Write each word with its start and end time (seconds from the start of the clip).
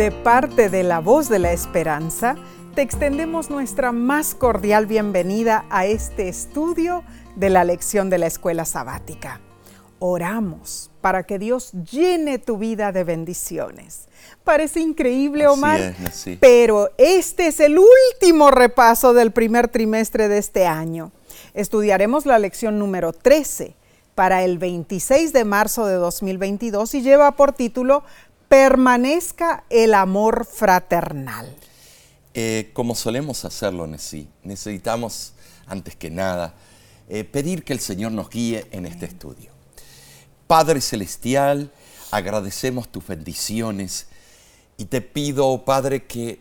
De 0.00 0.10
parte 0.10 0.70
de 0.70 0.82
la 0.82 1.00
voz 1.00 1.28
de 1.28 1.38
la 1.38 1.52
esperanza, 1.52 2.34
te 2.74 2.80
extendemos 2.80 3.50
nuestra 3.50 3.92
más 3.92 4.34
cordial 4.34 4.86
bienvenida 4.86 5.66
a 5.68 5.84
este 5.84 6.30
estudio 6.30 7.04
de 7.36 7.50
la 7.50 7.64
lección 7.64 8.08
de 8.08 8.16
la 8.16 8.26
escuela 8.26 8.64
sabática. 8.64 9.42
Oramos 9.98 10.90
para 11.02 11.24
que 11.24 11.38
Dios 11.38 11.72
llene 11.72 12.38
tu 12.38 12.56
vida 12.56 12.92
de 12.92 13.04
bendiciones. 13.04 14.08
Parece 14.42 14.80
increíble, 14.80 15.46
Omar, 15.46 15.94
pero 16.40 16.88
este 16.96 17.48
es 17.48 17.60
el 17.60 17.76
último 17.78 18.50
repaso 18.50 19.12
del 19.12 19.32
primer 19.32 19.68
trimestre 19.68 20.28
de 20.28 20.38
este 20.38 20.66
año. 20.66 21.12
Estudiaremos 21.52 22.24
la 22.24 22.38
lección 22.38 22.78
número 22.78 23.12
13 23.12 23.76
para 24.14 24.44
el 24.44 24.58
26 24.58 25.32
de 25.32 25.44
marzo 25.44 25.86
de 25.86 25.94
2022 25.94 26.94
y 26.94 27.02
lleva 27.02 27.32
por 27.32 27.52
título 27.52 28.02
Permanezca 28.50 29.62
el 29.70 29.94
amor 29.94 30.44
fraternal. 30.44 31.56
Eh, 32.34 32.70
como 32.72 32.96
solemos 32.96 33.44
hacerlo, 33.44 33.86
Nessie, 33.86 34.26
necesitamos, 34.42 35.34
antes 35.68 35.94
que 35.94 36.10
nada, 36.10 36.54
eh, 37.08 37.22
pedir 37.22 37.62
que 37.62 37.72
el 37.72 37.78
Señor 37.78 38.10
nos 38.10 38.28
guíe 38.28 38.66
en 38.72 38.86
este 38.86 39.06
estudio. 39.06 39.52
Padre 40.48 40.80
Celestial, 40.80 41.70
agradecemos 42.10 42.88
tus 42.88 43.06
bendiciones 43.06 44.08
y 44.78 44.86
te 44.86 45.00
pido, 45.00 45.64
Padre, 45.64 46.06
que 46.06 46.40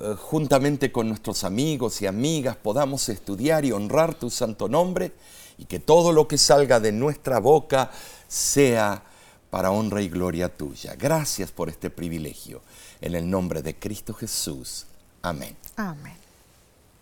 eh, 0.00 0.16
juntamente 0.18 0.90
con 0.90 1.08
nuestros 1.08 1.44
amigos 1.44 2.02
y 2.02 2.08
amigas 2.08 2.56
podamos 2.56 3.08
estudiar 3.08 3.64
y 3.64 3.70
honrar 3.70 4.16
tu 4.16 4.30
santo 4.30 4.68
nombre 4.68 5.12
y 5.58 5.66
que 5.66 5.78
todo 5.78 6.10
lo 6.10 6.26
que 6.26 6.38
salga 6.38 6.80
de 6.80 6.90
nuestra 6.90 7.38
boca 7.38 7.92
sea 8.26 9.04
para 9.50 9.70
honra 9.72 10.00
y 10.00 10.08
gloria 10.08 10.48
tuya. 10.48 10.94
Gracias 10.94 11.50
por 11.50 11.68
este 11.68 11.90
privilegio. 11.90 12.62
En 13.00 13.14
el 13.14 13.28
nombre 13.28 13.62
de 13.62 13.74
Cristo 13.74 14.14
Jesús. 14.14 14.86
Amén. 15.22 15.56
Amén. 15.76 16.16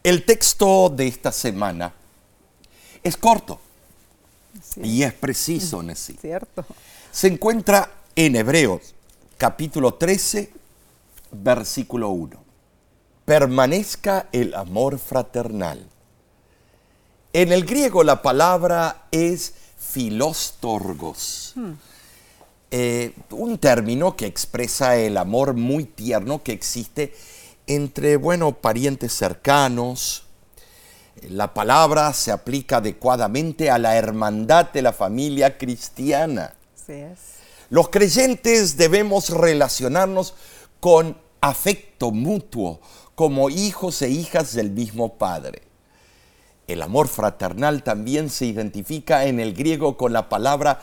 El 0.03 0.25
texto 0.25 0.89
de 0.89 1.07
esta 1.07 1.31
semana 1.31 1.93
es 3.03 3.17
corto 3.17 3.61
y 4.77 5.03
es 5.03 5.13
preciso, 5.13 5.83
Nessie. 5.83 6.17
Cierto. 6.21 6.65
Se 7.11 7.29
encuentra 7.29 7.93
en 8.17 8.37
Hebreos, 8.37 8.95
capítulo 9.37 9.95
13, 9.95 10.51
versículo 11.33 12.11
1. 12.11 12.43
Permanezca 13.25 14.29
el 14.33 14.55
amor 14.55 14.99
fraternal. 14.99 15.87
En 17.33 17.53
el 17.53 17.67
griego 17.67 18.03
la 18.03 18.23
palabra 18.23 19.07
es 19.11 19.53
filostorgos. 19.79 21.53
Hmm. 21.55 21.73
Eh, 22.71 23.15
un 23.31 23.57
término 23.59 24.15
que 24.15 24.27
expresa 24.27 24.97
el 24.97 25.17
amor 25.17 25.55
muy 25.55 25.85
tierno 25.85 26.43
que 26.43 26.53
existe 26.53 27.15
entre, 27.67 28.17
bueno, 28.17 28.53
parientes 28.53 29.13
cercanos. 29.13 30.25
La 31.31 31.55
palabra 31.55 32.13
se 32.13 32.31
aplica 32.31 32.77
adecuadamente 32.77 33.71
a 33.71 33.79
la 33.79 33.97
hermandad 33.97 34.71
de 34.71 34.83
la 34.83 34.93
familia 34.93 35.57
cristiana. 35.57 36.55
Los 37.71 37.89
creyentes 37.89 38.77
debemos 38.77 39.31
relacionarnos 39.31 40.35
con 40.81 41.19
afecto 41.41 42.11
mutuo, 42.11 42.81
como 43.15 43.51
hijos 43.51 44.01
e 44.03 44.11
hijas 44.11 44.55
del 44.55 44.71
mismo 44.71 45.19
Padre. 45.19 45.63
El 46.67 46.83
amor 46.83 47.09
fraternal 47.09 47.83
también 47.83 48.29
se 48.29 48.45
identifica 48.45 49.25
en 49.25 49.41
el 49.41 49.55
griego 49.55 49.97
con 49.97 50.13
la 50.13 50.29
palabra 50.29 50.81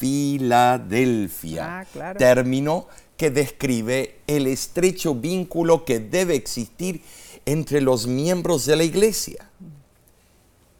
Filadelfia, 0.00 1.80
ah, 1.80 2.14
término 2.16 2.86
que 3.18 3.30
describe 3.30 4.16
el 4.26 4.46
estrecho 4.46 5.14
vínculo 5.14 5.84
que 5.84 6.00
debe 6.00 6.34
existir 6.34 7.02
entre 7.44 7.82
los 7.82 8.06
miembros 8.06 8.64
de 8.64 8.76
la 8.76 8.84
iglesia. 8.84 9.50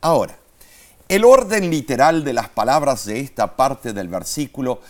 Ahora, 0.01 0.39
el 1.11 1.27
orden 1.27 1.69
literal 1.69 2.25
de 2.25 2.33
las 2.33 2.49
palabras 2.49 3.05
de 3.05 3.21
esta 3.21 3.57
parte 3.57 3.93
del 3.93 4.09
versículo 4.09 4.81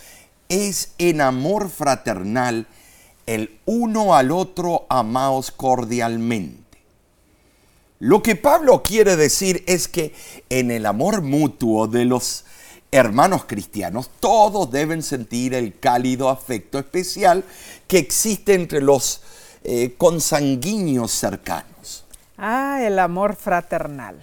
es 0.49 0.93
en 0.99 1.23
amor 1.23 1.69
fraternal, 1.69 2.69
el 3.27 3.59
uno 3.65 4.15
al 4.15 4.31
otro 4.31 4.87
amaos 4.89 5.51
cordialmente. 5.51 6.79
Lo 7.99 8.23
que 8.23 8.37
Pablo 8.37 8.85
quiere 8.85 9.17
decir 9.17 9.65
es 9.67 9.89
que 9.89 10.15
en 10.51 10.71
el 10.71 10.87
amor 10.87 11.21
mutuo 11.23 11.89
de 11.89 12.05
los 12.05 12.45
hermanos 12.93 13.45
cristianos, 13.45 14.11
todos 14.21 14.71
deben 14.71 15.03
sentir 15.03 15.55
el 15.55 15.79
cálido 15.79 16.29
afecto 16.29 16.79
especial 16.79 17.45
que 17.87 17.99
existe 17.99 18.55
entre 18.55 18.81
los 18.81 19.23
eh, 19.63 19.95
consanguíneos 19.97 21.11
cercanos. 21.13 22.05
Ah, 22.39 22.81
el 22.83 22.99
amor 22.99 23.37
fraternal. 23.37 24.17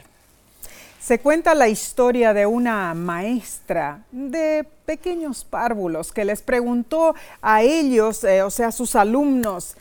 Se 1.00 1.20
cuenta 1.20 1.56
la 1.56 1.70
historia 1.70 2.34
de 2.34 2.46
una 2.46 2.94
maestra 2.94 4.04
de 4.12 4.68
pequeños 4.86 5.46
párvulos 5.46 6.12
que 6.12 6.26
les 6.26 6.42
preguntó 6.42 7.16
a 7.42 7.62
ellos, 7.62 8.24
eh, 8.26 8.44
o 8.44 8.50
sea, 8.50 8.68
a 8.68 8.72
sus 8.74 8.96
alumnos, 8.96 9.76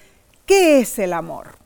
¿qué 0.45 0.81
es 0.81 0.99
el 1.01 1.13
amor? 1.13 1.57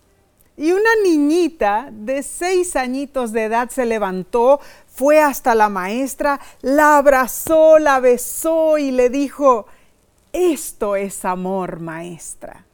Y 0.57 0.73
una 0.73 0.91
niñita 1.03 1.89
de 1.91 2.23
seis 2.23 2.77
añitos 2.77 3.33
de 3.33 3.45
edad 3.45 3.71
se 3.71 3.87
levantó, 3.87 4.61
fue 5.01 5.19
hasta 5.19 5.55
la 5.55 5.71
maestra, 5.71 6.39
la 6.61 6.99
abrazó, 6.99 7.79
la 7.79 8.01
besó 8.01 8.77
y 8.77 8.91
le 8.91 9.09
dijo, 9.09 9.65
esto 10.31 10.95
es 10.95 11.25
amor, 11.25 11.81
maestra. 11.81 12.67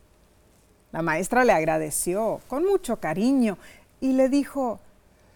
La 0.91 1.03
maestra 1.03 1.45
le 1.45 1.53
agradeció 1.53 2.41
con 2.49 2.65
mucho 2.65 2.97
cariño 2.97 3.59
y 4.01 4.15
le 4.15 4.29
dijo, 4.29 4.81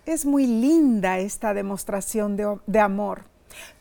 es 0.04 0.26
muy 0.26 0.48
linda 0.48 1.20
esta 1.20 1.54
demostración 1.54 2.36
de, 2.36 2.58
de 2.66 2.80
amor, 2.80 3.22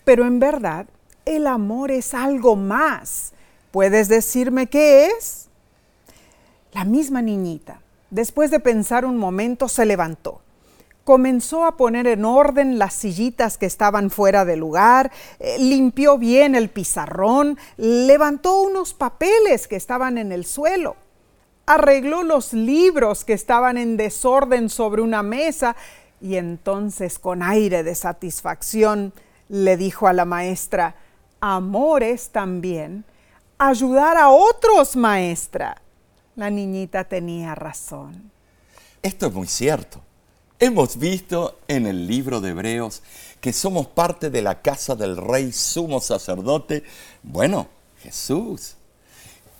pero 0.06 0.28
en 0.28 0.40
verdad 0.40 0.86
el 1.26 1.48
amor 1.48 1.90
es 1.90 2.14
algo 2.14 2.56
más. 2.56 3.34
¿Puedes 3.72 4.08
decirme 4.08 4.68
qué 4.68 5.08
es? 5.08 5.48
La 6.74 6.86
misma 6.86 7.24
niñita 7.24 7.82
Después 8.12 8.52
de 8.52 8.60
pensar 8.60 9.04
un 9.04 9.18
momento, 9.18 9.68
se 9.68 9.88
levantó. 9.88 10.42
Comenzó 11.10 11.66
a 11.66 11.76
poner 11.76 12.06
en 12.06 12.24
orden 12.24 12.78
las 12.78 12.94
sillitas 12.94 13.58
que 13.58 13.66
estaban 13.66 14.12
fuera 14.12 14.46
de 14.46 14.56
lugar, 14.56 15.12
eh, 15.40 15.58
limpió 15.58 16.20
bien 16.20 16.54
el 16.54 16.70
pizarrón, 16.70 17.58
levantó 17.78 18.62
unos 18.62 18.94
papeles 18.94 19.68
que 19.68 19.76
estaban 19.76 20.20
en 20.20 20.32
el 20.32 20.46
suelo, 20.46 20.98
arregló 21.66 22.22
los 22.22 22.54
libros 22.54 23.26
que 23.26 23.34
estaban 23.34 23.80
en 23.80 23.98
desorden 23.98 24.70
sobre 24.70 25.02
una 25.02 25.24
mesa 25.24 25.76
y 26.22 26.36
entonces 26.36 27.18
con 27.18 27.42
aire 27.42 27.82
de 27.82 27.96
satisfacción 27.96 29.12
le 29.48 29.78
dijo 29.78 30.08
a 30.08 30.14
la 30.14 30.26
maestra, 30.26 30.94
amor 31.42 32.04
es 32.04 32.30
también 32.30 33.04
ayudar 33.58 34.16
a 34.16 34.30
otros, 34.30 34.96
maestra. 34.96 35.82
La 36.36 36.52
niñita 36.52 37.04
tenía 37.04 37.56
razón. 37.56 38.32
Esto 39.02 39.26
es 39.26 39.34
muy 39.34 39.48
cierto. 39.48 40.04
Hemos 40.62 40.98
visto 40.98 41.58
en 41.70 41.88
el 41.88 42.06
libro 42.06 42.42
de 42.42 42.50
Hebreos 42.50 43.02
que 43.40 43.54
somos 43.54 43.88
parte 43.88 44.30
de 44.30 44.42
la 44.42 44.62
casa 44.62 44.94
del 44.94 45.16
rey 45.16 45.54
sumo 45.54 46.02
sacerdote, 46.02 46.84
bueno, 47.24 47.70
Jesús, 48.04 48.74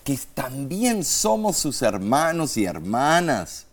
que 0.04 0.20
también 0.34 1.06
somos 1.06 1.56
sus 1.56 1.82
hermanos 1.84 2.58
y 2.58 2.66
hermanas. 2.66 3.66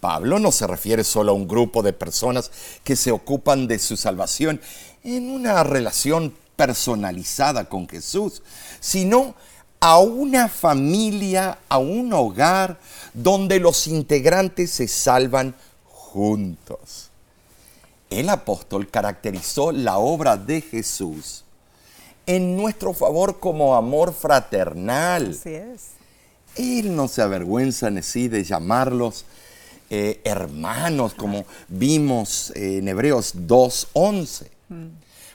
Pablo 0.00 0.40
no 0.40 0.50
se 0.50 0.66
refiere 0.66 1.04
solo 1.04 1.30
a 1.30 1.36
un 1.36 1.46
grupo 1.46 1.84
de 1.84 1.92
personas 1.92 2.50
que 2.82 2.96
se 2.96 3.12
ocupan 3.12 3.68
de 3.68 3.78
su 3.78 3.96
salvación 3.96 4.60
en 5.04 5.30
una 5.30 5.62
relación 5.62 6.34
personalizada 6.56 7.68
con 7.68 7.88
Jesús, 7.88 8.42
sino 8.80 9.36
a 9.78 10.00
una 10.00 10.48
familia, 10.48 11.58
a 11.68 11.78
un 11.78 12.12
hogar 12.12 12.80
donde 13.14 13.60
los 13.60 13.86
integrantes 13.86 14.72
se 14.72 14.88
salvan 14.88 15.54
juntos. 16.12 17.10
El 18.10 18.28
apóstol 18.28 18.90
caracterizó 18.90 19.72
la 19.72 19.96
obra 19.96 20.36
de 20.36 20.60
Jesús 20.60 21.44
en 22.26 22.56
nuestro 22.56 22.92
favor 22.92 23.40
como 23.40 23.74
amor 23.74 24.12
fraternal. 24.12 25.30
Así 25.30 25.54
es. 25.54 25.88
Él 26.56 26.94
no 26.94 27.08
se 27.08 27.22
avergüenza 27.22 27.88
en 27.88 28.02
sí 28.02 28.28
de 28.28 28.44
llamarlos 28.44 29.24
eh, 29.88 30.20
hermanos, 30.24 31.14
como 31.14 31.46
vimos 31.68 32.52
en 32.54 32.86
Hebreos 32.88 33.34
2.11. 33.34 34.46
Mm. 34.68 34.86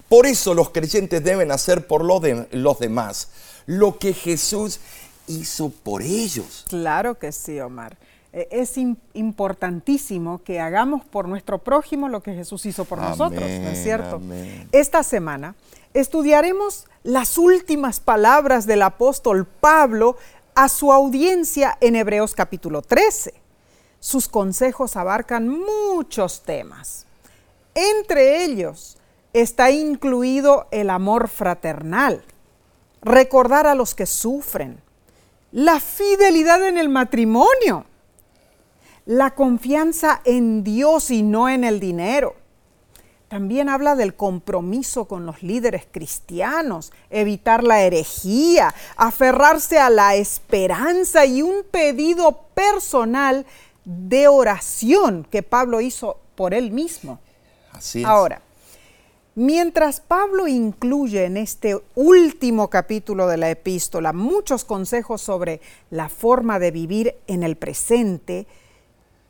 Por 0.08 0.28
eso 0.28 0.54
los 0.54 0.70
creyentes 0.70 1.24
deben 1.24 1.52
hacer 1.52 1.88
por 1.88 2.22
de, 2.22 2.48
los 2.52 2.80
demás 2.80 3.30
lo 3.66 3.98
que 3.98 4.14
Jesús 4.14 4.80
hizo 5.28 5.70
por 5.70 6.04
ellos. 6.04 6.66
Claro 6.70 7.18
que 7.18 7.32
sí, 7.32 7.60
Omar. 7.60 7.98
E, 8.34 8.48
es 8.52 8.78
importantísimo 9.14 10.44
que 10.44 10.60
hagamos 10.60 11.06
por 11.06 11.28
nuestro 11.28 11.60
prójimo 11.60 12.10
lo 12.10 12.22
que 12.22 12.34
Jesús 12.34 12.66
hizo 12.66 12.86
por 12.86 13.00
nosotros, 13.00 13.42
¿no 13.42 13.70
es 13.70 13.84
cierto? 13.84 14.22
Esta 14.72 15.04
semana 15.04 15.56
estudiaremos 15.94 16.86
las 17.04 17.38
últimas 17.38 18.00
palabras 18.00 18.66
del 18.66 18.82
apóstol 18.82 19.46
Pablo 19.46 20.18
a 20.56 20.70
su 20.70 20.92
audiencia 20.92 21.78
en 21.82 21.96
Hebreos 21.96 22.34
capítulo 22.34 22.82
13. 22.82 23.34
Sus 24.00 24.28
consejos 24.28 24.96
abarcan 24.96 25.48
muchos 25.50 26.44
temas. 26.44 27.06
Entre 27.74 28.44
ellos 28.44 28.98
está 29.34 29.72
incluido 29.72 30.68
el 30.72 30.90
amor 30.90 31.28
fraternal, 31.28 32.24
recordar 33.02 33.68
a 33.68 33.76
los 33.76 33.94
que 33.94 34.06
sufren, 34.06 34.82
la 35.52 35.80
fidelidad 35.80 36.68
en 36.68 36.78
el 36.78 36.90
matrimonio, 36.90 37.86
la 39.08 39.32
confianza 39.32 40.22
en 40.26 40.66
Dios 40.66 41.12
y 41.12 41.24
no 41.24 41.48
en 41.48 41.64
el 41.64 41.80
dinero. 41.80 42.36
También 43.30 43.70
habla 43.70 43.96
del 43.96 44.16
compromiso 44.16 45.06
con 45.06 45.26
los 45.26 45.42
líderes 45.44 45.88
cristianos, 45.90 46.92
evitar 47.10 47.64
la 47.64 47.82
herejía, 47.82 48.74
aferrarse 48.98 49.80
a 49.80 49.90
la 49.90 50.16
esperanza 50.16 51.26
y 51.26 51.42
un 51.42 51.64
pedido 51.72 52.48
personal 52.54 53.46
de 53.86 54.28
oración 54.28 55.26
que 55.30 55.42
Pablo 55.42 55.80
hizo 55.80 56.20
por 56.36 56.54
él 56.54 56.72
mismo. 56.72 57.20
Así 57.72 58.02
es. 58.02 58.06
Ahora, 58.06 58.42
mientras 59.36 60.02
Pablo 60.02 60.50
incluye 60.50 61.24
en 61.24 61.38
este 61.38 61.78
último 61.96 62.70
capítulo 62.70 63.28
de 63.28 63.38
la 63.38 63.50
epístola 63.50 64.12
muchos 64.12 64.66
consejos 64.66 65.22
sobre 65.22 65.62
la 65.92 66.10
forma 66.10 66.60
de 66.60 66.72
vivir 66.72 67.16
en 67.28 67.44
el 67.44 67.56
presente, 67.56 68.48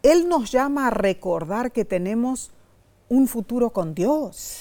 él 0.04 0.28
nos 0.28 0.52
llama 0.52 0.88
a 0.88 0.90
recordar 0.90 1.72
que 1.72 1.86
tenemos 1.86 2.52
un 3.10 3.28
futuro 3.28 3.72
con 3.72 3.94
Dios. 3.94 4.58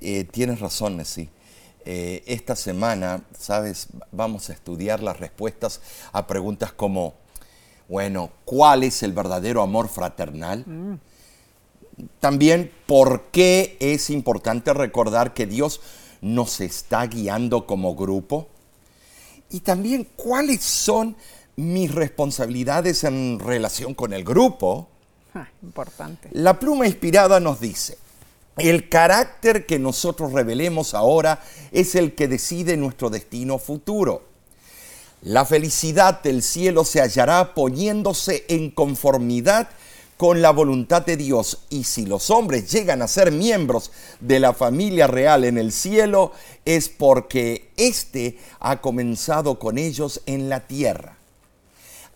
Eh, 0.00 0.24
tienes 0.24 0.60
razón, 0.60 0.96
Nessie. 0.96 1.30
Eh, 1.84 2.22
esta 2.26 2.56
semana, 2.56 3.22
sabes, 3.38 3.88
vamos 4.10 4.50
a 4.50 4.52
estudiar 4.52 5.02
las 5.02 5.20
respuestas 5.20 5.80
a 6.12 6.26
preguntas 6.26 6.72
como, 6.72 7.14
bueno, 7.88 8.30
¿cuál 8.44 8.82
es 8.82 9.02
el 9.02 9.12
verdadero 9.12 9.62
amor 9.62 9.88
fraternal? 9.88 10.64
También, 12.18 12.72
¿por 12.86 13.26
qué 13.30 13.76
es 13.80 14.10
importante 14.10 14.74
recordar 14.74 15.32
que 15.32 15.46
Dios 15.46 15.80
nos 16.20 16.60
está 16.60 17.06
guiando 17.06 17.66
como 17.66 17.94
grupo? 17.94 18.48
Y 19.50 19.60
también, 19.60 20.08
¿cuáles 20.16 20.64
son 20.64 21.16
mis 21.56 21.94
responsabilidades 21.94 23.04
en 23.04 23.38
relación 23.38 23.94
con 23.94 24.12
el 24.12 24.24
grupo? 24.24 24.88
Ah, 25.34 25.48
importante. 25.62 26.28
La 26.32 26.58
pluma 26.58 26.86
inspirada 26.86 27.40
nos 27.40 27.60
dice, 27.60 27.98
el 28.56 28.88
carácter 28.88 29.66
que 29.66 29.78
nosotros 29.78 30.32
revelemos 30.32 30.94
ahora 30.94 31.42
es 31.72 31.94
el 31.94 32.14
que 32.14 32.28
decide 32.28 32.76
nuestro 32.76 33.10
destino 33.10 33.58
futuro. 33.58 34.22
La 35.22 35.44
felicidad 35.44 36.22
del 36.22 36.42
cielo 36.42 36.84
se 36.84 37.00
hallará 37.00 37.54
poniéndose 37.54 38.44
en 38.48 38.70
conformidad 38.70 39.68
con 40.16 40.40
la 40.40 40.50
voluntad 40.50 41.04
de 41.04 41.16
Dios. 41.16 41.64
Y 41.68 41.84
si 41.84 42.06
los 42.06 42.30
hombres 42.30 42.70
llegan 42.70 43.02
a 43.02 43.08
ser 43.08 43.32
miembros 43.32 43.90
de 44.20 44.40
la 44.40 44.52
familia 44.52 45.06
real 45.06 45.44
en 45.44 45.58
el 45.58 45.72
cielo, 45.72 46.32
es 46.64 46.88
porque 46.88 47.70
éste 47.76 48.38
ha 48.60 48.80
comenzado 48.80 49.58
con 49.58 49.78
ellos 49.78 50.22
en 50.26 50.48
la 50.48 50.66
tierra. 50.66 51.15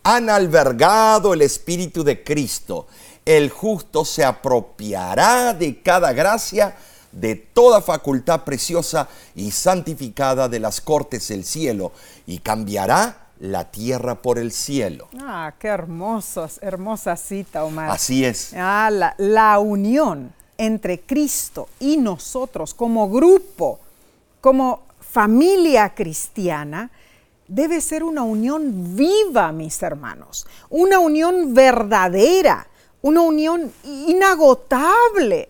Han 0.03 0.29
albergado 0.29 1.33
el 1.33 1.41
Espíritu 1.41 2.03
de 2.03 2.23
Cristo. 2.23 2.87
El 3.25 3.49
justo 3.49 4.03
se 4.03 4.25
apropiará 4.25 5.53
de 5.53 5.81
cada 5.81 6.11
gracia, 6.13 6.75
de 7.11 7.35
toda 7.35 7.81
facultad 7.81 8.43
preciosa 8.43 9.07
y 9.35 9.51
santificada 9.51 10.49
de 10.49 10.59
las 10.59 10.81
cortes 10.81 11.27
del 11.27 11.45
cielo, 11.45 11.91
y 12.25 12.39
cambiará 12.39 13.27
la 13.39 13.71
tierra 13.71 14.21
por 14.21 14.37
el 14.37 14.51
cielo. 14.51 15.07
Ah, 15.19 15.53
qué 15.59 15.67
hermosos, 15.67 16.59
hermosa 16.61 17.15
cita, 17.15 17.63
Omar. 17.63 17.89
Así 17.89 18.23
es. 18.23 18.53
Ah, 18.55 18.89
la, 18.91 19.15
la 19.17 19.59
unión 19.59 20.33
entre 20.57 21.01
Cristo 21.01 21.67
y 21.79 21.97
nosotros 21.97 22.73
como 22.73 23.09
grupo, 23.09 23.79
como 24.41 24.81
familia 24.99 25.93
cristiana, 25.95 26.91
debe 27.51 27.81
ser 27.81 28.03
una 28.05 28.23
unión 28.23 28.95
viva, 28.95 29.51
mis 29.51 29.83
hermanos, 29.83 30.47
una 30.69 30.99
unión 30.99 31.53
verdadera, 31.53 32.67
una 33.01 33.21
unión 33.21 33.73
inagotable. 33.83 35.49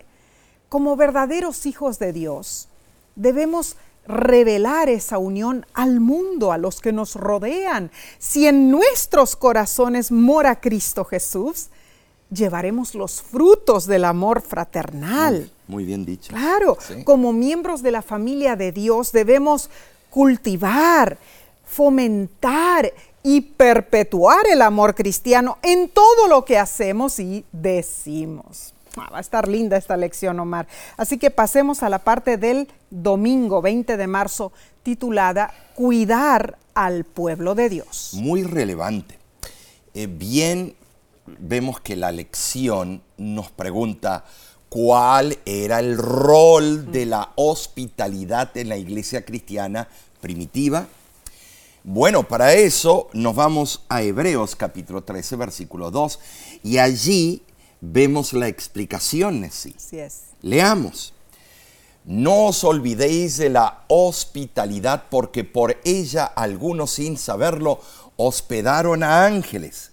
Como 0.67 0.95
verdaderos 0.95 1.65
hijos 1.67 1.99
de 1.99 2.11
Dios, 2.11 2.69
debemos 3.15 3.75
revelar 4.07 4.89
esa 4.89 5.19
unión 5.19 5.63
al 5.75 5.99
mundo, 5.99 6.51
a 6.51 6.57
los 6.57 6.81
que 6.81 6.91
nos 6.91 7.13
rodean. 7.15 7.91
Si 8.17 8.47
en 8.47 8.71
nuestros 8.71 9.35
corazones 9.35 10.11
mora 10.11 10.59
Cristo 10.59 11.05
Jesús, 11.05 11.67
llevaremos 12.31 12.95
los 12.95 13.21
frutos 13.21 13.85
del 13.85 14.05
amor 14.05 14.41
fraternal. 14.41 15.51
Muy 15.67 15.85
bien 15.85 16.03
dicho. 16.03 16.33
Claro, 16.33 16.77
Sí. 16.79 17.03
como 17.03 17.31
miembros 17.31 17.83
de 17.83 17.91
la 17.91 18.01
familia 18.01 18.55
de 18.55 18.71
Dios 18.71 19.11
debemos 19.11 19.69
cultivar, 20.09 21.17
fomentar 21.71 22.91
y 23.23 23.39
perpetuar 23.41 24.45
el 24.51 24.61
amor 24.61 24.93
cristiano 24.93 25.57
en 25.63 25.89
todo 25.89 26.27
lo 26.27 26.43
que 26.43 26.57
hacemos 26.57 27.17
y 27.19 27.45
decimos. 27.53 28.73
Ah, 28.97 29.09
va 29.09 29.19
a 29.19 29.21
estar 29.21 29.47
linda 29.47 29.77
esta 29.77 29.95
lección, 29.95 30.37
Omar. 30.39 30.67
Así 30.97 31.17
que 31.17 31.31
pasemos 31.31 31.81
a 31.81 31.89
la 31.89 31.99
parte 31.99 32.35
del 32.35 32.67
domingo 32.89 33.61
20 33.61 33.95
de 33.95 34.07
marzo 34.07 34.51
titulada 34.83 35.53
Cuidar 35.75 36.57
al 36.73 37.05
pueblo 37.05 37.55
de 37.55 37.69
Dios. 37.69 38.11
Muy 38.15 38.43
relevante. 38.43 39.17
Eh, 39.93 40.07
bien, 40.07 40.75
vemos 41.25 41.79
que 41.79 41.95
la 41.95 42.11
lección 42.11 43.01
nos 43.17 43.49
pregunta 43.49 44.25
cuál 44.67 45.37
era 45.45 45.79
el 45.79 45.97
rol 45.97 46.91
de 46.91 47.05
la 47.05 47.31
hospitalidad 47.35 48.57
en 48.57 48.67
la 48.67 48.75
iglesia 48.75 49.23
cristiana 49.23 49.87
primitiva. 50.19 50.87
Bueno, 51.83 52.27
para 52.27 52.53
eso 52.53 53.09
nos 53.13 53.35
vamos 53.35 53.81
a 53.89 54.03
Hebreos 54.03 54.55
capítulo 54.55 55.03
13, 55.03 55.35
versículo 55.35 55.89
2, 55.89 56.19
y 56.63 56.77
allí 56.77 57.41
vemos 57.79 58.33
la 58.33 58.47
explicación, 58.47 59.41
Nessie. 59.41 59.73
Así 59.75 59.99
es. 59.99 60.21
Leamos. 60.43 61.15
No 62.05 62.45
os 62.45 62.63
olvidéis 62.63 63.37
de 63.37 63.49
la 63.49 63.83
hospitalidad, 63.87 65.05
porque 65.09 65.43
por 65.43 65.79
ella 65.83 66.25
algunos 66.25 66.91
sin 66.91 67.17
saberlo 67.17 67.79
hospedaron 68.15 69.01
a 69.01 69.25
ángeles. 69.25 69.91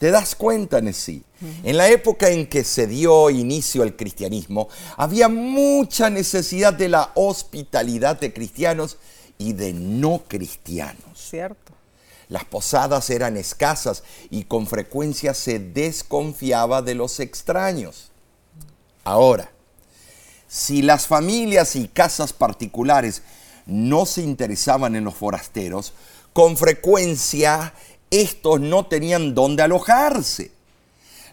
¿Te 0.00 0.10
das 0.10 0.34
cuenta, 0.34 0.80
Nessie? 0.80 1.22
En 1.62 1.76
la 1.76 1.88
época 1.88 2.30
en 2.30 2.48
que 2.48 2.64
se 2.64 2.88
dio 2.88 3.30
inicio 3.30 3.84
al 3.84 3.94
cristianismo, 3.94 4.68
había 4.96 5.28
mucha 5.28 6.10
necesidad 6.10 6.72
de 6.72 6.88
la 6.88 7.12
hospitalidad 7.14 8.18
de 8.18 8.32
cristianos 8.32 8.96
y 9.40 9.54
de 9.54 9.72
no 9.72 10.22
cristianos. 10.28 11.18
¿Cierto? 11.18 11.72
Las 12.28 12.44
posadas 12.44 13.08
eran 13.08 13.38
escasas 13.38 14.04
y 14.28 14.44
con 14.44 14.66
frecuencia 14.66 15.34
se 15.34 15.58
desconfiaba 15.58 16.82
de 16.82 16.94
los 16.94 17.18
extraños. 17.18 18.12
Ahora, 19.02 19.50
si 20.46 20.82
las 20.82 21.06
familias 21.06 21.74
y 21.74 21.88
casas 21.88 22.34
particulares 22.34 23.22
no 23.64 24.04
se 24.04 24.22
interesaban 24.22 24.94
en 24.94 25.04
los 25.04 25.14
forasteros, 25.14 25.94
con 26.34 26.58
frecuencia 26.58 27.72
estos 28.10 28.60
no 28.60 28.86
tenían 28.86 29.34
dónde 29.34 29.62
alojarse. 29.62 30.52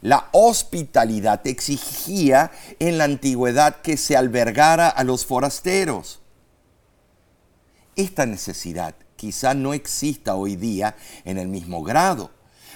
La 0.01 0.29
hospitalidad 0.31 1.45
exigía 1.45 2.51
en 2.79 2.97
la 2.97 3.03
antigüedad 3.03 3.81
que 3.81 3.97
se 3.97 4.15
albergara 4.15 4.87
a 4.87 5.03
los 5.03 5.25
forasteros. 5.25 6.21
Esta 7.97 8.25
necesidad 8.25 8.95
quizá 9.15 9.53
no 9.53 9.73
exista 9.73 10.35
hoy 10.35 10.55
día 10.55 10.95
en 11.25 11.37
el 11.39 11.47
mismo 11.47 11.83
grado, 11.83 12.29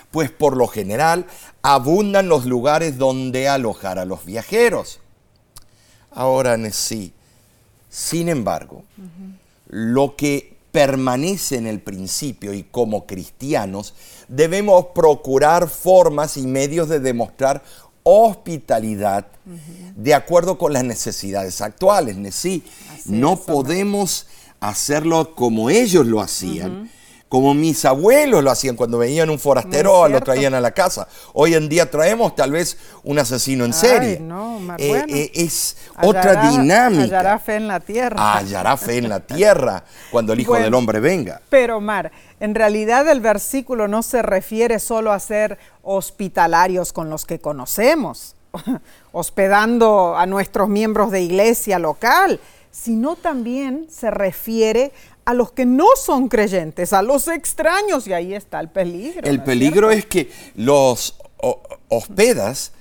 pues 0.10 0.32
por 0.32 0.58
lo 0.58 0.68
general 0.68 1.28
abundan 1.62 2.28
los 2.28 2.46
lugares 2.46 2.98
donde 2.98 3.48
alojar 3.48 4.00
a 4.00 4.06
los 4.06 4.26
viajeros. 4.26 5.00
Ahora, 6.10 6.58
sí, 6.72 7.14
sin 7.90 8.28
embargo, 8.28 8.84
lo 9.68 10.16
que 10.16 10.58
permanece 10.72 11.58
en 11.58 11.68
el 11.68 11.82
principio 11.82 12.54
y 12.54 12.64
como 12.64 13.06
cristianos 13.06 13.94
debemos 14.28 14.88
procurar 14.96 15.70
formas 15.70 16.36
y 16.38 16.48
medios 16.48 16.90
de 16.90 17.00
demostrar 17.00 17.64
hospitalidad 18.04 19.28
de 19.96 20.14
acuerdo 20.14 20.58
con 20.58 20.74
las 20.74 20.84
necesidades 20.84 21.62
actuales. 21.62 22.18
Sí, 22.34 22.64
no 23.06 23.36
podemos 23.38 24.26
hacerlo 24.62 25.34
como 25.36 25.70
ellos 25.70 26.06
lo 26.06 26.22
hacían, 26.22 26.90
como 27.28 27.54
mis 27.54 27.84
abuelos 27.86 28.44
lo 28.44 28.52
hacían 28.52 28.76
cuando 28.76 28.98
veían 28.98 29.30
un 29.30 29.40
forastero, 29.40 30.08
lo 30.08 30.22
traían 30.22 30.54
a 30.54 30.62
la 30.62 30.72
casa. 30.72 31.08
Hoy 31.34 31.56
en 31.56 31.68
día 31.68 31.90
traemos 31.90 32.36
tal 32.36 32.52
vez 32.52 32.78
un 33.04 33.18
asesino 33.18 33.66
en 33.66 33.74
serie. 33.74 34.20
no, 34.20 34.60
eh, 34.78 35.04
eh, 35.08 35.32
es 35.34 35.78
otra 36.02 36.52
dinámica. 36.52 37.04
Hallará 37.04 37.40
fe 37.40 37.56
en 37.56 37.68
la 37.68 37.80
tierra. 37.80 38.36
Hallará 38.36 38.78
fe 38.78 38.98
en 38.98 39.10
la 39.10 39.22
tierra 39.22 39.84
cuando 40.12 40.34
el 40.34 40.42
Hijo 40.42 40.56
del 40.56 40.74
Hombre 40.74 41.00
venga. 41.00 41.42
Pero, 41.50 41.80
Mar, 41.82 42.12
en 42.40 42.54
realidad 42.54 43.08
el 43.10 43.22
versículo 43.22 43.88
no 43.88 44.04
se 44.04 44.22
refiere 44.22 44.78
solo 44.78 45.12
a 45.12 45.20
ser 45.20 45.58
hospitalarios 45.84 46.94
con 46.94 47.10
los 47.10 47.26
que 47.26 47.40
conocemos, 47.40 48.36
hospedando 49.12 50.18
a 50.18 50.26
nuestros 50.26 50.70
miembros 50.70 51.12
de 51.12 51.22
iglesia 51.22 51.80
local, 51.80 52.42
sino 52.72 53.16
también 53.16 53.88
se 53.90 54.10
refiere 54.10 54.92
a 55.26 55.34
los 55.34 55.52
que 55.52 55.66
no 55.66 55.88
son 55.96 56.28
creyentes, 56.28 56.94
a 56.94 57.02
los 57.02 57.28
extraños, 57.28 58.08
y 58.08 58.14
ahí 58.14 58.34
está 58.34 58.60
el 58.60 58.70
peligro. 58.70 59.22
El 59.24 59.44
peligro 59.44 59.92
es, 59.92 60.06
que 60.06 60.32
los 60.56 61.16
hospedas 61.90 62.72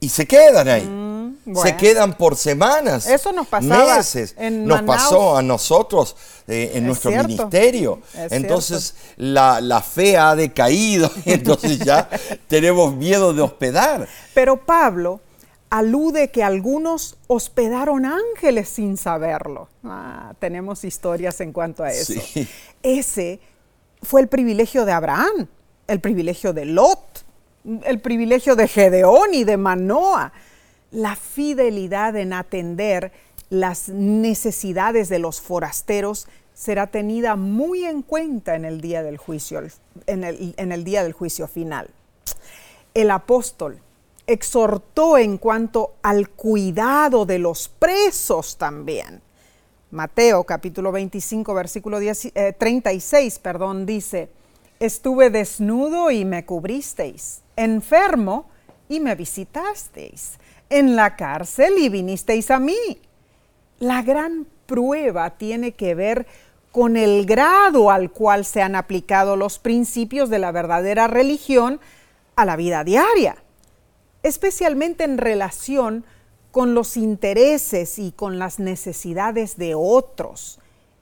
y 0.00 0.08
se 0.08 0.26
quedan 0.26 0.68
ahí. 0.68 0.84
Mm, 0.84 1.56
se 1.56 1.76
quedan 1.76 2.16
por 2.16 2.36
semanas. 2.36 3.06
Eso 3.06 3.32
nos 3.32 3.46
pasaba 3.46 3.96
meses. 3.96 4.34
nos 4.38 4.82
pasó 4.82 5.36
a 5.36 5.42
nosotros 5.42 6.16
eh, 6.48 6.72
en 6.74 6.86
nuestro 6.86 7.10
ministerio. 7.10 8.00
entonces 8.30 8.94
la, 9.16 9.60
la, 9.60 9.80
fe 9.80 10.16
ha 10.16 10.34
decaído, 10.34 11.10
entonces 11.24 11.78
ya 11.78 12.08
tenemos 12.48 12.94
miedo 12.94 13.32
de 13.32 13.42
hospedar. 13.42 14.08
Pero 14.34 14.64
Pablo 14.64 15.20
alude 15.72 16.30
que 16.30 16.44
algunos 16.44 17.16
hospedaron 17.28 18.04
ángeles 18.04 18.68
sin 18.68 18.98
saberlo. 18.98 19.70
Ah, 19.82 20.34
tenemos 20.38 20.84
historias 20.84 21.40
en 21.40 21.50
cuanto 21.50 21.82
a 21.82 21.90
eso. 21.90 22.12
Ese 22.82 23.40
fue 24.02 24.20
el 24.20 24.28
privilegio 24.28 24.84
de 24.84 24.92
Abraham, 24.92 25.46
el 25.86 26.00
privilegio 26.00 26.52
de 26.52 26.66
Lot, 26.66 27.24
el 27.84 28.00
privilegio 28.00 28.54
de 28.54 28.68
Gedeón 28.68 29.32
y 29.32 29.44
de 29.44 29.56
Manoa. 29.56 30.34
La 30.90 31.16
fidelidad 31.16 32.16
en 32.16 32.34
atender 32.34 33.10
las 33.48 33.88
necesidades 33.88 35.08
de 35.08 35.20
los 35.20 35.40
forasteros 35.40 36.28
será 36.52 36.88
tenida 36.88 37.34
muy 37.34 37.86
en 37.86 38.02
cuenta 38.02 38.56
en 38.56 38.66
el 38.66 38.82
día 38.82 39.02
del 39.02 39.16
juicio, 39.16 39.62
en 40.06 40.24
el, 40.24 40.54
en 40.58 40.70
el 40.70 40.84
día 40.84 41.02
del 41.02 41.14
juicio 41.14 41.48
final. 41.48 41.88
El 42.92 43.10
apóstol 43.10 43.80
exhortó 44.32 45.18
en 45.18 45.38
cuanto 45.38 45.94
al 46.02 46.30
cuidado 46.30 47.26
de 47.26 47.38
los 47.38 47.68
presos 47.68 48.56
también. 48.56 49.20
Mateo 49.90 50.44
capítulo 50.44 50.90
25 50.90 51.52
versículo 51.54 51.98
36 51.98 53.36
eh, 53.36 53.40
perdón, 53.42 53.84
dice, 53.84 54.30
estuve 54.80 55.28
desnudo 55.28 56.10
y 56.10 56.24
me 56.24 56.46
cubristeis, 56.46 57.42
enfermo 57.56 58.48
y 58.88 59.00
me 59.00 59.14
visitasteis, 59.14 60.38
en 60.70 60.96
la 60.96 61.14
cárcel 61.16 61.74
y 61.78 61.90
vinisteis 61.90 62.50
a 62.50 62.58
mí. 62.58 63.00
La 63.80 64.02
gran 64.02 64.46
prueba 64.66 65.30
tiene 65.30 65.72
que 65.72 65.94
ver 65.94 66.26
con 66.70 66.96
el 66.96 67.26
grado 67.26 67.90
al 67.90 68.10
cual 68.10 68.46
se 68.46 68.62
han 68.62 68.76
aplicado 68.76 69.36
los 69.36 69.58
principios 69.58 70.30
de 70.30 70.38
la 70.38 70.52
verdadera 70.52 71.06
religión 71.06 71.80
a 72.34 72.46
la 72.46 72.56
vida 72.56 72.82
diaria 72.82 73.41
especialmente 74.22 75.04
en 75.04 75.18
relación 75.18 76.04
con 76.50 76.74
los 76.74 76.96
intereses 76.96 77.98
y 77.98 78.12
con 78.12 78.38
las 78.38 78.58
necesidades 78.58 79.56
de 79.56 79.74
otros, 79.74 80.58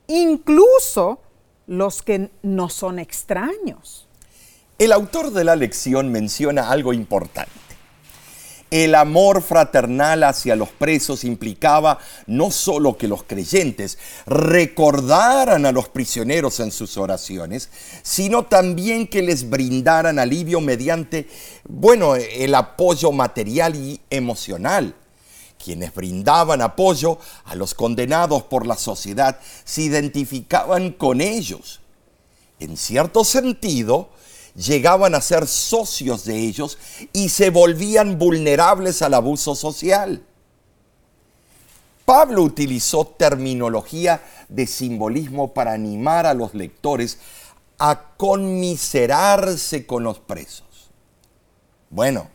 incluso 0.06 1.20
los 1.66 2.02
que 2.02 2.30
no 2.42 2.68
son 2.68 2.98
extraños. 2.98 4.06
El 4.78 4.92
autor 4.92 5.32
de 5.32 5.44
la 5.44 5.56
lección 5.56 6.10
menciona 6.10 6.70
algo 6.70 6.92
importante. 6.92 7.50
El 8.70 8.94
amor 8.94 9.42
fraternal 9.42 10.22
hacia 10.22 10.54
los 10.54 10.68
presos 10.68 11.24
implicaba 11.24 11.98
no 12.26 12.52
solo 12.52 12.96
que 12.96 13.08
los 13.08 13.24
creyentes 13.24 13.98
recordaran 14.26 15.66
a 15.66 15.72
los 15.72 15.88
prisioneros 15.88 16.60
en 16.60 16.70
sus 16.70 16.96
oraciones, 16.96 17.68
sino 18.02 18.44
también 18.44 19.08
que 19.08 19.22
les 19.22 19.50
brindaran 19.50 20.20
alivio 20.20 20.60
mediante, 20.60 21.28
bueno, 21.68 22.14
el 22.14 22.54
apoyo 22.54 23.10
material 23.10 23.74
y 23.74 24.00
emocional. 24.08 24.94
Quienes 25.62 25.92
brindaban 25.92 26.62
apoyo 26.62 27.18
a 27.46 27.56
los 27.56 27.74
condenados 27.74 28.44
por 28.44 28.66
la 28.66 28.76
sociedad 28.76 29.40
se 29.64 29.82
identificaban 29.82 30.92
con 30.92 31.20
ellos. 31.20 31.80
En 32.60 32.76
cierto 32.76 33.24
sentido, 33.24 34.10
llegaban 34.60 35.14
a 35.14 35.20
ser 35.20 35.46
socios 35.46 36.24
de 36.24 36.36
ellos 36.36 36.78
y 37.12 37.30
se 37.30 37.50
volvían 37.50 38.18
vulnerables 38.18 39.02
al 39.02 39.14
abuso 39.14 39.54
social. 39.54 40.22
Pablo 42.04 42.42
utilizó 42.42 43.06
terminología 43.06 44.22
de 44.48 44.66
simbolismo 44.66 45.54
para 45.54 45.72
animar 45.72 46.26
a 46.26 46.34
los 46.34 46.54
lectores 46.54 47.18
a 47.78 48.14
conmiserarse 48.16 49.86
con 49.86 50.02
los 50.02 50.18
presos. 50.18 50.90
Bueno, 51.88 52.28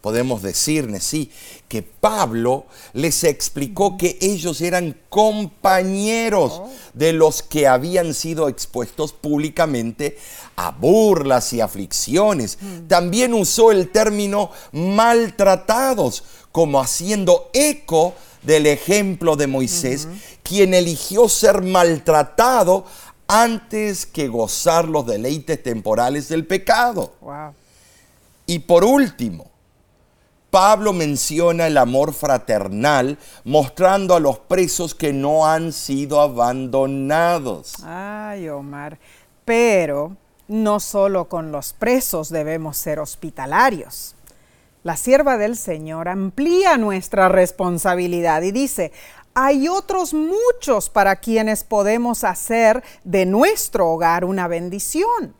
podemos 0.00 0.42
decir, 0.42 0.90
sí, 1.00 1.30
que 1.68 1.82
Pablo 1.82 2.66
les 2.92 3.24
explicó 3.24 3.96
que 3.96 4.18
ellos 4.20 4.60
eran 4.60 4.96
compañeros 5.08 6.62
de 6.94 7.12
los 7.12 7.42
que 7.42 7.66
habían 7.66 8.14
sido 8.14 8.48
expuestos 8.48 9.12
públicamente 9.12 10.18
a 10.56 10.70
burlas 10.70 11.52
y 11.52 11.60
aflicciones. 11.60 12.58
También 12.88 13.34
usó 13.34 13.72
el 13.72 13.90
término 13.90 14.50
maltratados, 14.72 16.24
como 16.50 16.80
haciendo 16.80 17.50
eco 17.52 18.14
del 18.42 18.66
ejemplo 18.66 19.36
de 19.36 19.46
Moisés, 19.46 20.08
quien 20.42 20.74
eligió 20.74 21.28
ser 21.28 21.62
maltratado 21.62 22.86
antes 23.28 24.06
que 24.06 24.28
gozar 24.28 24.88
los 24.88 25.06
deleites 25.06 25.62
temporales 25.62 26.28
del 26.28 26.46
pecado. 26.46 27.12
Y 28.46 28.60
por 28.60 28.82
último, 28.82 29.49
Pablo 30.50 30.92
menciona 30.92 31.68
el 31.68 31.78
amor 31.78 32.12
fraternal, 32.12 33.18
mostrando 33.44 34.16
a 34.16 34.20
los 34.20 34.38
presos 34.38 34.94
que 34.94 35.12
no 35.12 35.46
han 35.46 35.72
sido 35.72 36.20
abandonados. 36.20 37.74
Ay, 37.84 38.48
Omar, 38.48 38.98
pero 39.44 40.16
no 40.48 40.80
solo 40.80 41.28
con 41.28 41.52
los 41.52 41.72
presos 41.72 42.28
debemos 42.28 42.76
ser 42.76 42.98
hospitalarios. 42.98 44.16
La 44.82 44.96
sierva 44.96 45.36
del 45.36 45.56
Señor 45.56 46.08
amplía 46.08 46.76
nuestra 46.78 47.28
responsabilidad 47.28 48.42
y 48.42 48.50
dice, 48.50 48.92
hay 49.34 49.68
otros 49.68 50.14
muchos 50.14 50.90
para 50.90 51.16
quienes 51.16 51.62
podemos 51.62 52.24
hacer 52.24 52.82
de 53.04 53.26
nuestro 53.26 53.88
hogar 53.88 54.24
una 54.24 54.48
bendición. 54.48 55.34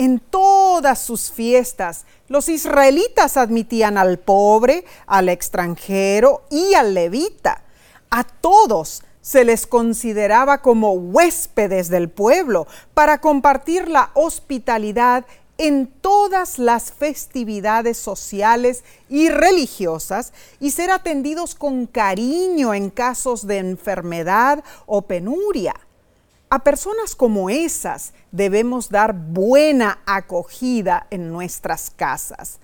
En 0.00 0.20
todas 0.20 1.00
sus 1.00 1.32
fiestas, 1.32 2.06
los 2.28 2.48
israelitas 2.48 3.36
admitían 3.36 3.98
al 3.98 4.20
pobre, 4.20 4.84
al 5.08 5.28
extranjero 5.28 6.42
y 6.50 6.74
al 6.74 6.94
levita. 6.94 7.64
A 8.08 8.22
todos 8.22 9.02
se 9.22 9.44
les 9.44 9.66
consideraba 9.66 10.62
como 10.62 10.92
huéspedes 10.92 11.88
del 11.88 12.08
pueblo 12.10 12.68
para 12.94 13.20
compartir 13.20 13.88
la 13.88 14.12
hospitalidad 14.14 15.26
en 15.58 15.88
todas 15.88 16.60
las 16.60 16.92
festividades 16.92 17.98
sociales 17.98 18.84
y 19.08 19.30
religiosas 19.30 20.32
y 20.60 20.70
ser 20.70 20.92
atendidos 20.92 21.56
con 21.56 21.86
cariño 21.86 22.72
en 22.72 22.90
casos 22.90 23.48
de 23.48 23.58
enfermedad 23.58 24.62
o 24.86 25.02
penuria. 25.02 25.74
A 26.50 26.60
personas 26.60 27.14
como 27.14 27.50
esas 27.50 28.14
debemos 28.32 28.88
dar 28.88 29.12
buena 29.12 29.98
acogida 30.06 31.06
en 31.10 31.30
nuestras 31.30 31.90
casas. 31.90 32.58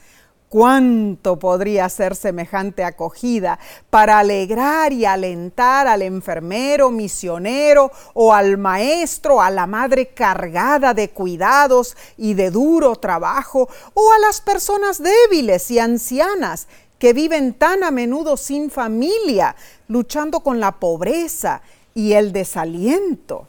¿Cuánto 0.48 1.38
podría 1.38 1.86
ser 1.90 2.16
semejante 2.16 2.82
acogida 2.82 3.58
para 3.90 4.20
alegrar 4.20 4.94
y 4.94 5.04
alentar 5.04 5.86
al 5.86 6.00
enfermero, 6.00 6.90
misionero 6.90 7.90
o 8.14 8.32
al 8.32 8.56
maestro, 8.56 9.42
a 9.42 9.50
la 9.50 9.66
madre 9.66 10.06
cargada 10.14 10.94
de 10.94 11.10
cuidados 11.10 11.94
y 12.16 12.32
de 12.32 12.50
duro 12.50 12.96
trabajo, 12.96 13.68
o 13.92 14.12
a 14.12 14.18
las 14.18 14.40
personas 14.40 15.02
débiles 15.02 15.70
y 15.70 15.78
ancianas 15.78 16.68
que 16.98 17.12
viven 17.12 17.52
tan 17.52 17.84
a 17.84 17.90
menudo 17.90 18.38
sin 18.38 18.70
familia, 18.70 19.56
luchando 19.88 20.40
con 20.40 20.58
la 20.58 20.72
pobreza 20.80 21.60
y 21.92 22.14
el 22.14 22.32
desaliento? 22.32 23.48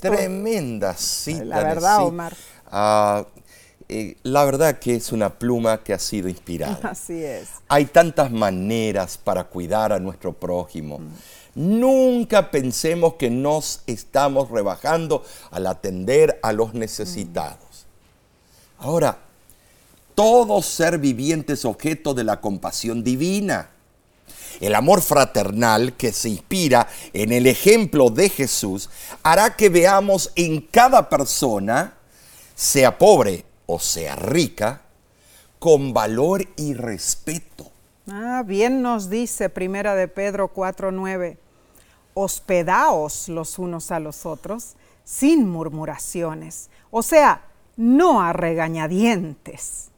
Tremenda 0.00 0.94
cita. 0.94 1.44
La 1.44 1.62
verdad, 1.62 2.04
Omar. 2.04 2.34
Ah, 2.66 3.26
eh, 3.88 4.16
la 4.22 4.44
verdad 4.44 4.78
que 4.78 4.94
es 4.94 5.12
una 5.12 5.38
pluma 5.38 5.82
que 5.82 5.92
ha 5.92 5.98
sido 5.98 6.28
inspirada. 6.28 6.78
Así 6.90 7.22
es. 7.22 7.48
Hay 7.68 7.86
tantas 7.86 8.30
maneras 8.30 9.18
para 9.18 9.44
cuidar 9.44 9.92
a 9.92 9.98
nuestro 9.98 10.32
prójimo. 10.32 10.98
Mm. 10.98 11.10
Nunca 11.54 12.50
pensemos 12.50 13.14
que 13.14 13.28
nos 13.28 13.82
estamos 13.86 14.50
rebajando 14.50 15.22
al 15.50 15.66
atender 15.66 16.38
a 16.42 16.52
los 16.52 16.72
necesitados. 16.72 17.86
Ahora, 18.78 19.18
todo 20.14 20.62
ser 20.62 20.98
viviente 20.98 21.52
es 21.52 21.64
objeto 21.64 22.14
de 22.14 22.24
la 22.24 22.40
compasión 22.40 23.04
divina. 23.04 23.70
El 24.62 24.76
amor 24.76 25.02
fraternal 25.02 25.94
que 25.94 26.12
se 26.12 26.28
inspira 26.28 26.86
en 27.12 27.32
el 27.32 27.48
ejemplo 27.48 28.10
de 28.10 28.28
Jesús 28.28 28.90
hará 29.24 29.56
que 29.56 29.68
veamos 29.68 30.30
en 30.36 30.60
cada 30.60 31.08
persona, 31.08 31.94
sea 32.54 32.96
pobre 32.96 33.44
o 33.66 33.80
sea 33.80 34.14
rica, 34.14 34.82
con 35.58 35.92
valor 35.92 36.46
y 36.56 36.74
respeto. 36.74 37.72
Ah, 38.08 38.44
bien 38.46 38.82
nos 38.82 39.10
dice 39.10 39.48
Primera 39.48 39.96
de 39.96 40.06
Pedro 40.06 40.52
4:9. 40.54 41.38
Hospedaos 42.14 43.28
los 43.28 43.58
unos 43.58 43.90
a 43.90 43.98
los 43.98 44.24
otros 44.24 44.74
sin 45.02 45.48
murmuraciones, 45.48 46.70
o 46.92 47.02
sea, 47.02 47.48
no 47.76 48.22
a 48.22 48.32
regañadientes. 48.32 49.90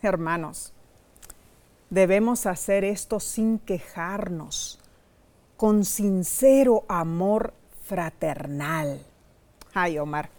Hermanos, 0.00 0.72
debemos 1.90 2.46
hacer 2.46 2.84
esto 2.84 3.20
sin 3.20 3.58
quejarnos, 3.58 4.78
con 5.56 5.84
sincero 5.84 6.84
amor 6.88 7.54
fraternal. 7.84 9.00
Ay, 9.74 9.98
Omar, 9.98 10.30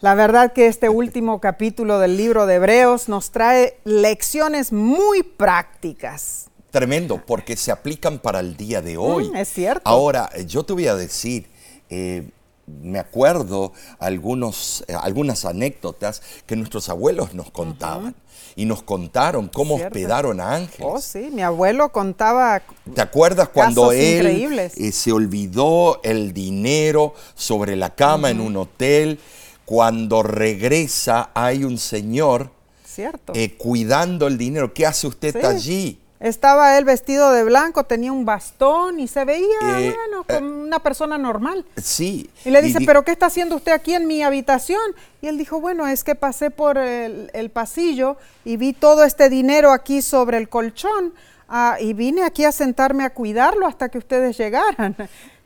la 0.00 0.14
verdad 0.14 0.52
que 0.52 0.66
este 0.66 0.88
último 0.88 1.40
capítulo 1.40 2.00
del 2.00 2.16
libro 2.16 2.46
de 2.46 2.56
Hebreos 2.56 3.08
nos 3.08 3.30
trae 3.30 3.78
lecciones 3.84 4.72
muy 4.72 5.22
prácticas. 5.22 6.50
Tremendo, 6.72 7.22
porque 7.24 7.56
se 7.56 7.70
aplican 7.70 8.18
para 8.18 8.40
el 8.40 8.56
día 8.56 8.82
de 8.82 8.96
hoy. 8.96 9.30
Mm, 9.30 9.36
es 9.36 9.48
cierto. 9.48 9.82
Ahora, 9.84 10.30
yo 10.46 10.64
te 10.64 10.72
voy 10.72 10.88
a 10.88 10.96
decir, 10.96 11.46
eh, 11.88 12.30
me 12.66 12.98
acuerdo 12.98 13.72
algunos, 13.98 14.84
eh, 14.88 14.94
algunas 15.00 15.44
anécdotas 15.44 16.22
que 16.46 16.56
nuestros 16.56 16.88
abuelos 16.88 17.34
nos 17.34 17.50
contaban. 17.50 18.14
Y 18.54 18.66
nos 18.66 18.82
contaron 18.82 19.48
cómo 19.48 19.76
Cierto. 19.76 19.96
hospedaron 19.96 20.38
a 20.38 20.54
ángeles. 20.54 20.86
Oh, 20.86 21.00
sí, 21.00 21.30
mi 21.32 21.40
abuelo 21.40 21.90
contaba 21.90 22.60
¿Te 22.94 23.00
acuerdas 23.00 23.48
cuando 23.48 23.92
él 23.92 24.58
eh, 24.58 24.92
se 24.92 25.10
olvidó 25.10 26.00
el 26.02 26.34
dinero 26.34 27.14
sobre 27.34 27.76
la 27.76 27.94
cama 27.94 28.28
en 28.30 28.42
un 28.42 28.58
hotel? 28.58 29.18
Cuando 29.64 30.22
regresa 30.22 31.30
hay 31.32 31.64
un 31.64 31.78
señor 31.78 32.50
Cierto. 32.84 33.32
eh, 33.34 33.54
cuidando 33.56 34.26
el 34.26 34.36
dinero. 34.36 34.74
¿Qué 34.74 34.84
hace 34.84 35.06
usted 35.06 35.32
Sí. 35.40 35.46
allí? 35.46 35.98
Estaba 36.22 36.78
él 36.78 36.84
vestido 36.84 37.32
de 37.32 37.42
blanco, 37.42 37.82
tenía 37.84 38.12
un 38.12 38.24
bastón 38.24 39.00
y 39.00 39.08
se 39.08 39.24
veía, 39.24 39.58
Eh, 39.78 39.92
bueno, 39.94 40.24
como 40.24 40.62
una 40.62 40.78
persona 40.78 41.18
normal. 41.18 41.64
Sí. 41.76 42.30
Y 42.44 42.50
le 42.50 42.62
dice, 42.62 42.78
di- 42.78 42.86
¿pero 42.86 43.02
qué 43.04 43.10
está 43.10 43.26
haciendo 43.26 43.56
usted 43.56 43.72
aquí 43.72 43.92
en 43.92 44.06
mi 44.06 44.22
habitación? 44.22 44.80
Y 45.20 45.26
él 45.26 45.36
dijo, 45.36 45.60
bueno, 45.60 45.86
es 45.88 46.04
que 46.04 46.14
pasé 46.14 46.50
por 46.50 46.78
el, 46.78 47.28
el 47.34 47.50
pasillo 47.50 48.16
y 48.44 48.56
vi 48.56 48.72
todo 48.72 49.02
este 49.02 49.28
dinero 49.28 49.72
aquí 49.72 50.00
sobre 50.00 50.38
el 50.38 50.48
colchón 50.48 51.12
ah, 51.48 51.76
y 51.80 51.92
vine 51.92 52.22
aquí 52.22 52.44
a 52.44 52.52
sentarme 52.52 53.04
a 53.04 53.10
cuidarlo 53.10 53.66
hasta 53.66 53.88
que 53.88 53.98
ustedes 53.98 54.38
llegaran. 54.38 54.96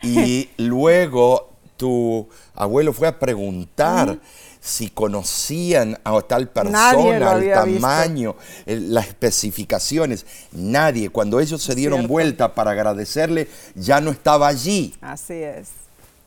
Y 0.03 0.51
luego 0.59 1.53
tu 1.79 2.29
abuelo 2.55 2.93
fue 2.93 3.09
a 3.09 3.19
preguntar 3.19 4.19
si 4.67 4.91
conocían 4.91 5.99
a 6.03 6.21
tal 6.23 6.49
persona, 6.49 6.93
visto. 7.37 7.55
tamaño, 7.81 8.37
el- 8.67 8.93
las 8.93 9.07
especificaciones. 9.09 10.27
Nadie. 10.53 11.11
Cuando 11.11 11.39
ellos 11.41 11.63
se 11.63 11.75
dieron 11.75 12.01
Cierto. 12.01 12.13
vuelta 12.13 12.55
para 12.55 12.73
agradecerle, 12.73 13.49
ya 13.75 14.01
no 14.01 14.11
estaba 14.11 14.49
allí. 14.49 14.95
Así 15.01 15.35
es. 15.35 15.69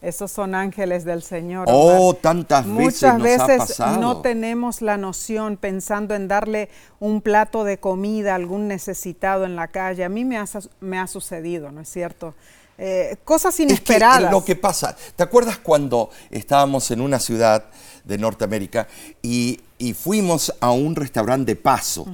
Esos 0.01 0.31
son 0.31 0.55
ángeles 0.55 1.03
del 1.03 1.21
Señor. 1.21 1.65
Oh, 1.69 2.11
Omar. 2.11 2.21
tantas 2.21 2.65
veces 2.65 2.73
Muchas 2.85 3.13
nos 3.15 3.23
veces 3.23 3.49
ha 3.49 3.57
pasado. 3.57 3.99
no 3.99 4.21
tenemos 4.21 4.81
la 4.81 4.95
noción 4.95 5.57
pensando 5.57 6.15
en 6.15 6.29
darle 6.29 6.69
un 7.01 7.19
plato 7.19 7.65
de 7.65 7.79
comida 7.79 8.31
a 8.31 8.35
algún 8.35 8.69
necesitado 8.69 9.43
en 9.43 9.57
la 9.57 9.67
calle. 9.67 10.05
A 10.05 10.09
mí 10.09 10.23
ha, 10.37 10.45
me 10.79 10.97
ha 10.97 11.07
sucedido, 11.07 11.73
¿no 11.73 11.81
es 11.81 11.89
cierto? 11.89 12.33
Eh, 12.81 13.17
cosas 13.25 13.53
Es 13.53 13.57
que 13.57 13.63
inesperadas. 13.63 14.31
lo 14.31 14.43
que 14.45 14.55
pasa, 14.55 14.95
¿te 15.15 15.21
acuerdas 15.23 15.57
cuando 15.57 16.09
estábamos 16.31 16.89
en 16.91 17.01
una 17.01 17.19
ciudad 17.19 17.65
de 18.05 18.17
Norteamérica 18.17 18.87
y, 19.21 19.59
y 19.77 19.93
fuimos 19.93 20.53
a 20.61 20.71
un 20.71 20.95
restaurante 20.95 21.51
de 21.51 21.55
paso, 21.57 22.05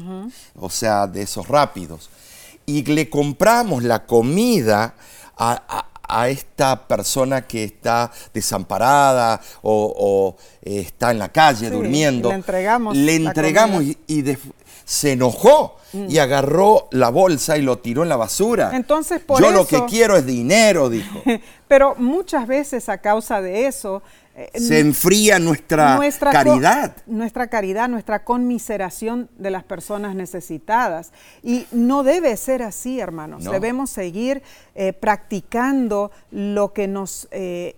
o 0.59 0.69
sea, 0.71 1.05
de 1.05 1.21
esos 1.21 1.47
rápidos, 1.47 2.09
y 2.65 2.83
le 2.83 3.09
compramos 3.11 3.83
la 3.83 4.05
comida 4.07 4.95
a, 5.37 5.51
a- 5.67 5.85
a 6.07 6.29
esta 6.29 6.87
persona 6.87 7.47
que 7.47 7.63
está 7.63 8.11
desamparada 8.31 9.41
o, 9.63 9.91
o, 9.97 10.37
eh, 10.61 10.79
está 10.81 11.09
en 11.11 11.17
la 11.19 11.29
calle 11.29 11.67
Sí, 11.67 11.73
durmiendo? 11.73 12.29
le 12.29 12.35
entregamos 12.35 12.95
Le 12.95 13.15
entregamos 13.15 13.83
y, 13.83 13.97
y 14.07 14.21
de- 14.21 14.37
se 14.85 15.11
enojó 15.13 15.75
Mm. 15.95 16.07
y 16.09 16.17
agarró 16.17 16.87
la 16.91 17.09
bolsa 17.09 17.57
y 17.57 17.61
lo 17.61 17.77
tiró 17.77 18.03
en 18.03 18.09
la 18.09 18.17
basura. 18.17 18.71
Entonces, 18.73 19.21
por 19.21 19.39
Yo 19.41 19.51
lo 19.51 19.65
que 19.65 19.85
quiero 19.85 20.17
es 20.17 20.25
dinero, 20.25 20.89
dijo. 20.89 21.21
Pero 21.69 21.95
muchas 21.97 22.47
veces 22.47 22.89
a 22.89 22.97
causa 22.97 23.41
de 23.41 23.67
eso... 23.67 24.03
eh, 24.35 24.49
Se 24.59 24.79
enfría 24.81 25.39
nuestra, 25.39 25.97
caridad. 26.31 26.97
nuestra 27.05 27.47
caridad, 27.47 27.87
nuestra 27.87 28.25
conmiseración 28.25 29.29
de 29.37 29.51
las 29.51 29.63
personas 29.63 30.15
necesitadas. 30.15 31.13
Y 31.41 31.65
no 31.71 32.03
debe 32.03 32.35
ser 32.35 32.61
así, 32.61 32.99
hermanos. 32.99 33.43
No. 33.43 33.51
Debemos 33.51 33.89
seguir 33.89 34.43
eh, 34.73 34.91
practicando 34.91 36.11
lo 36.31 36.73
que 36.73 36.87
nos 36.89 37.29
eh, 37.31 37.77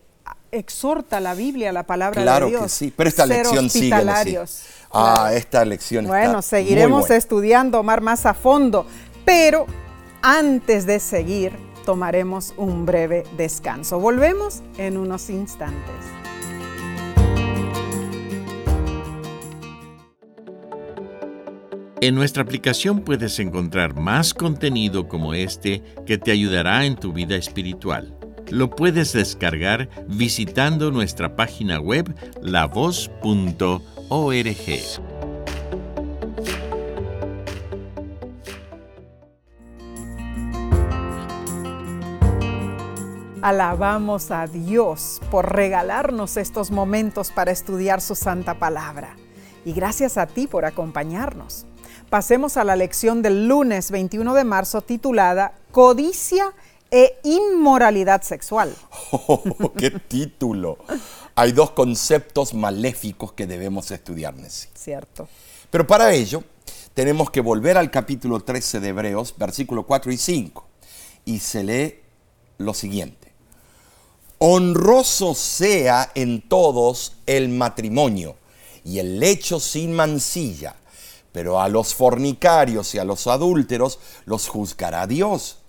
exhorta 0.52 1.20
la 1.20 1.34
Biblia, 1.34 1.72
la 1.72 1.84
palabra 1.84 2.22
Claro 2.22 2.46
de 2.46 2.52
Dios. 2.52 2.64
que 2.64 2.70
sí, 2.70 2.94
pero 2.96 3.10
esta 3.10 3.26
Ser 3.28 3.38
lección 3.38 3.70
sigue. 3.70 3.94
Hospitalarios. 3.94 4.62
Ah, 4.92 5.14
Claro. 5.16 5.36
esta 5.36 5.66
lección 5.66 6.06
está 6.06 6.18
Bueno, 6.18 6.34
muy 6.36 6.44
seguiremos 6.44 7.02
buena. 7.02 7.16
estudiando, 7.16 7.80
Omar, 7.80 8.02
más 8.02 8.26
a 8.26 8.34
fondo, 8.34 8.86
pero 9.26 9.66
antes 10.22 10.86
de 10.86 11.00
seguir, 11.00 11.54
tomaremos 11.86 12.54
un 12.58 12.86
breve 12.86 13.24
descanso. 13.38 14.00
Volvemos 14.00 14.62
en 14.78 14.98
unos 14.98 15.30
instantes. 15.30 15.96
En 22.00 22.14
nuestra 22.14 22.44
aplicación 22.44 23.02
puedes 23.02 23.40
encontrar 23.40 23.96
más 23.96 24.34
contenido 24.34 25.08
como 25.08 25.34
este 25.34 25.82
que 26.06 26.18
te 26.18 26.32
ayudará 26.32 26.86
en 26.86 26.96
tu 26.96 27.12
vida 27.12 27.36
espiritual. 27.36 28.17
Lo 28.50 28.70
puedes 28.70 29.12
descargar 29.14 29.90
visitando 30.08 30.90
nuestra 30.92 31.36
página 31.36 31.80
web 31.80 32.16
lavoz.org. 32.42 33.82
Alabamos 43.42 44.32
a 44.32 44.48
Dios 44.48 45.22
por 45.30 45.54
regalarnos 45.54 46.38
estos 46.38 46.72
momentos 46.72 47.32
para 47.32 47.52
estudiar 47.52 48.02
su 48.02 48.16
santa 48.16 48.60
palabra. 48.60 49.16
Y 49.66 49.74
gracias 49.74 50.18
a 50.18 50.28
ti 50.28 50.48
por 50.48 50.66
acompañarnos. 50.66 51.66
Pasemos 52.10 52.56
a 52.56 52.64
la 52.64 52.78
lección 52.78 53.22
del 53.22 53.48
lunes 53.48 53.92
21 53.92 54.34
de 54.34 54.46
marzo 54.46 54.82
titulada 54.82 55.54
Codicia 55.72 56.54
e 56.92 57.20
inmoralidad 57.24 58.22
sexual. 58.22 58.74
Oh, 59.12 59.44
¡Qué 59.78 59.92
título! 59.92 60.78
Hay 61.36 61.52
dos 61.52 61.72
conceptos 61.72 62.54
maléficos 62.54 63.34
que 63.34 63.46
debemos 63.48 63.92
estudiar, 63.92 64.36
Nessie. 64.36 64.70
Cierto. 64.74 65.28
Pero 65.70 65.86
para 65.86 66.14
ello, 66.14 66.44
tenemos 66.94 67.30
que 67.30 67.42
volver 67.42 67.78
al 67.78 67.92
capítulo 67.92 68.40
13 68.40 68.80
de 68.80 68.88
Hebreos, 68.90 69.36
versículo 69.38 69.84
4 69.84 70.12
y 70.12 70.18
5. 70.18 70.66
Y 71.26 71.40
se 71.40 71.64
lee 71.64 72.00
lo 72.58 72.74
siguiente. 72.74 73.34
Honroso 74.40 75.34
sea 75.34 76.12
en 76.16 76.48
todos 76.48 77.18
el 77.26 77.50
matrimonio 77.50 78.36
y 78.84 79.00
el 79.00 79.20
lecho 79.20 79.60
sin 79.60 79.94
mancilla, 79.94 80.76
pero 81.32 81.60
a 81.60 81.70
los 81.70 81.94
fornicarios 81.94 82.96
y 82.96 83.00
a 83.00 83.04
los 83.04 83.28
adúlteros 83.28 84.00
los 84.26 84.48
juzgará 84.48 85.08
Dios. 85.08 85.60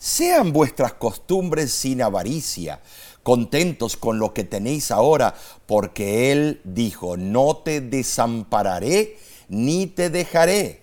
Sean 0.00 0.54
vuestras 0.54 0.94
costumbres 0.94 1.72
sin 1.72 2.00
avaricia, 2.00 2.80
contentos 3.22 3.98
con 3.98 4.18
lo 4.18 4.32
que 4.32 4.44
tenéis 4.44 4.90
ahora, 4.90 5.34
porque 5.66 6.32
Él 6.32 6.62
dijo, 6.64 7.18
no 7.18 7.58
te 7.58 7.82
desampararé 7.82 9.18
ni 9.50 9.86
te 9.86 10.08
dejaré. 10.08 10.80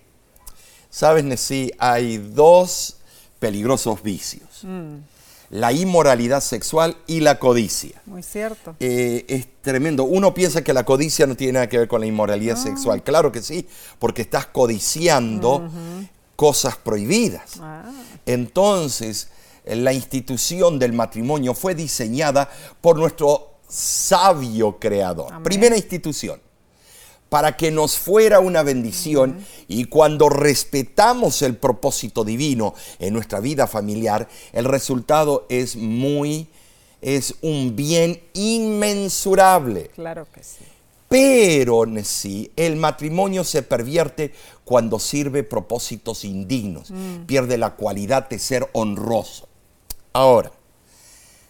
Sabes, 0.88 1.24
Nessie, 1.24 1.74
hay 1.80 2.18
dos 2.18 2.98
peligrosos 3.40 4.04
vicios. 4.04 4.64
La 5.50 5.72
inmoralidad 5.72 6.40
sexual 6.40 6.96
y 7.08 7.18
la 7.18 7.40
codicia. 7.40 8.00
Muy 8.06 8.22
cierto. 8.22 8.76
Eh, 8.78 9.24
es 9.26 9.48
tremendo. 9.62 10.04
Uno 10.04 10.32
piensa 10.32 10.62
que 10.62 10.72
la 10.72 10.84
codicia 10.84 11.26
no 11.26 11.34
tiene 11.34 11.54
nada 11.54 11.68
que 11.68 11.78
ver 11.78 11.88
con 11.88 12.00
la 12.00 12.06
inmoralidad 12.06 12.56
sexual. 12.56 13.02
Claro 13.02 13.32
que 13.32 13.42
sí, 13.42 13.66
porque 13.98 14.22
estás 14.22 14.46
codiciando 14.46 15.68
cosas 16.38 16.76
prohibidas. 16.76 17.54
Ah, 17.60 17.90
Entonces, 18.24 19.26
la 19.64 19.92
institución 19.92 20.78
del 20.78 20.92
matrimonio 20.92 21.52
fue 21.52 21.74
diseñada 21.74 22.48
por 22.80 22.96
nuestro 22.96 23.54
sabio 23.68 24.78
creador. 24.78 25.32
Amén. 25.32 25.42
Primera 25.42 25.76
institución, 25.76 26.40
para 27.28 27.56
que 27.56 27.72
nos 27.72 27.98
fuera 27.98 28.38
una 28.38 28.62
bendición 28.62 29.44
y 29.66 29.86
cuando 29.86 30.28
respetamos 30.28 31.42
el 31.42 31.56
propósito 31.56 32.22
divino 32.22 32.72
en 33.00 33.14
nuestra 33.14 33.40
vida 33.40 33.66
familiar, 33.66 34.28
el 34.52 34.64
resultado 34.64 35.44
es 35.48 35.74
muy, 35.74 36.46
es 37.02 37.34
un 37.42 37.74
bien 37.74 38.22
inmensurable. 38.34 39.90
Claro 39.96 40.28
que 40.32 40.44
sí. 40.44 40.64
Pero 41.08 41.84
sí, 42.04 42.52
el 42.54 42.76
matrimonio 42.76 43.42
se 43.42 43.62
pervierte 43.62 44.34
cuando 44.68 44.98
sirve 44.98 45.44
propósitos 45.44 46.26
indignos, 46.26 46.92
pierde 47.24 47.56
la 47.56 47.70
cualidad 47.70 48.28
de 48.28 48.38
ser 48.38 48.68
honroso. 48.74 49.48
Ahora, 50.12 50.52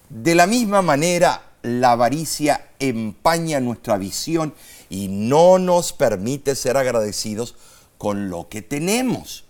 de 0.09 0.37
la 0.37 0.47
misma 0.47 0.83
manera, 0.83 1.43
la 1.63 1.91
avaricia 1.91 2.69
empaña 2.79 3.59
nuestra 3.59 3.99
visión 3.99 4.55
y 4.89 5.09
no 5.09 5.59
nos 5.59 5.93
permite 5.93 6.55
ser 6.55 6.77
agradecidos 6.77 7.57
con 7.99 8.31
lo 8.31 8.49
que 8.49 8.63
tenemos. 8.63 9.45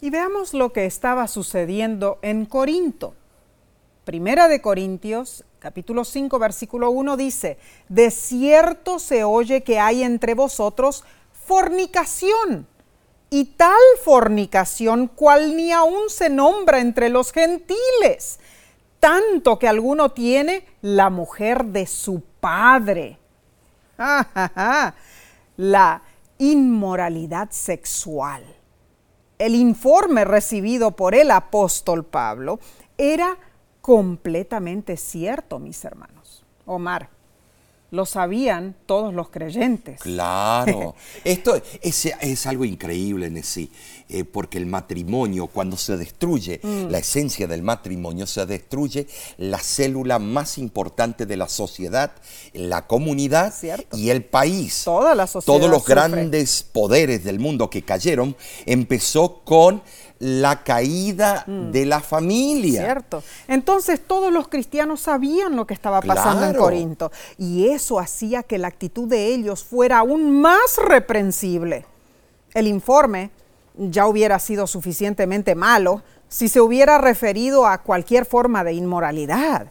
Y 0.00 0.10
veamos 0.10 0.54
lo 0.54 0.72
que 0.72 0.86
estaba 0.86 1.26
sucediendo 1.26 2.20
en 2.22 2.46
Corinto. 2.46 3.14
Primera 4.04 4.46
de 4.46 4.62
Corintios, 4.62 5.42
capítulo 5.58 6.04
5, 6.04 6.38
versículo 6.38 6.92
1 6.92 7.16
dice, 7.16 7.58
de 7.88 8.12
cierto 8.12 9.00
se 9.00 9.24
oye 9.24 9.64
que 9.64 9.80
hay 9.80 10.04
entre 10.04 10.34
vosotros 10.34 11.02
fornicación, 11.44 12.68
y 13.30 13.44
tal 13.44 13.78
fornicación 14.04 15.06
cual 15.06 15.56
ni 15.56 15.72
aún 15.72 16.10
se 16.10 16.28
nombra 16.28 16.80
entre 16.80 17.08
los 17.08 17.32
gentiles, 17.32 18.40
tanto 18.98 19.58
que 19.58 19.68
alguno 19.68 20.10
tiene 20.10 20.66
la 20.82 21.08
mujer 21.08 21.64
de 21.66 21.86
su 21.86 22.22
padre. 22.40 23.18
La 25.56 26.02
inmoralidad 26.38 27.50
sexual. 27.50 28.42
El 29.38 29.54
informe 29.54 30.24
recibido 30.24 30.90
por 30.92 31.14
el 31.14 31.30
apóstol 31.30 32.04
Pablo 32.04 32.60
era 32.96 33.36
completamente 33.80 34.96
cierto, 34.96 35.58
mis 35.58 35.84
hermanos. 35.84 36.44
Omar, 36.66 37.08
lo 37.90 38.06
sabían 38.06 38.76
todos 38.86 39.12
los 39.12 39.30
creyentes. 39.30 40.00
Claro, 40.00 40.94
esto 41.24 41.60
es, 41.82 42.06
es 42.20 42.46
algo 42.46 42.64
increíble 42.64 43.26
en 43.26 43.42
sí, 43.42 43.70
eh, 44.08 44.24
porque 44.24 44.58
el 44.58 44.66
matrimonio, 44.66 45.46
cuando 45.48 45.76
se 45.76 45.96
destruye 45.96 46.60
Mm. 46.62 46.88
la 46.90 46.98
esencia 46.98 47.46
del 47.46 47.62
matrimonio, 47.62 48.26
se 48.26 48.44
destruye 48.46 49.06
la 49.38 49.58
célula 49.58 50.18
más 50.18 50.58
importante 50.58 51.26
de 51.26 51.36
la 51.36 51.48
sociedad, 51.48 52.12
la 52.52 52.86
comunidad 52.86 53.54
Cierto. 53.54 53.96
y 53.96 54.10
el 54.10 54.24
país. 54.24 54.82
Toda 54.84 55.14
la 55.14 55.26
sociedad 55.26 55.56
Todos 55.58 55.70
los 55.70 55.80
sufre. 55.80 55.94
grandes 55.94 56.62
poderes 56.62 57.24
del 57.24 57.38
mundo 57.40 57.70
que 57.70 57.82
cayeron 57.82 58.36
empezó 58.66 59.40
con 59.44 59.82
la 60.20 60.62
caída 60.62 61.44
de 61.46 61.86
la 61.86 62.00
familia. 62.00 62.82
Mm. 62.82 62.84
Cierto. 62.84 63.22
Entonces 63.48 64.00
todos 64.06 64.30
los 64.32 64.48
cristianos 64.48 65.00
sabían 65.00 65.56
lo 65.56 65.66
que 65.66 65.74
estaba 65.74 66.00
pasando 66.02 66.46
en. 66.46 66.54
Corinto 66.54 67.10
y 67.38 67.68
eso 67.68 67.98
hacía 67.98 68.42
que 68.42 68.58
la 68.58 68.68
actitud 68.68 69.08
de 69.08 69.28
ellos 69.28 69.64
fuera 69.64 69.98
aún 69.98 70.40
más 70.40 70.76
reprensible. 70.76 71.86
El 72.52 72.66
informe 72.66 73.30
ya 73.74 74.06
hubiera 74.06 74.38
sido 74.38 74.66
suficientemente 74.66 75.54
malo 75.54 76.02
si 76.28 76.48
se 76.48 76.60
hubiera 76.60 76.98
referido 76.98 77.66
a 77.66 77.78
cualquier 77.78 78.26
forma 78.26 78.62
de 78.62 78.74
inmoralidad. 78.74 79.68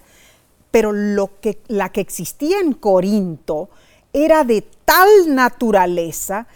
Pero 0.71 0.91
lo 0.91 1.39
que, 1.39 1.61
la 1.67 1.89
que 1.89 2.01
existía 2.01 2.59
en 2.59 2.73
Corinto 2.73 3.69
era 4.13 4.43
de 4.43 4.65
tal 4.83 5.07
naturaleza 5.27 6.47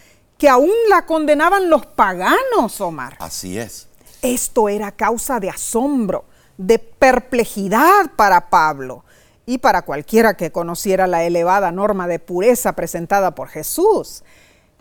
que 0.43 0.49
aún 0.49 0.73
la 0.89 1.06
condenaban 1.06 1.69
los 1.69 1.86
paganos, 1.86 2.82
Omar. 2.82 3.15
Así 3.19 3.58
es. 3.58 3.88
Esto 4.21 4.67
era 4.67 4.91
causa 4.91 5.39
de 5.39 5.49
asombro, 5.49 6.25
de 6.58 6.79
perplejidad 6.79 8.12
para 8.17 8.49
Pablo 8.49 9.06
y 9.45 9.60
para 9.60 9.84
cualquiera 9.84 10.36
que 10.36 10.51
conociera 10.51 11.08
la 11.08 11.23
elevada 11.23 11.71
norma 11.71 12.10
de 12.10 12.19
pureza 12.19 12.73
presentada 12.73 13.36
por 13.36 13.47
Jesús. 13.47 14.25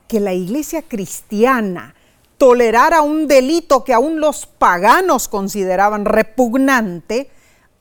Que 0.09 0.19
la 0.19 0.33
iglesia 0.33 0.83
cristiana 0.83 1.95
tolerara 2.39 3.03
un 3.03 3.29
delito 3.29 3.85
que 3.85 3.95
aún 3.95 4.19
los 4.19 4.47
paganos 4.47 5.29
consideraban 5.29 6.07
repugnante, 6.07 7.31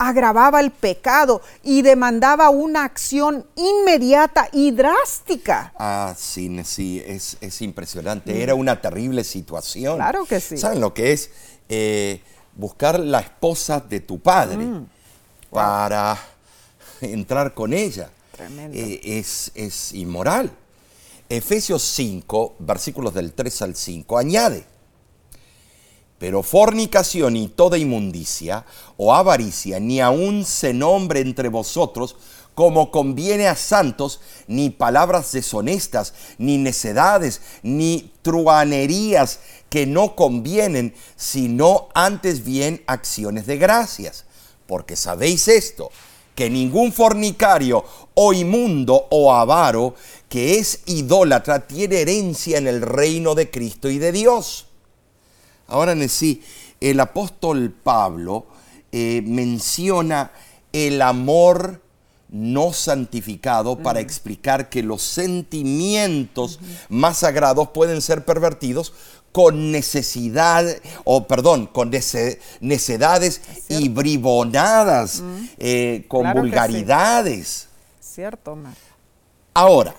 agravaba 0.07 0.59
el 0.59 0.71
pecado 0.71 1.41
y 1.63 1.81
demandaba 1.83 2.49
una 2.49 2.83
acción 2.83 3.45
inmediata 3.55 4.49
y 4.51 4.71
drástica. 4.71 5.73
Ah, 5.77 6.15
sí, 6.17 6.49
sí, 6.63 7.01
es, 7.05 7.37
es 7.39 7.61
impresionante. 7.61 8.41
Era 8.41 8.55
una 8.55 8.81
terrible 8.81 9.23
situación. 9.23 9.93
Mm. 9.95 9.97
Claro 9.97 10.25
que 10.25 10.39
sí. 10.39 10.57
¿Saben 10.57 10.79
lo 10.81 10.93
que 10.93 11.11
es 11.13 11.29
eh, 11.69 12.21
buscar 12.55 12.99
la 12.99 13.19
esposa 13.19 13.79
de 13.79 13.99
tu 13.99 14.19
padre 14.19 14.57
Mm. 14.57 14.87
para 15.51 16.17
entrar 17.01 17.53
con 17.53 17.73
ella? 17.73 18.09
Tremendo. 18.31 18.77
Eh, 18.77 18.99
es, 19.03 19.51
es 19.55 19.93
inmoral. 19.93 20.51
Efesios 21.29 21.83
5, 21.83 22.55
versículos 22.59 23.13
del 23.13 23.33
3 23.33 23.61
al 23.61 23.75
5, 23.75 24.17
añade. 24.17 24.65
Pero 26.21 26.43
fornicación 26.43 27.35
y 27.35 27.47
toda 27.47 27.79
inmundicia 27.79 28.63
o 28.95 29.11
avaricia 29.11 29.79
ni 29.79 30.01
aun 30.01 30.45
se 30.45 30.71
nombre 30.71 31.19
entre 31.19 31.49
vosotros 31.49 32.15
como 32.53 32.91
conviene 32.91 33.47
a 33.47 33.55
santos, 33.55 34.19
ni 34.45 34.69
palabras 34.69 35.31
deshonestas, 35.31 36.13
ni 36.37 36.59
necedades, 36.59 37.41
ni 37.63 38.11
truanerías 38.21 39.39
que 39.67 39.87
no 39.87 40.15
convienen, 40.15 40.93
sino 41.15 41.89
antes 41.95 42.45
bien 42.45 42.83
acciones 42.85 43.47
de 43.47 43.57
gracias. 43.57 44.25
Porque 44.67 44.95
sabéis 44.95 45.47
esto, 45.47 45.89
que 46.35 46.51
ningún 46.51 46.93
fornicario 46.93 47.83
o 48.13 48.31
inmundo 48.31 49.07
o 49.09 49.33
avaro 49.33 49.95
que 50.29 50.59
es 50.59 50.81
idólatra 50.85 51.65
tiene 51.65 52.01
herencia 52.01 52.59
en 52.59 52.67
el 52.67 52.83
reino 52.83 53.33
de 53.33 53.49
Cristo 53.49 53.89
y 53.89 53.97
de 53.97 54.11
Dios. 54.11 54.67
Ahora 55.71 55.93
en 55.93 56.07
sí, 56.09 56.43
el 56.79 56.99
apóstol 56.99 57.71
Pablo 57.83 58.45
eh, 58.91 59.21
menciona 59.25 60.31
el 60.73 61.01
amor 61.01 61.81
no 62.29 62.71
santificado 62.73 63.77
para 63.79 63.99
explicar 63.99 64.69
que 64.69 64.83
los 64.83 65.01
sentimientos 65.01 66.59
más 66.89 67.19
sagrados 67.19 67.69
pueden 67.69 68.01
ser 68.01 68.23
pervertidos 68.25 68.93
con 69.31 69.71
necesidad, 69.71 70.65
o 71.05 71.25
perdón, 71.25 71.67
con 71.67 71.91
nece- 71.91 72.39
necedades 72.59 73.41
y 73.69 73.87
bribonadas, 73.89 75.23
eh, 75.57 76.05
con 76.09 76.21
Claro 76.21 76.41
que 76.41 76.47
sí. 76.47 76.51
vulgaridades. 76.51 77.67
¿Cierto, 78.01 78.53
Omar? 78.53 78.73
Ahora, 79.53 79.95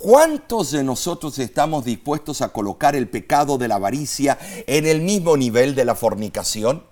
¿cuántos 0.00 0.70
de 0.70 0.84
nosotros 0.84 1.38
estamos 1.38 1.84
dispuestos 1.84 2.42
a 2.42 2.48
colocar 2.48 2.96
el 2.96 3.08
pecado 3.08 3.58
de 3.58 3.68
la 3.68 3.76
avaricia 3.76 4.38
en 4.66 4.86
el 4.86 5.00
mismo 5.00 5.36
nivel 5.36 5.74
de 5.74 5.84
la 5.84 5.94
fornicación? 5.94 6.82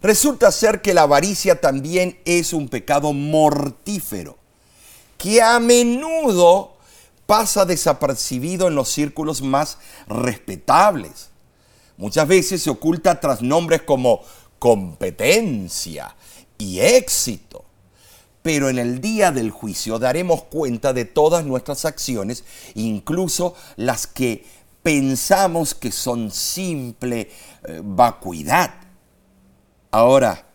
Resulta 0.00 0.52
ser 0.52 0.80
que 0.80 0.94
la 0.94 1.02
avaricia 1.02 1.60
también 1.60 2.20
es 2.24 2.52
un 2.52 2.68
pecado 2.68 3.12
mortífero, 3.12 4.36
que 5.16 5.42
a 5.42 5.58
menudo 5.58 6.76
pasa 7.26 7.64
desapercibido 7.64 8.68
en 8.68 8.74
los 8.74 8.88
círculos 8.88 9.42
más 9.42 9.78
respetables. 10.06 11.30
Muchas 11.96 12.28
veces 12.28 12.62
se 12.62 12.70
oculta 12.70 13.20
tras 13.20 13.42
nombres 13.42 13.82
como 13.82 14.22
competencia 14.58 16.14
y 16.58 16.78
éxito. 16.80 17.47
Pero 18.48 18.70
en 18.70 18.78
el 18.78 19.02
día 19.02 19.30
del 19.30 19.50
juicio 19.50 19.98
daremos 19.98 20.44
cuenta 20.44 20.94
de 20.94 21.04
todas 21.04 21.44
nuestras 21.44 21.84
acciones, 21.84 22.44
incluso 22.76 23.54
las 23.76 24.06
que 24.06 24.42
pensamos 24.82 25.74
que 25.74 25.92
son 25.92 26.30
simple 26.30 27.28
eh, 27.66 27.82
vacuidad. 27.84 28.72
Ahora, 29.90 30.46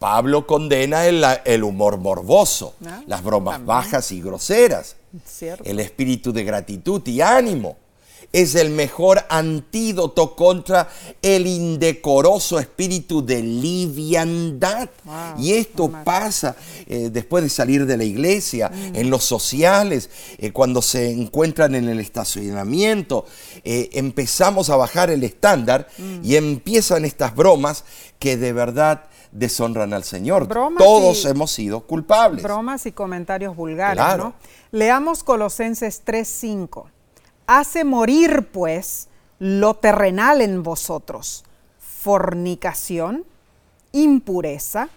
Pablo 0.00 0.44
condena 0.44 1.06
el, 1.06 1.24
el 1.44 1.62
humor 1.62 1.98
morboso, 1.98 2.74
Ah, 2.84 3.00
las 3.06 3.22
bromas 3.22 3.54
también. 3.58 3.66
bajas 3.68 4.10
y 4.10 4.20
groseras, 4.20 4.96
Cierto. 5.24 5.62
el 5.64 5.78
espíritu 5.78 6.32
de 6.32 6.42
gratitud 6.42 7.06
y 7.06 7.20
ánimo, 7.20 7.76
es 8.32 8.54
el 8.54 8.70
mejor 8.70 9.24
antídoto 9.30 10.36
contra 10.36 10.88
el 11.22 11.46
indecoroso 11.46 12.58
espíritu 12.58 13.24
de 13.24 13.42
liviandad. 13.42 14.90
y 15.38 15.54
esto 15.54 15.90
pasa 16.04 16.54
eh, 16.86 17.08
después 17.10 17.42
de 17.42 17.48
salir 17.48 17.86
de 17.86 17.96
la 17.96 18.04
iglesia, 18.04 18.68
mm. 18.68 18.96
en 18.96 19.10
los 19.10 19.24
sociales, 19.24 20.10
eh, 20.38 20.52
cuando 20.52 20.82
se 20.82 21.10
encuentran 21.10 21.74
en 21.74 21.88
el 21.88 22.00
estacionamiento. 22.00 23.24
Eh, 23.64 23.90
empezamos 23.94 24.68
a 24.70 24.76
bajar 24.76 25.10
el 25.10 25.24
estándar 25.24 25.88
mm. 25.96 26.20
y 26.22 26.36
empiezan 26.36 27.04
estas 27.04 27.34
bromas 27.34 27.84
que 28.18 28.36
de 28.36 28.52
verdad 28.52 29.04
deshonran 29.32 29.94
al 29.94 30.04
Señor. 30.04 30.48
Todos 30.48 31.24
hemos 31.24 31.50
sido 31.50 31.80
culpables. 31.80 32.42
Bromas 32.42 32.84
y 32.86 32.92
comentarios 32.92 33.56
vulgares, 33.56 34.04
¿no? 34.18 34.34
Leamos 34.70 35.22
Colosenses 35.24 36.02
3:5 36.04 36.97
hace 37.48 37.82
morir 37.82 38.50
pues 38.52 39.08
lo 39.40 39.74
terrenal 39.74 40.42
en 40.42 40.62
vosotros, 40.62 41.44
fornicación, 41.78 43.24
impureza, 43.90 44.90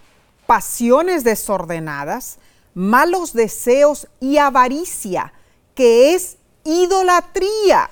pasiones 0.46 1.24
desordenadas, 1.24 2.40
malos 2.74 3.34
deseos 3.34 4.08
y 4.20 4.38
avaricia, 4.38 5.34
que 5.74 6.14
es 6.14 6.38
idolatría. 6.66 7.90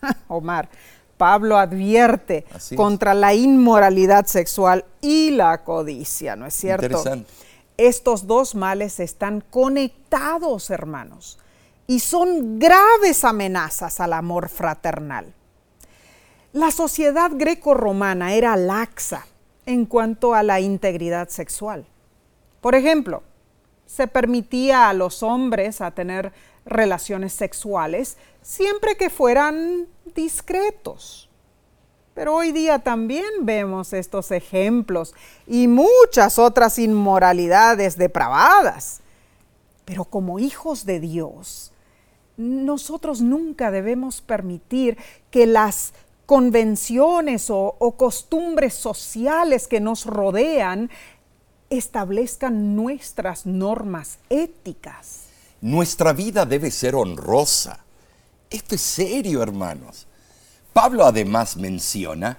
Omar, 0.28 0.68
Pablo 1.16 1.58
advierte 1.58 2.46
contra 2.76 3.14
la 3.14 3.34
inmoralidad 3.34 4.26
sexual 4.26 4.84
y 5.00 5.32
la 5.32 5.64
codicia, 5.64 6.36
¿no 6.36 6.46
es 6.46 6.54
cierto? 6.54 7.02
Estos 7.76 8.28
dos 8.28 8.54
males 8.54 9.00
están 9.00 9.40
conectados, 9.40 10.70
hermanos 10.70 11.38
y 11.86 12.00
son 12.00 12.58
graves 12.58 13.24
amenazas 13.24 14.00
al 14.00 14.12
amor 14.12 14.48
fraternal. 14.48 15.34
La 16.52 16.70
sociedad 16.70 17.30
greco-romana 17.34 18.34
era 18.34 18.56
laxa 18.56 19.26
en 19.66 19.86
cuanto 19.86 20.34
a 20.34 20.42
la 20.42 20.60
integridad 20.60 21.28
sexual. 21.28 21.86
Por 22.60 22.74
ejemplo, 22.74 23.22
se 23.86 24.06
permitía 24.06 24.88
a 24.88 24.94
los 24.94 25.22
hombres 25.22 25.80
a 25.80 25.90
tener 25.90 26.32
relaciones 26.64 27.32
sexuales 27.32 28.16
siempre 28.40 28.96
que 28.96 29.10
fueran 29.10 29.88
discretos. 30.14 31.28
Pero 32.14 32.34
hoy 32.34 32.52
día 32.52 32.78
también 32.78 33.24
vemos 33.40 33.92
estos 33.92 34.30
ejemplos 34.30 35.14
y 35.46 35.66
muchas 35.66 36.38
otras 36.38 36.78
inmoralidades 36.78 37.96
depravadas. 37.96 39.00
Pero 39.84 40.04
como 40.04 40.38
hijos 40.38 40.84
de 40.84 41.00
Dios, 41.00 41.71
nosotros 42.36 43.20
nunca 43.20 43.70
debemos 43.70 44.20
permitir 44.20 44.96
que 45.30 45.46
las 45.46 45.92
convenciones 46.26 47.48
o, 47.50 47.76
costumbres 47.96 48.74
sociales 48.74 49.68
que 49.68 49.80
nos 49.80 50.06
rodean 50.06 50.90
establezcan 51.68 52.74
nuestras 52.76 53.46
normas 53.46 54.18
éticas. 54.30 55.24
Nuestra 55.60 56.12
vida 56.12 56.44
debe 56.46 56.70
ser 56.70 56.94
honrosa. 56.94 57.84
Esto 58.50 58.74
es 58.74 58.80
serio, 58.80 59.42
hermanos. 59.42 60.06
Pablo 60.72 61.04
además 61.04 61.56
menciona 61.56 62.38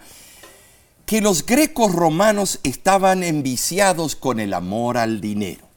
que 1.06 1.21
los 1.21 1.45
grecos 1.45 1.93
romanos 1.93 2.60
estaban 2.63 3.23
enviciados 3.23 4.15
con 4.15 4.39
el 4.39 4.53
amor 4.53 4.97
al 4.97 5.21
dinero. 5.21 5.67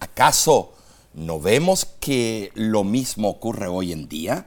¿Acaso 0.00 0.74
¿No 1.12 1.40
vemos 1.40 1.86
que 1.98 2.52
lo 2.54 2.84
mismo 2.84 3.30
ocurre 3.30 3.66
hoy 3.66 3.92
en 3.92 4.08
día? 4.08 4.46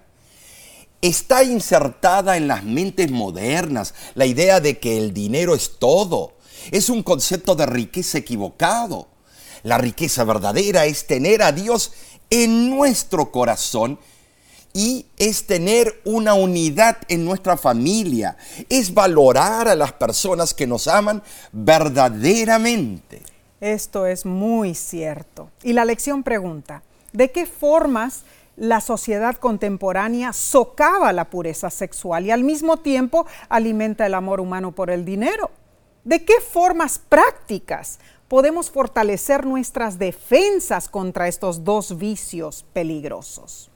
Está 1.02 1.44
insertada 1.44 2.38
en 2.38 2.48
las 2.48 2.64
mentes 2.64 3.12
modernas 3.12 3.94
la 4.16 4.26
idea 4.26 4.62
de 4.62 4.80
que 4.80 4.98
el 4.98 5.14
dinero 5.14 5.56
es 5.56 5.78
todo. 5.78 6.38
Es 6.72 6.90
un 6.90 7.04
concepto 7.04 7.56
de 7.56 7.66
riqueza 7.66 8.18
equivocado. 8.18 9.10
La 9.64 9.78
riqueza 9.78 10.24
verdadera 10.24 10.86
es 10.86 11.06
tener 11.06 11.42
a 11.42 11.52
Dios 11.52 11.92
en 12.30 12.70
nuestro 12.70 13.32
corazón 13.32 14.00
y 14.74 15.08
es 15.18 15.46
tener 15.46 16.02
una 16.06 16.34
unidad 16.34 16.98
en 17.10 17.26
nuestra 17.26 17.58
familia, 17.58 18.38
es 18.70 18.94
valorar 18.94 19.68
a 19.68 19.76
las 19.76 19.92
personas 19.92 20.54
que 20.54 20.66
nos 20.66 20.88
aman 20.88 21.22
verdaderamente. 21.52 23.33
Esto 23.64 24.08
es 24.08 24.26
muy 24.26 24.76
cierto. 24.76 25.50
Y 25.64 25.72
la 25.72 25.86
lección 25.86 26.22
pregunta, 26.24 26.84
¿de 27.14 27.32
qué 27.32 27.46
formas 27.46 28.26
la 28.58 28.82
sociedad 28.82 29.38
contemporánea 29.38 30.34
socava 30.34 31.14
la 31.14 31.30
pureza 31.30 31.70
sexual 31.70 32.26
y 32.26 32.32
al 32.32 32.44
mismo 32.44 32.76
tiempo 32.76 33.26
alimenta 33.48 34.06
el 34.06 34.16
amor 34.16 34.42
humano 34.42 34.74
por 34.74 34.90
el 34.90 35.06
dinero? 35.06 35.50
¿De 36.04 36.26
qué 36.26 36.42
formas 36.42 37.00
prácticas 37.00 38.00
podemos 38.28 38.70
fortalecer 38.70 39.46
nuestras 39.46 39.98
defensas 39.98 40.90
contra 40.90 41.30
estos 41.30 41.64
dos 41.64 41.98
vicios 41.98 42.66
peligrosos? 42.74 43.72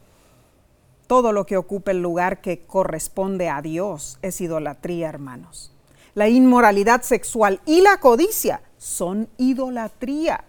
Todo 1.08 1.32
lo 1.32 1.46
que 1.46 1.56
ocupe 1.56 1.92
el 1.92 2.02
lugar 2.02 2.42
que 2.42 2.60
corresponde 2.60 3.48
a 3.48 3.62
Dios 3.62 4.20
es 4.22 4.42
idolatría, 4.42 5.08
hermanos. 5.08 5.72
La 6.14 6.28
inmoralidad 6.28 7.04
sexual 7.04 7.62
y 7.66 7.80
la 7.80 8.02
codicia 8.02 8.64
son 8.78 9.28
idolatría. 9.38 10.44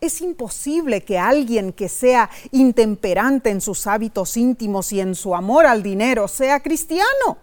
Es 0.00 0.20
imposible 0.20 1.02
que 1.02 1.18
alguien 1.18 1.72
que 1.72 1.88
sea 1.88 2.30
intemperante 2.52 3.50
en 3.50 3.60
sus 3.60 3.86
hábitos 3.86 4.36
íntimos 4.36 4.92
y 4.92 5.00
en 5.00 5.14
su 5.14 5.34
amor 5.34 5.66
al 5.66 5.82
dinero 5.82 6.28
sea 6.28 6.60
cristiano, 6.60 7.38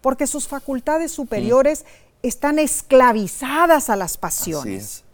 porque 0.00 0.26
sus 0.26 0.48
facultades 0.48 1.12
superiores 1.12 1.84
están 2.22 2.58
esclavizadas 2.58 3.90
a 3.90 3.96
las 3.96 4.16
pasiones. 4.16 5.04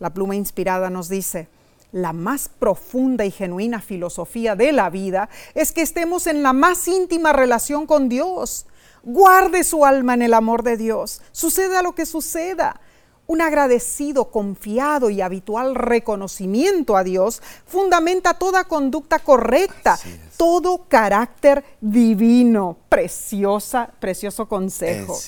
La 0.00 0.10
pluma 0.10 0.34
inspirada 0.34 0.90
nos 0.90 1.08
dice, 1.08 1.48
la 1.92 2.12
más 2.12 2.48
profunda 2.48 3.24
y 3.24 3.30
genuina 3.30 3.80
filosofía 3.80 4.56
de 4.56 4.72
la 4.72 4.90
vida 4.90 5.28
es 5.54 5.72
que 5.72 5.82
estemos 5.82 6.26
en 6.26 6.42
la 6.42 6.52
más 6.52 6.86
íntima 6.88 7.32
relación 7.32 7.86
con 7.86 8.08
Dios 8.08 8.66
Guarde 9.02 9.64
su 9.64 9.84
alma 9.84 10.14
en 10.14 10.22
el 10.22 10.34
amor 10.34 10.62
de 10.62 10.76
Dios, 10.76 11.20
suceda 11.32 11.82
lo 11.82 11.94
que 11.94 12.06
suceda. 12.06 12.80
Un 13.26 13.42
agradecido, 13.42 14.30
confiado 14.30 15.10
y 15.10 15.20
habitual 15.20 15.74
reconocimiento 15.74 16.96
a 16.96 17.04
Dios 17.04 17.42
fundamenta 17.66 18.32
toda 18.32 18.64
conducta 18.64 19.18
correcta, 19.18 19.98
todo 20.38 20.86
carácter 20.88 21.62
divino. 21.82 22.78
Preciosa, 22.88 23.90
precioso 24.00 24.48
consejo. 24.48 25.18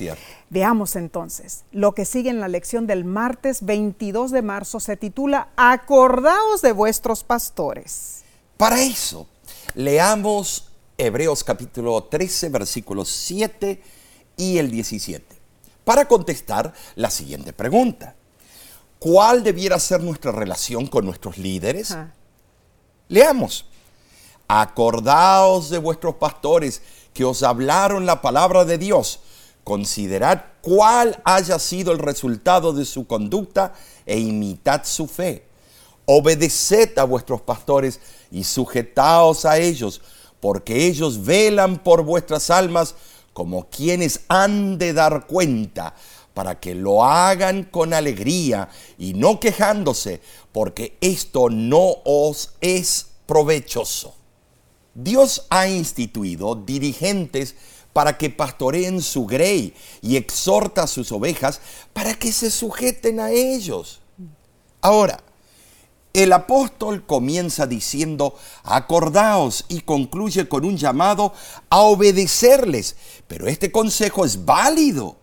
Veamos 0.49 0.97
entonces, 0.97 1.65
lo 1.73 1.95
que 1.95 2.07
sigue 2.07 2.31
en 2.31 2.41
la 2.41 2.49
lección 2.49 2.87
del 2.87 3.05
martes 3.05 3.67
22 3.67 4.31
de 4.31 4.41
marzo 4.41 4.81
se 4.81 4.97
titula 4.97 5.49
Acordaos 5.57 6.63
de 6.63 6.73
vuestros 6.73 7.23
pastores. 7.23 8.25
Para 8.57 8.81
eso, 8.81 9.29
leamos 9.75 10.70
Hebreos 11.03 11.43
capítulo 11.45 12.05
13, 12.05 12.51
versículos 12.51 13.09
7 13.09 13.83
y 14.37 14.59
el 14.59 14.71
17, 14.71 15.25
para 15.83 16.07
contestar 16.07 16.75
la 16.95 17.09
siguiente 17.09 17.55
pregunta. 17.55 18.17
¿Cuál 18.99 19.43
debiera 19.43 19.79
ser 19.79 20.03
nuestra 20.03 20.31
relación 20.31 20.87
con 20.87 21.07
nuestros 21.07 21.39
líderes? 21.39 21.97
Leamos. 23.09 23.65
Acordaos 24.47 25.71
de 25.71 25.79
vuestros 25.79 26.17
pastores 26.17 26.83
que 27.15 27.25
os 27.25 27.43
hablaron 27.43 28.05
la 28.05 28.21
palabra 28.21 28.67
de 28.67 28.77
Dios. 28.77 29.21
Considerad 29.65 30.45
cuál 30.61 31.23
haya 31.25 31.59
sido 31.59 31.93
el 31.93 31.99
resultado 31.99 32.75
de 32.75 32.85
su 32.85 33.07
conducta 33.07 33.73
e 34.05 34.19
imitad 34.19 34.83
su 34.85 35.07
fe. 35.07 35.47
Obedeced 36.05 36.99
a 36.99 37.05
vuestros 37.05 37.41
pastores 37.41 38.01
y 38.31 38.45
sujetaos 38.45 39.47
a 39.47 39.57
ellos 39.57 40.03
porque 40.41 40.87
ellos 40.87 41.25
velan 41.25 41.79
por 41.79 42.03
vuestras 42.03 42.51
almas 42.51 42.95
como 43.33 43.69
quienes 43.69 44.21
han 44.29 44.79
de 44.79 44.93
dar 44.93 45.27
cuenta, 45.27 45.95
para 46.35 46.59
que 46.61 46.75
lo 46.75 47.05
hagan 47.05 47.65
con 47.65 47.93
alegría 47.93 48.69
y 48.99 49.15
no 49.15 49.41
quejándose, 49.41 50.21
porque 50.53 50.97
esto 51.01 51.51
no 51.51 51.97
os 52.05 52.55
es 52.61 53.09
provechoso. 53.27 54.15
Dios 54.95 55.47
ha 55.51 55.69
instituido 55.69 56.55
dirigentes 56.55 57.55
para 57.93 58.17
que 58.17 58.31
pastoreen 58.31 59.03
su 59.03 59.27
grey 59.27 59.75
y 60.01 60.17
exhorta 60.17 60.85
a 60.85 60.87
sus 60.87 61.13
ovejas 61.13 61.61
para 61.93 62.15
que 62.15 62.33
se 62.33 62.51
sujeten 62.51 63.21
a 63.21 63.31
ellos. 63.31 64.01
Ahora, 64.81 65.23
el 66.13 66.33
apóstol 66.33 67.07
comienza 67.07 67.67
diciendo, 67.67 68.35
acordaos 68.65 69.65
y 69.69 69.81
concluye 69.83 70.49
con 70.49 70.65
un 70.65 70.77
llamado 70.77 71.33
a 71.69 71.81
obedecerles, 71.81 72.97
pero 73.29 73.47
este 73.47 73.71
consejo 73.71 74.25
es 74.25 74.45
válido. 74.45 75.17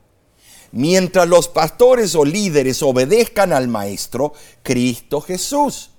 Mientras 0.71 1.28
los 1.28 1.47
pastores 1.47 2.15
o 2.15 2.26
líderes 2.26 2.84
obedezcan 2.84 3.54
al 3.54 3.67
Maestro, 3.67 4.34
Cristo 4.63 5.21
Jesús. 5.21 5.91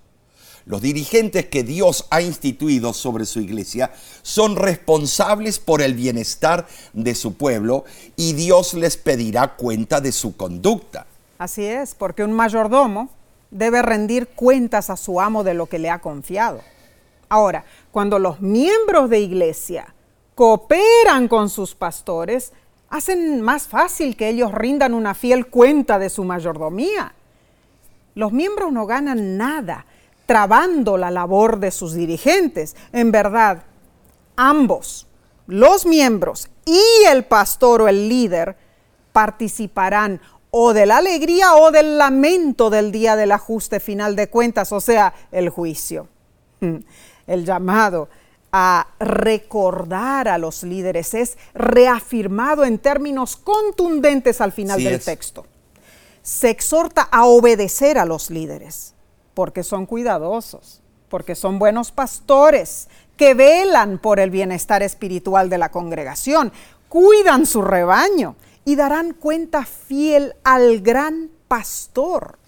Los 0.67 0.83
dirigentes 0.83 1.47
que 1.47 1.65
Dios 1.65 2.05
ha 2.11 2.21
instituido 2.21 2.93
sobre 2.93 3.25
su 3.25 3.41
iglesia 3.41 3.91
son 4.21 4.55
responsables 4.55 5.59
por 5.59 5.81
el 5.81 5.95
bienestar 5.95 6.67
de 6.93 7.15
su 7.15 7.35
pueblo 7.35 7.85
y 8.17 8.35
Dios 8.35 8.75
les 8.75 8.99
pedirá 8.99 9.57
cuenta 9.57 10.03
de 10.03 10.13
su 10.13 10.37
conducta. 10.37 11.07
Así 11.39 11.65
es, 11.65 11.95
porque 11.95 12.23
un 12.23 12.33
mayordomo 12.33 13.09
debe 13.51 13.83
rendir 13.83 14.29
cuentas 14.29 14.91
a 14.91 14.97
su 14.97 15.21
amo 15.21 15.45
de 15.45 15.55
lo 15.55 15.67
que 15.67 15.79
le 15.79 15.91
ha 15.91 16.01
confiado. 16.01 16.61
Ahora, 17.29 17.65
cuando 17.91 18.19
los 18.19 18.41
miembros 18.41 19.11
de 19.11 19.21
iglesia 19.21 19.95
cooperan 20.35 21.29
con 21.29 21.51
sus 21.51 21.75
pastores, 21.75 22.53
hacen 22.91 23.43
más 23.43 23.67
fácil 23.67 24.17
que 24.17 24.29
ellos 24.29 24.53
rindan 24.53 24.95
una 24.95 25.15
fiel 25.15 25.47
cuenta 25.47 25.99
de 25.99 26.11
su 26.11 26.25
mayordomía. 26.25 27.15
Los 28.15 28.33
miembros 28.33 28.73
no 28.73 28.87
ganan 28.87 29.37
nada 29.37 29.85
trabando 30.27 30.97
la 30.97 31.11
labor 31.11 31.59
de 31.59 31.71
sus 31.71 31.95
dirigentes. 31.95 32.77
En 32.93 33.11
verdad, 33.11 33.65
ambos, 34.37 35.07
los 35.47 35.87
miembros 35.87 36.49
y 36.65 36.81
el 37.11 37.25
pastor 37.25 37.83
o 37.83 37.89
el 37.89 38.09
líder, 38.09 38.57
participarán 39.13 40.21
o 40.51 40.73
de 40.73 40.87
la 40.87 40.99
alegría 40.99 41.55
o 41.55 41.71
del 41.71 41.99
lamento 41.99 42.71
del 42.71 42.91
día 42.91 43.17
del 43.17 43.33
ajuste 43.33 43.81
final 43.81 44.17
de 44.17 44.29
cuentas, 44.29 44.73
o 44.73 44.81
sea, 44.81 45.15
el 45.33 45.49
juicio. 45.51 46.09
El 47.27 47.45
llamado 47.45 48.09
a 48.51 48.89
recordar 48.99 50.29
a 50.29 50.39
los 50.39 50.63
líderes 50.63 51.13
es 51.13 51.37
reafirmado 51.53 52.65
en 52.65 52.79
términos 52.79 53.37
contundentes 53.37 54.41
al 54.41 54.53
final 54.53 54.83
del 54.83 54.99
texto. 54.99 55.47
Se 56.23 56.49
exhorta 56.49 57.03
a 57.03 57.27
obedecer 57.27 57.99
a 57.99 58.07
los 58.07 58.31
líderes, 58.31 58.95
porque 59.35 59.63
son 59.63 59.85
cuidadosos, 59.85 60.81
porque 61.11 61.35
son 61.35 61.59
buenos 61.59 61.93
pastores, 61.93 62.89
que 63.19 63.35
velan 63.35 63.99
por 63.99 64.21
el 64.21 64.31
bienestar 64.31 64.83
espiritual 64.83 65.51
de 65.51 65.59
la 65.59 65.71
congregación, 65.71 66.51
cuidan 66.89 67.45
su 67.45 67.61
rebaño 67.61 68.37
y 68.69 68.77
darán 68.77 69.15
cuenta 69.15 69.65
fiel 69.65 70.35
al 70.45 70.83
gran 70.83 71.31
pastor. 71.49 72.39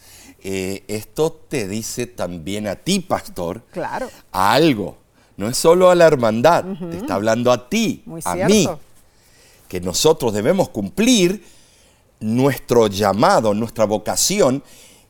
Eh, 0.43 0.85
esto 0.87 1.33
te 1.33 1.67
dice 1.67 2.07
también 2.07 2.67
a 2.69 2.77
ti, 2.77 3.01
pastor, 3.01 3.63
claro. 3.73 4.11
a 4.31 4.53
algo. 4.53 4.99
No 5.39 5.49
es 5.49 5.57
solo 5.57 5.89
a 5.89 5.95
la 5.95 6.07
hermandad, 6.07 6.67
te 6.91 6.99
está 6.99 7.15
hablando 7.15 7.51
a 7.51 7.71
ti, 7.71 8.05
a 8.27 8.35
mí, 8.35 8.69
que 9.67 9.81
nosotros 9.81 10.35
debemos 10.35 10.69
cumplir 10.69 11.43
nuestro 12.21 12.89
llamado, 12.89 13.55
nuestra 13.55 13.87
vocación 13.87 14.63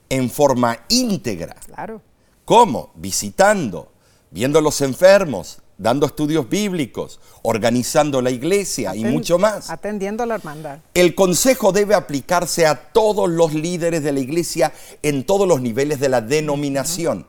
en 0.08 0.30
forma 0.30 0.78
íntegra. 0.88 1.56
Claro. 1.74 2.00
¿Cómo? 2.44 2.92
Visitando, 2.94 3.90
viendo 4.30 4.60
a 4.60 4.62
los 4.62 4.80
enfermos, 4.80 5.58
dando 5.80 6.04
estudios 6.04 6.48
bíblicos, 6.48 7.20
organizando 7.40 8.20
la 8.20 8.30
iglesia 8.30 8.94
y 8.94 9.02
mucho 9.02 9.38
más. 9.38 9.70
Atendiendo 9.70 10.22
a 10.22 10.26
la 10.26 10.34
hermandad. 10.34 10.80
El 10.92 11.14
consejo 11.14 11.72
debe 11.72 11.94
aplicarse 11.94 12.66
a 12.66 12.92
todos 12.92 13.30
los 13.30 13.54
líderes 13.54 14.02
de 14.02 14.12
la 14.12 14.20
iglesia 14.20 14.72
en 15.02 15.24
todos 15.24 15.48
los 15.48 15.62
niveles 15.62 15.98
de 15.98 16.10
la 16.10 16.20
denominación. 16.20 17.26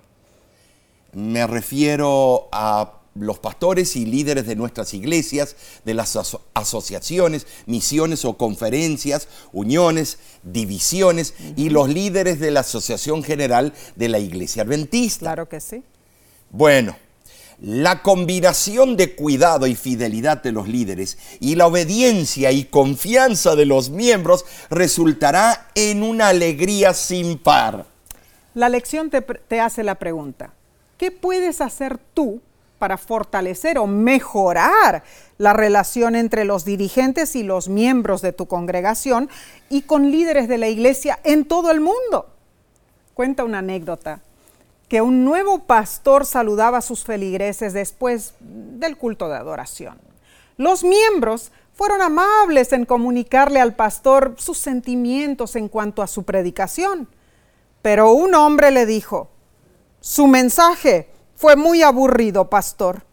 Me 1.13 1.47
refiero 1.47 2.49
a 2.51 2.99
los 3.15 3.39
pastores 3.39 3.95
y 3.95 4.05
líderes 4.05 4.45
de 4.45 4.57
nuestras 4.57 4.93
iglesias, 4.93 5.55
de 5.85 5.93
las 5.93 6.17
asociaciones, 6.53 7.47
misiones 7.67 8.25
o 8.25 8.37
conferencias, 8.37 9.29
uniones, 9.53 10.17
divisiones 10.43 11.33
y 11.55 11.69
los 11.69 11.87
líderes 11.87 12.41
de 12.41 12.51
la 12.51 12.61
Asociación 12.61 13.23
General 13.23 13.73
de 13.95 14.09
la 14.09 14.19
Iglesia 14.19 14.63
Adventista. 14.63 15.21
Claro 15.21 15.47
que 15.47 15.61
sí. 15.61 15.83
Bueno, 16.49 16.97
la 17.61 18.01
combinación 18.01 18.97
de 18.97 19.15
cuidado 19.15 19.67
y 19.67 19.75
fidelidad 19.75 20.41
de 20.41 20.51
los 20.51 20.67
líderes 20.67 21.17
y 21.39 21.55
la 21.55 21.67
obediencia 21.67 22.51
y 22.51 22.65
confianza 22.65 23.55
de 23.55 23.65
los 23.65 23.91
miembros 23.91 24.45
resultará 24.71 25.67
en 25.75 26.01
una 26.01 26.29
alegría 26.29 26.93
sin 26.95 27.37
par. 27.37 27.85
La 28.55 28.67
lección 28.67 29.11
te, 29.11 29.59
hace 29.59 29.83
la 29.83 29.95
pregunta, 29.95 30.53
¿qué 30.97 31.11
puedes 31.11 31.61
hacer 31.61 31.99
tú 32.15 32.41
para 32.79 32.97
fortalecer 32.97 33.77
o 33.77 33.85
mejorar 33.85 35.03
la 35.37 35.53
relación 35.53 36.15
entre 36.15 36.45
los 36.45 36.65
dirigentes 36.65 37.35
y 37.35 37.43
los 37.43 37.69
miembros 37.69 38.23
de 38.23 38.33
tu 38.33 38.47
congregación 38.47 39.29
y 39.69 39.83
con 39.83 40.09
líderes 40.09 40.47
de 40.47 40.57
la 40.57 40.67
iglesia 40.67 41.19
en 41.23 41.45
todo 41.45 41.69
el 41.69 41.79
mundo? 41.79 42.27
Cuenta 43.13 43.43
una 43.43 43.59
anécdota 43.59 44.21
que 44.91 45.01
un 45.01 45.23
nuevo 45.23 45.59
pastor 45.59 46.25
saludaba 46.25 46.79
a 46.79 46.81
sus 46.81 47.05
feligreses 47.05 47.71
después 47.71 48.33
del 48.41 48.97
culto 48.97 49.29
de 49.29 49.37
adoración. 49.37 49.97
Los 50.57 50.83
miembros 50.83 51.53
fueron 51.71 52.01
amables 52.01 52.73
en 52.73 52.83
comunicarle 52.83 53.61
al 53.61 53.73
pastor 53.73 54.35
sus 54.37 54.57
sentimientos 54.57 55.55
en 55.55 55.69
cuanto 55.69 56.01
a 56.01 56.07
su 56.07 56.23
predicación, 56.23 57.07
pero 57.81 58.11
un 58.11 58.35
hombre 58.35 58.69
le 58.69 58.85
dijo, 58.85 59.29
su 60.01 60.27
mensaje 60.27 61.09
fue 61.37 61.55
muy 61.55 61.83
aburrido, 61.83 62.49
pastor. 62.49 63.05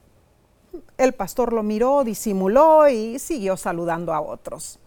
El 0.97 1.15
pastor 1.15 1.53
lo 1.53 1.63
miró, 1.63 2.03
disimuló 2.03 2.89
y 2.89 3.21
siguió 3.21 3.57
saludando 3.57 4.13
a 4.13 4.21
otros. 4.21 4.81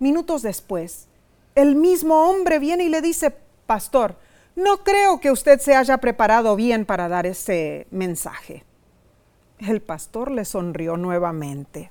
Minutos 0.00 0.42
después, 0.42 1.06
el 1.54 1.76
mismo 1.76 2.28
hombre 2.28 2.58
viene 2.58 2.82
y 2.82 2.88
le 2.88 3.00
dice, 3.00 3.32
pastor, 3.66 4.16
no 4.56 4.82
creo 4.82 5.20
que 5.20 5.30
usted 5.30 5.60
se 5.60 5.76
haya 5.76 5.98
preparado 5.98 6.56
bien 6.56 6.86
para 6.86 7.08
dar 7.08 7.26
ese 7.26 7.86
mensaje. 7.90 8.64
El 9.58 9.80
pastor 9.82 10.30
le 10.30 10.44
sonrió 10.44 10.96
nuevamente. 10.96 11.90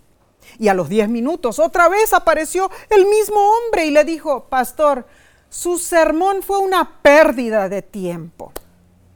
Y 0.59 0.67
a 0.67 0.73
los 0.73 0.89
diez 0.89 1.07
minutos 1.07 1.59
otra 1.59 1.89
vez 1.89 2.13
apareció 2.13 2.69
el 2.89 3.05
mismo 3.05 3.39
hombre 3.39 3.85
y 3.85 3.91
le 3.91 4.03
dijo, 4.03 4.45
Pastor, 4.45 5.05
su 5.49 5.77
sermón 5.77 6.41
fue 6.41 6.59
una 6.59 7.01
pérdida 7.01 7.69
de 7.69 7.81
tiempo. 7.81 8.51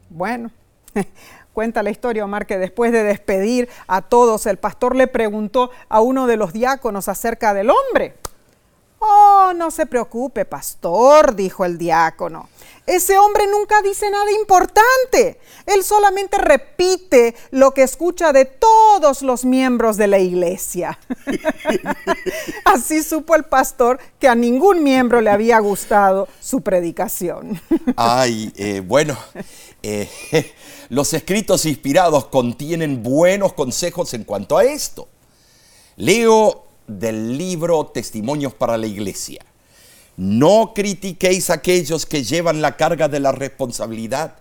Bueno, 0.09 0.51
cuenta 1.53 1.83
la 1.83 1.89
historia, 1.89 2.25
Omar, 2.25 2.45
que 2.45 2.57
después 2.57 2.91
de 2.91 3.03
despedir 3.03 3.67
a 3.87 4.01
todos, 4.01 4.45
el 4.45 4.57
pastor 4.57 4.95
le 4.95 5.07
preguntó 5.07 5.71
a 5.89 6.01
uno 6.01 6.27
de 6.27 6.37
los 6.37 6.53
diáconos 6.53 7.07
acerca 7.07 7.53
del 7.53 7.71
hombre. 7.71 8.15
Oh, 8.99 9.53
no 9.55 9.71
se 9.71 9.85
preocupe, 9.85 10.45
pastor, 10.45 11.35
dijo 11.35 11.63
el 11.65 11.77
diácono. 11.77 12.49
Ese 12.85 13.19
hombre 13.19 13.45
nunca 13.45 13.83
dice 13.83 14.09
nada 14.09 14.31
importante. 14.31 15.39
Él 15.67 15.83
solamente 15.83 16.39
repite 16.39 17.35
lo 17.51 17.71
que 17.71 17.83
escucha 17.83 18.33
de 18.33 18.45
todos 18.45 19.21
los 19.21 19.45
miembros 19.45 19.95
de 19.95 20.07
la 20.07 20.17
iglesia. 20.17 20.97
Así 22.65 23.03
supo 23.03 23.35
el 23.35 23.43
pastor 23.43 23.99
que 24.19 24.27
a 24.27 24.33
ningún 24.33 24.83
miembro 24.83 25.21
le 25.21 25.29
había 25.29 25.59
gustado 25.59 26.27
su 26.41 26.61
predicación. 26.61 27.61
Ay, 27.95 28.51
eh, 28.55 28.81
bueno, 28.83 29.15
eh, 29.83 30.09
los 30.89 31.13
escritos 31.13 31.67
inspirados 31.67 32.25
contienen 32.25 33.03
buenos 33.03 33.53
consejos 33.53 34.15
en 34.15 34.23
cuanto 34.23 34.57
a 34.57 34.63
esto. 34.63 35.07
Leo 35.95 36.68
del 36.89 37.37
libro 37.37 37.85
Testimonios 37.87 38.53
para 38.53 38.77
la 38.77 38.87
Iglesia. 38.87 39.45
No 40.17 40.73
critiquéis 40.75 41.49
a 41.49 41.53
aquellos 41.53 42.05
que 42.05 42.23
llevan 42.23 42.61
la 42.61 42.75
carga 42.75 43.07
de 43.07 43.19
la 43.19 43.31
responsabilidad. 43.31 44.35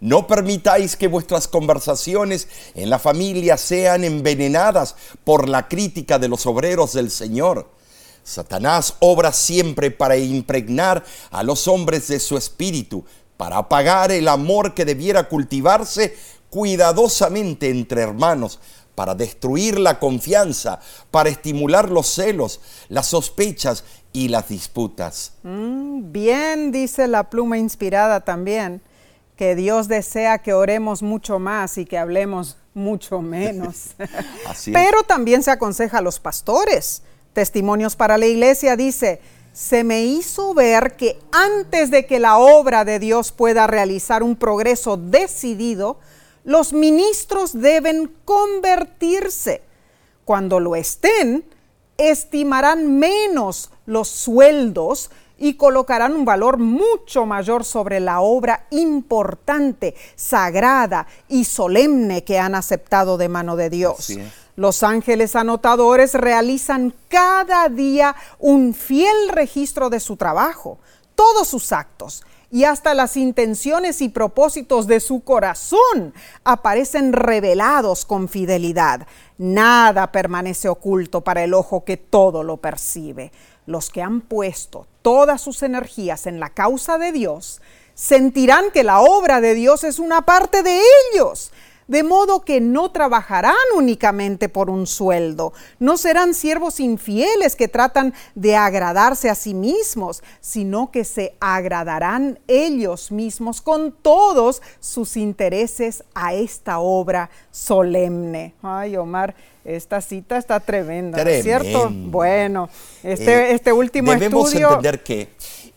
No 0.00 0.26
permitáis 0.26 0.96
que 0.96 1.06
vuestras 1.06 1.46
conversaciones 1.46 2.48
en 2.74 2.90
la 2.90 2.98
familia 2.98 3.56
sean 3.56 4.02
envenenadas 4.02 4.96
por 5.22 5.48
la 5.48 5.68
crítica 5.68 6.18
de 6.18 6.26
los 6.26 6.44
obreros 6.46 6.92
del 6.94 7.10
Señor. 7.10 7.70
Satanás 8.24 8.94
obra 9.00 9.32
siempre 9.32 9.90
para 9.90 10.16
impregnar 10.16 11.04
a 11.30 11.42
los 11.42 11.68
hombres 11.68 12.08
de 12.08 12.18
su 12.18 12.36
espíritu, 12.36 13.04
para 13.36 13.58
apagar 13.58 14.10
el 14.10 14.26
amor 14.28 14.74
que 14.74 14.84
debiera 14.84 15.28
cultivarse 15.28 16.16
cuidadosamente 16.50 17.70
entre 17.70 18.02
hermanos, 18.02 18.58
para 18.94 19.14
destruir 19.14 19.78
la 19.78 19.98
confianza, 19.98 20.80
para 21.10 21.28
estimular 21.28 21.90
los 21.90 22.08
celos, 22.08 22.60
las 22.88 23.06
sospechas 23.06 23.84
y 24.12 24.28
las 24.28 24.48
disputas. 24.48 25.32
Mm, 25.42 26.12
bien, 26.12 26.72
dice 26.72 27.08
la 27.08 27.30
pluma 27.30 27.58
inspirada 27.58 28.20
también, 28.20 28.82
que 29.36 29.54
Dios 29.56 29.88
desea 29.88 30.38
que 30.38 30.52
oremos 30.52 31.02
mucho 31.02 31.38
más 31.38 31.78
y 31.78 31.84
que 31.84 31.98
hablemos 31.98 32.58
mucho 32.74 33.20
menos. 33.20 33.88
Pero 34.72 35.02
también 35.02 35.42
se 35.42 35.50
aconseja 35.50 35.98
a 35.98 36.02
los 36.02 36.20
pastores. 36.20 37.02
Testimonios 37.32 37.96
para 37.96 38.18
la 38.18 38.26
iglesia 38.26 38.76
dice, 38.76 39.20
se 39.52 39.84
me 39.84 40.04
hizo 40.04 40.54
ver 40.54 40.96
que 40.96 41.18
antes 41.30 41.90
de 41.90 42.06
que 42.06 42.18
la 42.18 42.38
obra 42.38 42.84
de 42.84 42.98
Dios 42.98 43.32
pueda 43.32 43.66
realizar 43.66 44.22
un 44.22 44.36
progreso 44.36 44.96
decidido, 44.96 45.98
los 46.44 46.72
ministros 46.72 47.52
deben 47.52 48.12
convertirse. 48.24 49.62
Cuando 50.24 50.60
lo 50.60 50.76
estén, 50.76 51.44
estimarán 51.96 52.98
menos 52.98 53.70
los 53.86 54.08
sueldos 54.08 55.10
y 55.38 55.54
colocarán 55.54 56.14
un 56.14 56.24
valor 56.24 56.58
mucho 56.58 57.26
mayor 57.26 57.64
sobre 57.64 57.98
la 57.98 58.20
obra 58.20 58.66
importante, 58.70 59.94
sagrada 60.14 61.06
y 61.28 61.44
solemne 61.44 62.22
que 62.22 62.38
han 62.38 62.54
aceptado 62.54 63.18
de 63.18 63.28
mano 63.28 63.56
de 63.56 63.68
Dios. 63.68 64.12
Los 64.54 64.82
ángeles 64.82 65.34
anotadores 65.34 66.14
realizan 66.14 66.94
cada 67.08 67.68
día 67.68 68.14
un 68.38 68.74
fiel 68.74 69.30
registro 69.30 69.90
de 69.90 69.98
su 69.98 70.16
trabajo, 70.16 70.78
todos 71.16 71.48
sus 71.48 71.72
actos 71.72 72.22
y 72.52 72.64
hasta 72.64 72.92
las 72.92 73.16
intenciones 73.16 74.02
y 74.02 74.10
propósitos 74.10 74.86
de 74.86 75.00
su 75.00 75.24
corazón 75.24 76.12
aparecen 76.44 77.14
revelados 77.14 78.04
con 78.04 78.28
fidelidad. 78.28 79.06
Nada 79.38 80.12
permanece 80.12 80.68
oculto 80.68 81.22
para 81.22 81.42
el 81.42 81.54
ojo 81.54 81.84
que 81.84 81.96
todo 81.96 82.42
lo 82.42 82.58
percibe. 82.58 83.32
Los 83.64 83.88
que 83.88 84.02
han 84.02 84.20
puesto 84.20 84.86
todas 85.00 85.40
sus 85.40 85.62
energías 85.62 86.26
en 86.26 86.40
la 86.40 86.50
causa 86.50 86.98
de 86.98 87.12
Dios 87.12 87.62
sentirán 87.94 88.70
que 88.70 88.84
la 88.84 89.00
obra 89.00 89.40
de 89.40 89.54
Dios 89.54 89.82
es 89.82 89.98
una 89.98 90.22
parte 90.22 90.62
de 90.62 90.78
ellos 91.14 91.52
de 91.88 92.02
modo 92.02 92.40
que 92.40 92.60
no 92.60 92.90
trabajarán 92.90 93.54
únicamente 93.76 94.48
por 94.48 94.70
un 94.70 94.86
sueldo, 94.86 95.52
no 95.78 95.96
serán 95.96 96.34
siervos 96.34 96.80
infieles 96.80 97.56
que 97.56 97.68
tratan 97.68 98.14
de 98.34 98.56
agradarse 98.56 99.30
a 99.30 99.34
sí 99.34 99.54
mismos, 99.54 100.22
sino 100.40 100.90
que 100.90 101.04
se 101.04 101.34
agradarán 101.40 102.38
ellos 102.48 103.10
mismos 103.10 103.60
con 103.60 103.92
todos 103.92 104.62
sus 104.80 105.16
intereses 105.16 106.04
a 106.14 106.34
esta 106.34 106.78
obra 106.78 107.30
solemne. 107.50 108.54
Ay, 108.62 108.96
Omar, 108.96 109.34
esta 109.64 110.00
cita 110.00 110.38
está 110.38 110.58
tremenda, 110.60 111.24
¿cierto? 111.40 111.88
Bueno, 111.90 112.68
este, 113.02 113.50
eh, 113.50 113.54
este 113.54 113.72
último 113.72 114.10
debemos 114.12 114.52
entender 114.52 115.02
que 115.02 115.28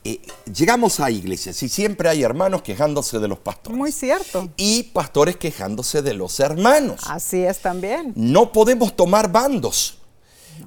eh, 0.06 0.22
llegamos 0.54 1.00
a 1.00 1.10
iglesias 1.10 1.62
y 1.64 1.68
siempre 1.68 2.08
hay 2.08 2.22
hermanos 2.22 2.62
quejándose 2.62 3.18
de 3.18 3.28
los 3.28 3.40
pastores. 3.40 3.76
Muy 3.76 3.92
cierto. 3.92 4.50
Y 4.56 4.84
pastores 4.84 5.36
quejándose 5.36 6.04
de 6.04 6.14
los 6.14 6.40
hermanos. 6.40 7.02
Así 7.08 7.44
es 7.44 7.58
también. 7.60 8.14
No 8.16 8.52
podemos 8.52 8.96
tomar 8.96 9.32
bandos. 9.32 9.98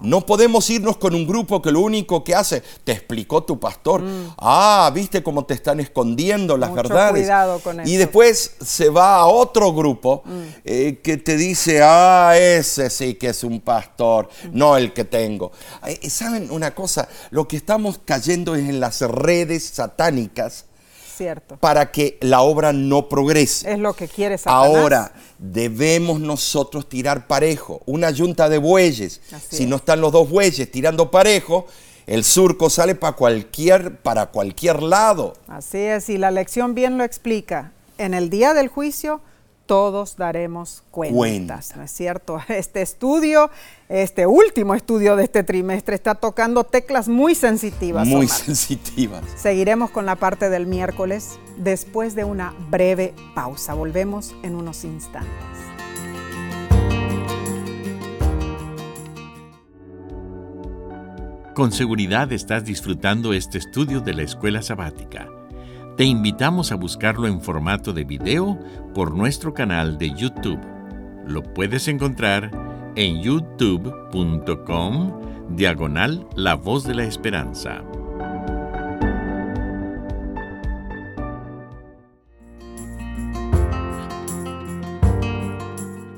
No 0.01 0.25
podemos 0.25 0.69
irnos 0.71 0.97
con 0.97 1.15
un 1.15 1.27
grupo 1.27 1.61
que 1.61 1.73
lo 1.73 1.81
único 1.81 2.23
que 2.23 2.35
hace, 2.35 2.63
te 2.85 2.93
explicó 2.93 3.43
tu 3.43 3.59
pastor, 3.59 4.03
mm. 4.03 4.35
ah, 4.39 4.91
viste 4.95 5.23
cómo 5.23 5.45
te 5.45 5.55
están 5.55 5.81
escondiendo 5.81 6.57
las 6.57 6.71
Mucho 6.71 6.83
verdades. 6.83 7.23
Cuidado 7.23 7.59
con 7.61 7.81
eso. 7.81 7.91
Y 7.91 7.97
después 7.97 8.53
se 8.61 8.89
va 8.91 9.17
a 9.17 9.27
otro 9.27 9.73
grupo 9.73 10.23
mm. 10.25 10.43
eh, 10.65 11.01
que 11.03 11.17
te 11.17 11.37
dice, 11.37 11.81
ah, 11.83 12.35
ese 12.37 12.91
sí 12.91 13.15
que 13.15 13.29
es 13.29 13.43
un 13.43 13.61
pastor, 13.61 14.29
mm. 14.45 14.49
no 14.53 14.77
el 14.77 14.93
que 14.93 15.05
tengo. 15.05 15.53
¿Saben 16.09 16.51
una 16.51 16.75
cosa? 16.75 17.09
Lo 17.31 17.49
que 17.49 17.57
estamos 17.57 18.01
cayendo 18.05 18.55
es 18.55 18.69
en 18.69 18.81
las 18.81 19.01
redes 19.01 19.65
satánicas 19.65 20.68
para 21.61 21.91
que 21.91 22.19
la 22.21 22.43
obra 22.43 22.73
no 22.73 23.09
progrese. 23.09 23.73
Es 23.73 23.79
lo 23.79 23.95
que 23.95 24.09
quiere 24.09 24.37
Ahora, 24.45 25.13
debemos 25.39 26.21
nosotros 26.21 26.89
tirar 26.89 27.27
parejo. 27.27 27.83
Una 27.87 28.11
yunta 28.11 28.49
de 28.49 28.59
bueyes. 28.59 29.21
si 29.51 29.67
no 29.67 29.77
están 29.77 30.01
los 30.01 30.13
dos 30.13 30.29
bueyes 30.29 30.71
tirando 30.71 31.11
parejo, 31.11 31.67
el 32.07 32.25
surco 32.25 32.71
sale 32.71 32.95
para 32.95 33.17
cualquier, 33.17 33.99
para 33.99 34.27
cualquier 34.27 34.83
lado. 34.83 35.35
Así 35.47 35.79
es, 35.79 36.09
y 36.09 36.19
la 36.19 36.31
lección 36.31 36.75
bien 36.75 36.97
lo 36.97 37.05
explica. 37.05 37.73
En 37.99 38.15
el 38.15 38.31
día 38.31 38.55
del 38.55 38.69
juicio, 38.69 39.21
todos 39.69 40.17
daremos 40.17 40.83
cuentas, 40.91 41.77
¿no 41.77 41.83
es 41.85 41.93
cierto? 41.93 42.41
Este 42.49 42.81
estudio, 42.81 43.51
este 43.91 44.27
último 44.27 44.75
estudio 44.75 45.15
de 45.15 45.25
este 45.25 45.45
trimestre 45.45 45.95
está 45.95 46.15
tocando 46.15 46.65
teclas 46.65 47.07
muy 47.07 47.35
sensitivas. 47.35 48.09
Muy 48.09 48.27
sensitivas. 48.29 49.23
Seguiremos 49.37 49.91
con 49.91 50.07
la 50.07 50.17
parte 50.17 50.49
del 50.49 50.67
miércoles 50.67 51.39
después 51.59 52.15
de 52.15 52.25
una 52.25 52.55
breve 52.71 53.15
pausa. 53.35 53.75
Volvemos 53.75 54.35
en 54.43 54.55
unos 54.55 54.85
instantes. 54.85 55.29
Con 61.55 61.73
seguridad 61.73 62.33
estás 62.33 62.65
disfrutando 62.65 63.35
este 63.35 63.59
estudio 63.59 64.01
de 64.01 64.15
la 64.15 64.23
escuela 64.23 64.63
sabática. 64.63 65.29
Te 65.99 66.05
invitamos 66.05 66.71
a 66.71 66.77
buscarlo 66.77 67.27
en 67.27 67.41
formato 67.41 67.93
de 67.93 68.05
video 68.05 68.57
por 68.95 69.13
nuestro 69.17 69.53
canal 69.53 69.99
de 69.99 70.11
YouTube. 70.15 70.61
Lo 71.27 71.43
puedes 71.43 71.89
encontrar 71.89 72.53
en 72.95 73.21
youtube.com 73.21 73.97
diagonal 75.57 76.25
La 76.37 76.55
Voz 76.55 76.85
de 76.85 76.95
la 76.95 77.03
Esperanza. 77.03 77.83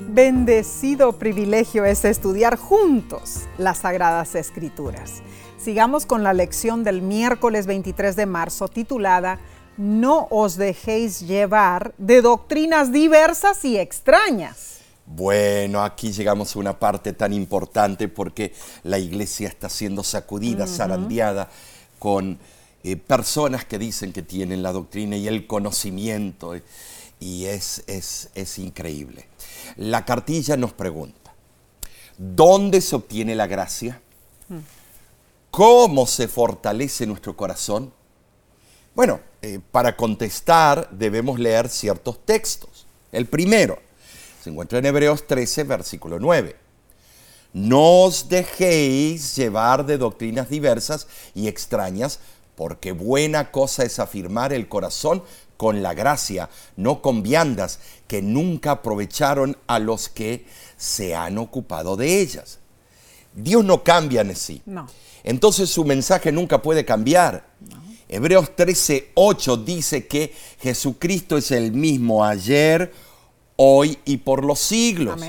Bendecido 0.09 1.13
privilegio 1.13 1.85
es 1.85 2.05
estudiar 2.05 2.55
juntos 2.55 3.47
las 3.57 3.79
Sagradas 3.79 4.35
Escrituras. 4.35 5.23
Sigamos 5.57 6.05
con 6.05 6.21
la 6.21 6.33
lección 6.33 6.83
del 6.83 7.01
miércoles 7.01 7.65
23 7.65 8.15
de 8.15 8.27
marzo 8.27 8.67
titulada 8.67 9.39
no 9.77 10.27
os 10.29 10.57
dejéis 10.57 11.21
llevar 11.21 11.93
de 11.97 12.21
doctrinas 12.21 12.91
diversas 12.91 13.63
y 13.65 13.77
extrañas. 13.77 14.79
Bueno, 15.05 15.83
aquí 15.83 16.11
llegamos 16.11 16.55
a 16.55 16.59
una 16.59 16.79
parte 16.79 17.13
tan 17.13 17.33
importante 17.33 18.07
porque 18.07 18.53
la 18.83 18.97
iglesia 18.97 19.47
está 19.47 19.69
siendo 19.69 20.03
sacudida, 20.03 20.67
zarandeada 20.67 21.49
con 21.99 22.39
eh, 22.83 22.95
personas 22.95 23.65
que 23.65 23.77
dicen 23.77 24.13
que 24.13 24.21
tienen 24.21 24.63
la 24.63 24.71
doctrina 24.71 25.17
y 25.17 25.27
el 25.27 25.47
conocimiento 25.47 26.55
eh, 26.55 26.63
y 27.19 27.45
es, 27.45 27.83
es 27.87 28.59
increíble. 28.59 29.27
La 29.75 30.05
cartilla 30.05 30.57
nos 30.57 30.73
pregunta, 30.73 31.33
¿dónde 32.17 32.81
se 32.81 32.95
obtiene 32.95 33.35
la 33.35 33.47
gracia? 33.47 34.01
Mm. 34.49 34.59
¿Cómo 35.51 36.07
se 36.07 36.27
fortalece 36.27 37.05
nuestro 37.05 37.35
corazón? 37.35 37.93
Bueno, 38.95 39.19
eh, 39.41 39.59
para 39.71 39.95
contestar 39.95 40.89
debemos 40.91 41.39
leer 41.39 41.69
ciertos 41.69 42.23
textos. 42.25 42.85
El 43.11 43.25
primero 43.25 43.79
se 44.43 44.49
encuentra 44.49 44.79
en 44.79 44.85
Hebreos 44.85 45.27
13, 45.27 45.63
versículo 45.63 46.19
9. 46.19 46.55
No 47.53 48.03
os 48.03 48.29
dejéis 48.29 49.35
llevar 49.35 49.85
de 49.85 49.97
doctrinas 49.97 50.49
diversas 50.49 51.07
y 51.35 51.47
extrañas, 51.47 52.19
porque 52.55 52.91
buena 52.91 53.51
cosa 53.51 53.83
es 53.83 53.99
afirmar 53.99 54.53
el 54.53 54.69
corazón 54.69 55.23
con 55.57 55.83
la 55.83 55.93
gracia, 55.93 56.49
no 56.75 57.01
con 57.01 57.23
viandas 57.23 57.79
que 58.07 58.21
nunca 58.21 58.71
aprovecharon 58.71 59.57
a 59.67 59.79
los 59.79 60.09
que 60.09 60.45
se 60.77 61.13
han 61.13 61.37
ocupado 61.37 61.97
de 61.97 62.19
ellas. 62.19 62.59
Dios 63.33 63.63
no 63.63 63.83
cambia 63.83 64.21
en 64.21 64.35
sí. 64.35 64.61
No. 64.65 64.87
Entonces 65.23 65.69
su 65.69 65.85
mensaje 65.85 66.31
nunca 66.31 66.61
puede 66.61 66.85
cambiar. 66.85 67.45
Hebreos 68.11 68.57
13, 68.57 69.11
8 69.13 69.57
dice 69.57 70.05
que 70.05 70.33
Jesucristo 70.59 71.37
es 71.37 71.49
el 71.51 71.71
mismo 71.71 72.25
ayer, 72.25 72.91
hoy 73.55 73.97
y 74.03 74.17
por 74.17 74.43
los 74.43 74.59
siglos. 74.59 75.21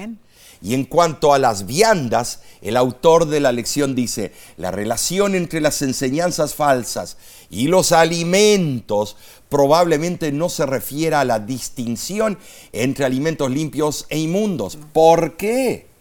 Y 0.60 0.74
en 0.74 0.84
cuanto 0.84 1.32
a 1.32 1.38
las 1.38 1.66
viandas, 1.66 2.40
el 2.60 2.76
autor 2.76 3.26
de 3.26 3.38
la 3.38 3.52
lección 3.52 3.94
dice, 3.94 4.32
la 4.56 4.72
relación 4.72 5.36
entre 5.36 5.60
las 5.60 5.80
enseñanzas 5.82 6.56
falsas 6.56 7.18
y 7.50 7.68
los 7.68 7.92
alimentos 7.92 9.16
probablemente 9.48 10.32
no 10.32 10.48
se 10.48 10.66
refiera 10.66 11.20
a 11.20 11.24
la 11.24 11.38
distinción 11.38 12.36
entre 12.72 13.04
alimentos 13.04 13.48
limpios 13.48 14.06
e 14.08 14.18
inmundos. 14.18 14.76
¿Por 14.92 15.36
qué? 15.36 15.91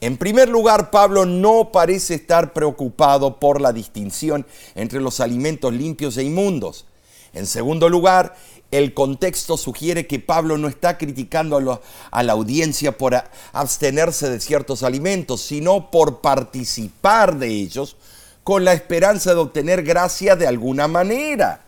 En 0.00 0.18
primer 0.18 0.48
lugar, 0.48 0.90
Pablo 0.90 1.24
no 1.24 1.72
parece 1.72 2.14
estar 2.14 2.52
preocupado 2.52 3.40
por 3.40 3.60
la 3.60 3.72
distinción 3.72 4.46
entre 4.74 5.00
los 5.00 5.20
alimentos 5.20 5.72
limpios 5.72 6.16
e 6.18 6.24
inmundos. 6.24 6.84
En 7.32 7.46
segundo 7.46 7.88
lugar, 7.88 8.36
el 8.70 8.94
contexto 8.94 9.56
sugiere 9.56 10.06
que 10.06 10.18
Pablo 10.18 10.58
no 10.58 10.68
está 10.68 10.98
criticando 10.98 11.80
a, 12.10 12.22
la 12.22 12.32
audiencia 12.32 12.96
por 12.96 13.14
abstenerse 13.52 14.28
de 14.28 14.40
ciertos 14.40 14.82
alimentos, 14.82 15.40
sino 15.40 15.90
por 15.90 16.20
participar 16.20 17.38
de 17.38 17.48
ellos 17.48 17.96
con 18.42 18.64
la 18.64 18.74
esperanza 18.74 19.34
de 19.34 19.40
obtener 19.40 19.82
gracia 19.82 20.36
de 20.36 20.46
alguna 20.46 20.88
manera. 20.88 21.66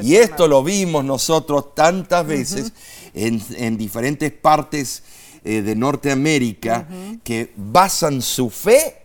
y 0.00 0.16
esto 0.16 0.46
lo 0.48 0.62
vimos 0.62 1.04
nosotros 1.04 1.74
tantas 1.74 2.26
veces 2.26 2.72
en, 3.14 3.42
en 3.56 3.76
diferentes 3.76 4.32
partes 4.32 5.02
eh, 5.44 5.62
de 5.62 5.76
Norteamérica 5.76 6.86
que 7.22 7.52
basan 7.56 8.22
su 8.22 8.48
fe 8.48 9.02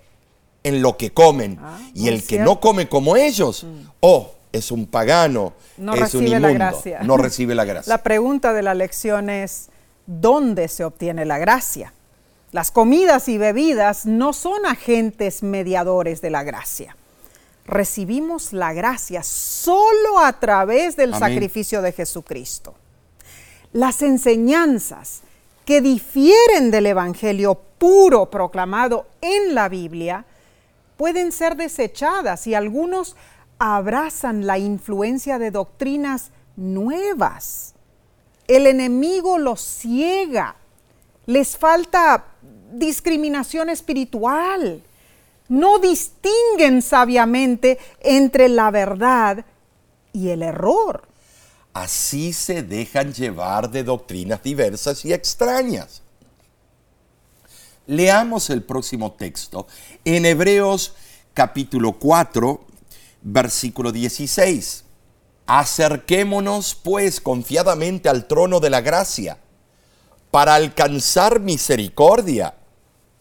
en 0.63 0.81
lo 0.81 0.97
que 0.97 1.11
comen. 1.11 1.59
Ah, 1.61 1.79
y 1.93 2.07
el 2.07 2.25
que 2.25 2.39
no 2.39 2.59
come 2.59 2.87
como 2.87 3.15
ellos, 3.15 3.63
mm. 3.63 3.89
oh, 4.01 4.31
es 4.51 4.71
un 4.71 4.87
pagano, 4.87 5.53
no 5.77 5.93
es 5.93 6.13
un 6.13 6.27
inmundo, 6.27 6.47
la 6.47 6.53
gracia. 6.53 6.99
no 7.03 7.17
recibe 7.17 7.55
la 7.55 7.65
gracia. 7.65 7.89
La 7.93 8.03
pregunta 8.03 8.53
de 8.53 8.63
la 8.63 8.73
lección 8.73 9.29
es, 9.29 9.69
¿dónde 10.05 10.67
se 10.67 10.85
obtiene 10.85 11.25
la 11.25 11.37
gracia? 11.37 11.93
Las 12.51 12.71
comidas 12.71 13.27
y 13.27 13.37
bebidas 13.37 14.05
no 14.05 14.33
son 14.33 14.65
agentes 14.65 15.43
mediadores 15.43 16.21
de 16.21 16.29
la 16.29 16.43
gracia. 16.43 16.95
recibimos 17.65 18.51
la 18.51 18.73
gracia 18.73 19.21
solo 19.21 20.17
a 20.23 20.39
través 20.39 20.95
del 20.95 21.13
Amén. 21.13 21.19
sacrificio 21.19 21.83
de 21.83 21.91
Jesucristo. 21.91 22.73
Las 23.73 24.01
enseñanzas 24.01 25.21
que 25.69 25.81
difieren 25.81 26.71
del 26.71 26.87
Evangelio 26.87 27.53
puro 27.77 28.31
proclamado 28.31 29.05
en 29.21 29.53
la 29.53 29.69
Biblia 29.69 30.25
pueden 30.97 31.31
ser 31.31 31.55
desechadas 31.57 32.47
y 32.47 32.55
algunos 32.55 33.15
abrazan 33.59 34.47
la 34.47 34.57
influencia 34.57 35.37
de 35.37 35.51
doctrinas 35.51 36.31
nuevas. 36.55 37.75
El 38.47 38.65
enemigo 38.65 39.37
los 39.37 39.61
ciega, 39.61 40.55
les 41.27 41.55
falta 41.55 42.25
discriminación 42.73 43.69
espiritual, 43.69 44.81
no 45.49 45.77
distinguen 45.77 46.81
sabiamente 46.81 47.77
entre 47.99 48.49
la 48.49 48.71
verdad 48.71 49.45
y 50.13 50.29
el 50.29 50.41
error. 50.41 51.08
Así 51.73 52.33
se 52.33 52.63
dejan 52.63 53.13
llevar 53.13 53.69
de 53.69 53.83
doctrinas 53.83 54.41
diversas 54.43 55.05
y 55.05 55.13
extrañas. 55.13 56.01
Leamos 57.85 58.49
el 58.49 58.63
próximo 58.63 59.13
texto 59.13 59.67
en 60.05 60.25
Hebreos 60.25 60.93
capítulo 61.33 61.93
4, 61.93 62.65
versículo 63.21 63.91
16. 63.91 64.83
Acerquémonos 65.47 66.75
pues 66.75 67.21
confiadamente 67.21 68.09
al 68.09 68.27
trono 68.27 68.59
de 68.59 68.69
la 68.69 68.81
gracia 68.81 69.37
para 70.31 70.55
alcanzar 70.55 71.39
misericordia 71.39 72.55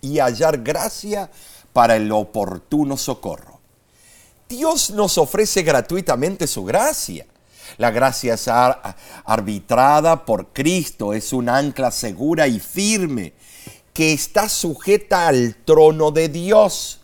y 0.01 0.19
hallar 0.19 0.63
gracia 0.63 1.31
para 1.73 1.97
el 1.97 2.11
oportuno 2.13 2.97
socorro. 2.97 3.61
Dios 4.49 4.91
nos 4.91 5.19
ofrece 5.19 5.63
gratuitamente 5.63 6.47
su 6.47 6.65
gracia. 6.65 7.27
La 7.77 7.91
gracia 7.91 8.35
es 8.35 8.49
ar- 8.49 8.97
arbitrada 9.25 10.25
por 10.25 10.49
Cristo, 10.53 11.13
es 11.13 11.33
un 11.33 11.49
ancla 11.49 11.91
segura 11.91 12.49
y 12.49 12.59
firme 12.61 13.35
que 13.93 14.13
está 14.13 14.49
sujeta 14.49 15.29
al 15.29 15.57
trono 15.65 16.11
de 16.11 16.29
Dios. 16.29 17.01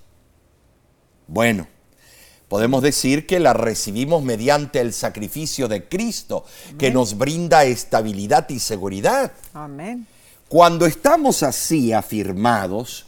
Bueno, 1.26 1.66
podemos 2.48 2.82
decir 2.82 3.26
que 3.26 3.40
la 3.40 3.52
recibimos 3.52 4.22
mediante 4.22 4.80
el 4.80 4.92
sacrificio 4.92 5.68
de 5.68 5.88
Cristo, 5.88 6.44
que 6.78 6.90
nos 6.90 7.16
brinda 7.18 7.64
estabilidad 7.64 8.48
y 8.50 8.60
seguridad. 8.60 9.32
Amén. 9.52 10.06
Cuando 10.48 10.86
estamos 10.86 11.42
así 11.42 11.92
afirmados, 11.92 13.06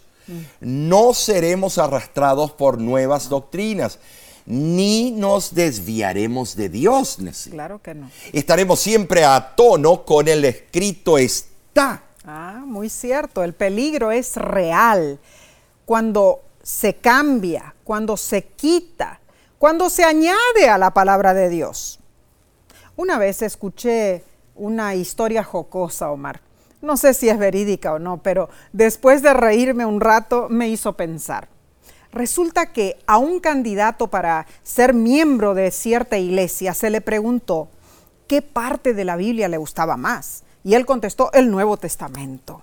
no 0.61 1.15
seremos 1.15 1.79
arrastrados 1.79 2.51
por 2.51 2.81
nuevas 2.81 3.29
doctrinas, 3.29 4.01
ni 4.47 5.11
nos 5.11 5.55
desviaremos 5.55 6.57
de 6.57 6.69
Dios. 6.69 7.19
Nessie. 7.19 7.53
Claro 7.53 7.83
que 7.83 7.95
no. 7.95 8.11
Estaremos 8.33 8.81
siempre 8.81 9.25
a 9.25 9.55
tono 9.55 10.05
con 10.05 10.29
el 10.29 10.45
escrito 10.45 11.19
está. 11.19 12.03
Ah, 12.25 12.63
muy 12.65 12.89
cierto. 12.89 13.43
El 13.43 13.55
peligro 13.55 14.13
es 14.13 14.37
real. 14.37 15.19
Cuando 15.85 16.43
se 16.63 16.95
cambia, 16.95 17.75
cuando 17.85 18.17
se 18.17 18.45
quita, 18.45 19.21
cuando 19.59 19.91
se 19.91 20.05
añade 20.05 20.69
a 20.69 20.79
la 20.79 20.93
palabra 20.93 21.35
de 21.35 21.49
Dios. 21.49 22.01
Una 22.97 23.19
vez 23.19 23.43
escuché 23.43 24.25
una 24.55 24.95
historia 24.95 25.45
jocosa, 25.45 26.11
Omar. 26.11 26.41
No 26.83 26.97
sé 26.97 27.15
si 27.15 27.29
es 27.29 27.39
verídica 27.39 27.93
o 27.93 27.99
no, 27.99 28.23
pero 28.23 28.49
después 28.73 29.23
de 29.23 29.35
reírme 29.35 29.85
un 29.85 30.01
rato 30.01 30.49
me 30.49 30.69
hizo 30.69 30.95
pensar. 30.95 31.49
Resulta 32.17 32.73
que 32.73 32.97
a 33.07 33.19
un 33.19 33.41
candidato 33.41 34.07
para 34.07 34.47
ser 34.63 34.95
miembro 34.95 35.53
de 35.53 35.71
cierta 35.71 36.17
iglesia 36.17 36.73
se 36.73 36.89
le 36.89 37.03
preguntó 37.03 37.69
qué 38.27 38.41
parte 38.41 38.95
de 38.95 39.05
la 39.05 39.17
Biblia 39.17 39.49
le 39.49 39.59
gustaba 39.59 39.99
más. 39.99 40.43
Y 40.65 40.73
él 40.77 40.87
contestó 40.87 41.31
el 41.35 41.51
Nuevo 41.51 41.77
Testamento. 41.77 42.63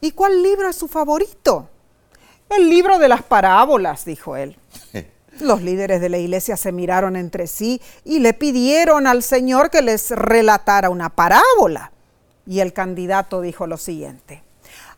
¿Y 0.00 0.12
cuál 0.12 0.40
libro 0.40 0.68
es 0.68 0.76
su 0.76 0.86
favorito? 0.86 1.68
El 2.48 2.70
libro 2.70 3.00
de 3.00 3.08
las 3.08 3.24
parábolas, 3.24 4.04
dijo 4.04 4.36
él. 4.36 4.56
Los 5.40 5.60
líderes 5.60 6.00
de 6.00 6.08
la 6.08 6.18
iglesia 6.18 6.56
se 6.56 6.70
miraron 6.70 7.16
entre 7.16 7.48
sí 7.48 7.82
y 8.04 8.20
le 8.20 8.34
pidieron 8.34 9.08
al 9.08 9.24
Señor 9.24 9.68
que 9.68 9.82
les 9.82 10.12
relatara 10.12 10.90
una 10.90 11.10
parábola. 11.10 11.90
Y 12.46 12.60
el 12.60 12.72
candidato 12.72 13.40
dijo 13.40 13.66
lo 13.66 13.78
siguiente. 13.78 14.43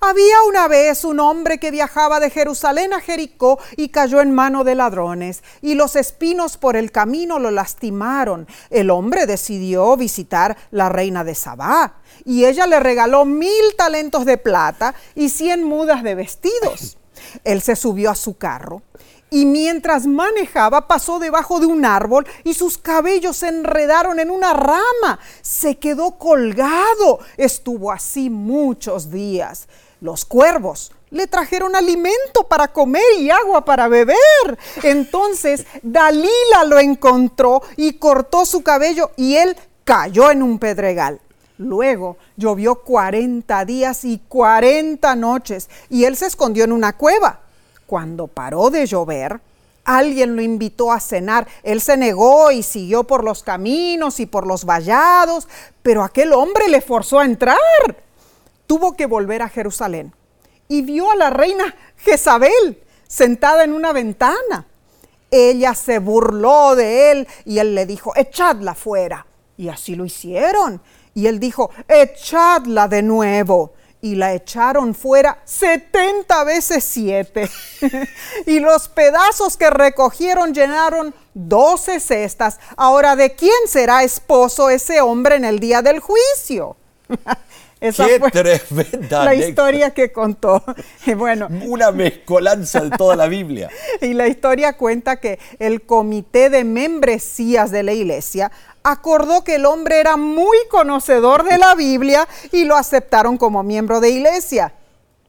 Había 0.00 0.42
una 0.48 0.68
vez 0.68 1.04
un 1.04 1.20
hombre 1.20 1.58
que 1.58 1.70
viajaba 1.70 2.20
de 2.20 2.30
Jerusalén 2.30 2.92
a 2.92 3.00
Jericó 3.00 3.58
y 3.76 3.88
cayó 3.88 4.20
en 4.20 4.34
mano 4.34 4.64
de 4.64 4.74
ladrones, 4.74 5.42
y 5.62 5.74
los 5.74 5.96
espinos 5.96 6.56
por 6.56 6.76
el 6.76 6.92
camino 6.92 7.38
lo 7.38 7.50
lastimaron. 7.50 8.46
El 8.70 8.90
hombre 8.90 9.26
decidió 9.26 9.96
visitar 9.96 10.56
la 10.70 10.88
reina 10.88 11.24
de 11.24 11.34
Sabá, 11.34 12.00
y 12.24 12.44
ella 12.44 12.66
le 12.66 12.80
regaló 12.80 13.24
mil 13.24 13.74
talentos 13.76 14.24
de 14.24 14.38
plata 14.38 14.94
y 15.14 15.30
cien 15.30 15.64
mudas 15.64 16.02
de 16.02 16.14
vestidos. 16.14 16.98
Él 17.44 17.62
se 17.62 17.76
subió 17.76 18.10
a 18.10 18.14
su 18.14 18.36
carro 18.36 18.82
y 19.30 19.44
mientras 19.44 20.06
manejaba 20.06 20.86
pasó 20.86 21.18
debajo 21.18 21.58
de 21.58 21.66
un 21.66 21.84
árbol 21.84 22.26
y 22.44 22.54
sus 22.54 22.78
cabellos 22.78 23.38
se 23.38 23.48
enredaron 23.48 24.20
en 24.20 24.30
una 24.30 24.52
rama. 24.52 25.18
Se 25.42 25.78
quedó 25.78 26.16
colgado. 26.18 27.18
Estuvo 27.36 27.90
así 27.90 28.30
muchos 28.30 29.10
días. 29.10 29.68
Los 30.00 30.24
cuervos 30.24 30.92
le 31.10 31.26
trajeron 31.26 31.74
alimento 31.74 32.44
para 32.48 32.68
comer 32.68 33.02
y 33.18 33.30
agua 33.30 33.64
para 33.64 33.88
beber. 33.88 34.16
Entonces 34.82 35.66
Dalila 35.82 36.64
lo 36.66 36.78
encontró 36.78 37.62
y 37.76 37.94
cortó 37.94 38.44
su 38.44 38.62
cabello 38.62 39.12
y 39.16 39.36
él 39.36 39.56
cayó 39.84 40.30
en 40.30 40.42
un 40.42 40.58
pedregal. 40.58 41.20
Luego 41.58 42.18
llovió 42.36 42.76
40 42.76 43.64
días 43.64 44.04
y 44.04 44.20
40 44.28 45.16
noches 45.16 45.70
y 45.88 46.04
él 46.04 46.16
se 46.16 46.26
escondió 46.26 46.64
en 46.64 46.72
una 46.72 46.96
cueva. 46.96 47.40
Cuando 47.86 48.26
paró 48.26 48.68
de 48.68 48.84
llover, 48.84 49.40
alguien 49.84 50.36
lo 50.36 50.42
invitó 50.42 50.92
a 50.92 51.00
cenar. 51.00 51.46
Él 51.62 51.80
se 51.80 51.96
negó 51.96 52.50
y 52.50 52.62
siguió 52.62 53.04
por 53.04 53.24
los 53.24 53.42
caminos 53.42 54.20
y 54.20 54.26
por 54.26 54.46
los 54.46 54.66
vallados, 54.66 55.48
pero 55.82 56.02
aquel 56.02 56.34
hombre 56.34 56.68
le 56.68 56.82
forzó 56.82 57.20
a 57.20 57.24
entrar. 57.24 57.56
Tuvo 58.66 58.96
que 58.96 59.06
volver 59.06 59.42
a 59.42 59.48
Jerusalén 59.48 60.12
y 60.68 60.82
vio 60.82 61.10
a 61.10 61.16
la 61.16 61.30
reina 61.30 61.74
Jezabel 61.98 62.82
sentada 63.06 63.64
en 63.64 63.72
una 63.72 63.92
ventana. 63.92 64.66
Ella 65.30 65.74
se 65.74 65.98
burló 65.98 66.74
de 66.74 67.10
él 67.10 67.28
y 67.44 67.58
él 67.58 67.74
le 67.74 67.86
dijo, 67.86 68.12
echadla 68.16 68.74
fuera. 68.74 69.26
Y 69.56 69.68
así 69.68 69.94
lo 69.94 70.04
hicieron. 70.04 70.80
Y 71.14 71.26
él 71.26 71.40
dijo, 71.40 71.70
echadla 71.88 72.88
de 72.88 73.02
nuevo. 73.02 73.72
Y 74.02 74.14
la 74.14 74.34
echaron 74.34 74.94
fuera 74.94 75.40
70 75.44 76.44
veces 76.44 76.84
7. 76.84 77.50
y 78.46 78.60
los 78.60 78.88
pedazos 78.88 79.56
que 79.56 79.70
recogieron 79.70 80.52
llenaron 80.52 81.14
12 81.34 81.98
cestas. 82.00 82.60
Ahora, 82.76 83.16
¿de 83.16 83.34
quién 83.34 83.66
será 83.66 84.04
esposo 84.04 84.70
ese 84.70 85.00
hombre 85.00 85.36
en 85.36 85.44
el 85.44 85.58
día 85.58 85.82
del 85.82 86.00
juicio? 86.00 86.76
Esa 87.88 88.06
Qué 88.06 88.18
fue 88.18 88.30
tremenda 88.30 89.24
la 89.24 89.30
anécdota. 89.30 89.48
historia 89.48 89.90
que 89.90 90.12
contó. 90.12 90.62
Y 91.06 91.14
bueno, 91.14 91.48
Una 91.66 91.90
mezcolanza 91.92 92.80
de 92.80 92.90
toda 92.96 93.16
la 93.16 93.26
Biblia. 93.26 93.68
y 94.00 94.12
la 94.14 94.28
historia 94.28 94.76
cuenta 94.76 95.16
que 95.16 95.38
el 95.58 95.82
comité 95.82 96.50
de 96.50 96.64
membresías 96.64 97.70
de 97.70 97.82
la 97.82 97.92
iglesia 97.92 98.50
acordó 98.82 99.42
que 99.44 99.56
el 99.56 99.66
hombre 99.66 99.98
era 100.00 100.16
muy 100.16 100.56
conocedor 100.70 101.44
de 101.44 101.58
la 101.58 101.74
Biblia 101.74 102.28
y 102.52 102.64
lo 102.64 102.76
aceptaron 102.76 103.36
como 103.36 103.62
miembro 103.62 104.00
de 104.00 104.10
iglesia. 104.10 104.72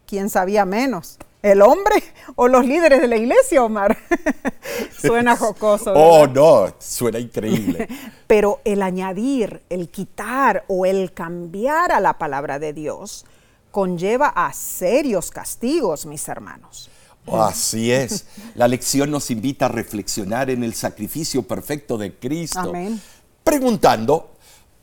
¿Quién 0.06 0.30
sabía 0.30 0.64
menos? 0.66 1.18
¿El 1.42 1.62
hombre 1.62 2.04
o 2.36 2.48
los 2.48 2.66
líderes 2.66 3.00
de 3.00 3.08
la 3.08 3.16
iglesia, 3.16 3.64
Omar? 3.64 3.98
Suena 5.00 5.38
jocoso. 5.38 5.94
Oh, 5.94 6.26
no, 6.26 6.74
suena 6.80 7.20
increíble. 7.20 7.88
Pero 8.28 8.60
el 8.66 8.82
añadir, 8.82 9.62
el 9.70 9.90
quitar 9.90 10.66
o 10.68 10.86
el 10.86 11.14
cambiar 11.14 11.92
a 11.92 12.00
la 12.00 12.18
palabra 12.18 12.60
de 12.60 12.74
Dios 12.74 13.26
conlleva 13.72 14.30
a 14.30 14.52
serios 14.54 15.30
castigos, 15.30 16.06
mis 16.06 16.28
hermanos. 16.28 16.90
Oh, 17.28 17.42
así 17.42 17.92
es. 17.92 18.26
La 18.56 18.68
lección 18.68 19.12
nos 19.12 19.30
invita 19.30 19.66
a 19.66 19.70
reflexionar 19.70 20.50
en 20.50 20.64
el 20.64 20.74
sacrificio 20.74 21.44
perfecto 21.44 21.98
de 21.98 22.16
Cristo. 22.16 22.60
Amén. 22.60 23.00
Preguntando, 23.44 24.32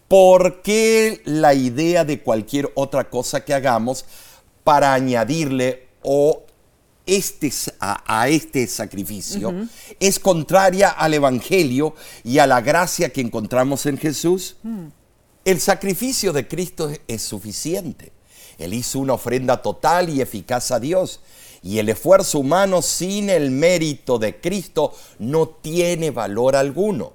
¿por 0.09 0.63
qué 0.63 1.21
la 1.25 1.55
idea 1.55 2.05
de 2.05 2.23
cualquier 2.23 2.71
otra 2.75 3.11
cosa 3.11 3.45
que 3.45 3.55
hagamos 3.55 4.05
para 4.63 4.95
añadirle 4.95 5.84
o 6.05 6.45
este, 7.07 7.53
a, 7.81 8.23
a 8.23 8.29
este 8.29 8.67
sacrificio 8.67 9.53
es 10.01 10.19
contraria 10.19 10.91
al 10.91 11.15
Evangelio 11.15 11.95
y 12.23 12.39
a 12.39 12.47
la 12.47 12.61
gracia 12.61 13.13
que 13.13 13.21
encontramos 13.21 13.87
en 13.87 13.99
Jesús? 13.99 14.57
El 15.45 15.61
sacrificio 15.61 16.33
de 16.33 16.49
Cristo 16.49 16.91
es 17.07 17.23
suficiente. 17.23 18.13
Él 18.59 18.73
hizo 18.73 19.01
una 19.01 19.15
ofrenda 19.15 19.61
total 19.61 20.09
y 20.09 20.21
eficaz 20.21 20.71
a 20.71 20.81
Dios. 20.81 21.21
Y 21.63 21.79
el 21.79 21.89
esfuerzo 21.89 22.39
humano 22.39 22.83
sin 22.83 23.31
el 23.31 23.51
mérito 23.51 24.19
de 24.19 24.41
Cristo 24.41 24.95
no 25.19 25.49
tiene 25.49 26.11
valor 26.11 26.57
alguno. 26.57 27.15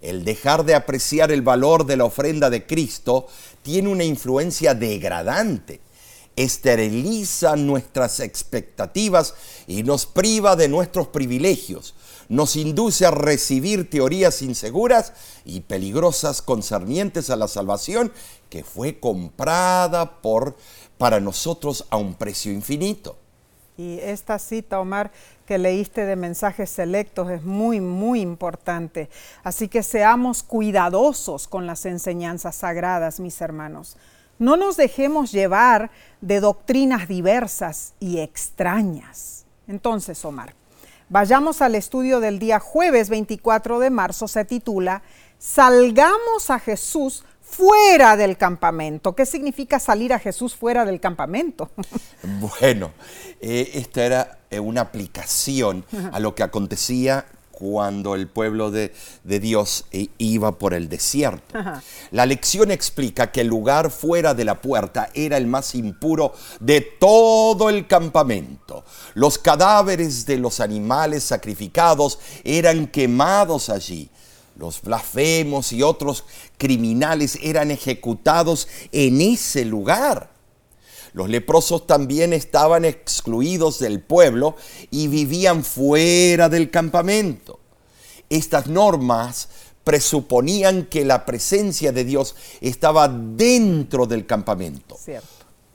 El 0.00 0.24
dejar 0.24 0.64
de 0.64 0.74
apreciar 0.74 1.32
el 1.32 1.42
valor 1.42 1.86
de 1.86 1.96
la 1.96 2.04
ofrenda 2.04 2.50
de 2.50 2.66
Cristo 2.66 3.26
tiene 3.62 3.88
una 3.88 4.04
influencia 4.04 4.74
degradante. 4.74 5.80
Esteriliza 6.36 7.56
nuestras 7.56 8.20
expectativas 8.20 9.34
y 9.66 9.82
nos 9.82 10.06
priva 10.06 10.56
de 10.56 10.68
nuestros 10.68 11.08
privilegios. 11.08 11.94
Nos 12.28 12.56
induce 12.56 13.06
a 13.06 13.10
recibir 13.10 13.88
teorías 13.90 14.42
inseguras 14.42 15.12
y 15.44 15.60
peligrosas 15.60 16.42
concernientes 16.42 17.30
a 17.30 17.36
la 17.36 17.48
salvación 17.48 18.12
que 18.48 18.64
fue 18.64 18.98
comprada 18.98 20.20
por, 20.22 20.56
para 20.98 21.20
nosotros 21.20 21.86
a 21.90 21.96
un 21.96 22.14
precio 22.14 22.52
infinito. 22.52 23.16
Y 23.76 23.98
esta 23.98 24.38
cita, 24.38 24.78
Omar, 24.78 25.10
que 25.46 25.58
leíste 25.58 26.06
de 26.06 26.14
mensajes 26.14 26.70
selectos 26.70 27.30
es 27.30 27.42
muy, 27.42 27.80
muy 27.80 28.20
importante. 28.20 29.10
Así 29.42 29.68
que 29.68 29.82
seamos 29.82 30.42
cuidadosos 30.44 31.48
con 31.48 31.66
las 31.66 31.84
enseñanzas 31.84 32.54
sagradas, 32.54 33.18
mis 33.18 33.40
hermanos. 33.40 33.96
No 34.38 34.56
nos 34.56 34.76
dejemos 34.76 35.32
llevar 35.32 35.90
de 36.20 36.40
doctrinas 36.40 37.08
diversas 37.08 37.94
y 38.00 38.20
extrañas. 38.20 39.46
Entonces, 39.68 40.24
Omar, 40.24 40.54
vayamos 41.08 41.62
al 41.62 41.74
estudio 41.74 42.20
del 42.20 42.38
día 42.38 42.58
jueves 42.58 43.08
24 43.08 43.78
de 43.78 43.90
marzo. 43.90 44.28
Se 44.28 44.44
titula 44.44 45.02
Salgamos 45.38 46.50
a 46.50 46.58
Jesús 46.58 47.24
fuera 47.42 48.16
del 48.16 48.36
campamento. 48.36 49.14
¿Qué 49.14 49.26
significa 49.26 49.78
salir 49.78 50.12
a 50.12 50.18
Jesús 50.18 50.54
fuera 50.54 50.84
del 50.84 51.00
campamento? 51.00 51.70
Bueno, 52.40 52.92
eh, 53.42 53.72
esta 53.74 54.02
era 54.02 54.38
eh, 54.50 54.58
una 54.58 54.80
aplicación 54.80 55.84
a 56.10 56.18
lo 56.20 56.34
que 56.34 56.42
acontecía 56.42 57.26
cuando 57.54 58.14
el 58.14 58.28
pueblo 58.28 58.70
de, 58.70 58.92
Dios 59.24 59.84
eh, 59.92 60.08
iba 60.18 60.58
por 60.58 60.74
el 60.74 60.88
desierto. 60.88 61.58
La 62.10 62.26
lección 62.26 62.70
explica 62.70 63.30
que 63.30 63.42
el 63.42 63.46
lugar 63.46 63.90
fuera 63.90 64.34
de 64.34 64.44
la 64.44 64.60
puerta 64.60 65.10
era 65.14 65.36
el 65.36 65.46
más 65.46 65.74
impuro 65.74 66.34
de 66.60 66.80
todo 66.80 67.70
el 67.70 67.86
campamento. 67.86 68.84
Los 69.14 69.38
cadáveres 69.38 70.26
de 70.26 70.38
los 70.38 70.60
animales 70.60 71.24
sacrificados 71.24 72.18
eran 72.42 72.88
quemados 72.88 73.70
allí. 73.70 74.10
Los 74.56 74.82
blasfemos 74.82 75.72
y 75.72 75.82
otros 75.82 76.24
criminales 76.58 77.38
eran 77.42 77.70
ejecutados 77.70 78.68
en 78.92 79.20
ese 79.20 79.64
lugar. 79.64 80.33
Los 81.14 81.28
leprosos 81.30 81.86
también 81.86 82.32
estaban 82.32 82.84
excluidos 82.84 83.78
del 83.78 84.00
pueblo 84.00 84.56
y 84.90 85.06
vivían 85.06 85.62
fuera 85.64 86.48
del 86.48 86.72
campamento. 86.72 87.60
Estas 88.28 88.66
normas 88.66 89.48
presuponían 89.84 90.86
que 90.86 91.04
la 91.04 91.24
presencia 91.24 91.92
de 91.92 92.04
Dios 92.04 92.34
estaba 92.60 93.06
dentro 93.08 94.06
del 94.06 94.26
campamento. 94.26 94.98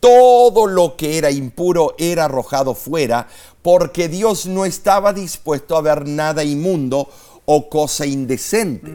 Todo 0.01 0.67
lo 0.67 0.97
que 0.97 1.17
era 1.17 1.31
impuro 1.31 1.95
era 1.97 2.25
arrojado 2.25 2.75
fuera 2.75 3.25
porque 3.61 4.09
Dios 4.09 4.45
no 4.45 4.65
estaba 4.65 5.13
dispuesto 5.13 5.77
a 5.77 5.81
ver 5.81 6.05
nada 6.05 6.43
inmundo 6.43 7.09
o 7.45 7.69
cosa 7.69 8.05
indecente. 8.05 8.93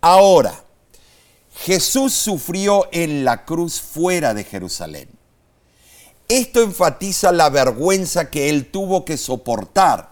Ahora, 0.00 0.64
Jesús 1.64 2.12
sufrió 2.12 2.88
en 2.92 3.24
la 3.24 3.44
cruz 3.44 3.80
fuera 3.80 4.32
de 4.32 4.44
Jerusalén. 4.44 5.08
Esto 6.28 6.62
enfatiza 6.62 7.32
la 7.32 7.48
vergüenza 7.48 8.30
que 8.30 8.48
él 8.48 8.70
tuvo 8.70 9.04
que 9.04 9.16
soportar. 9.16 10.10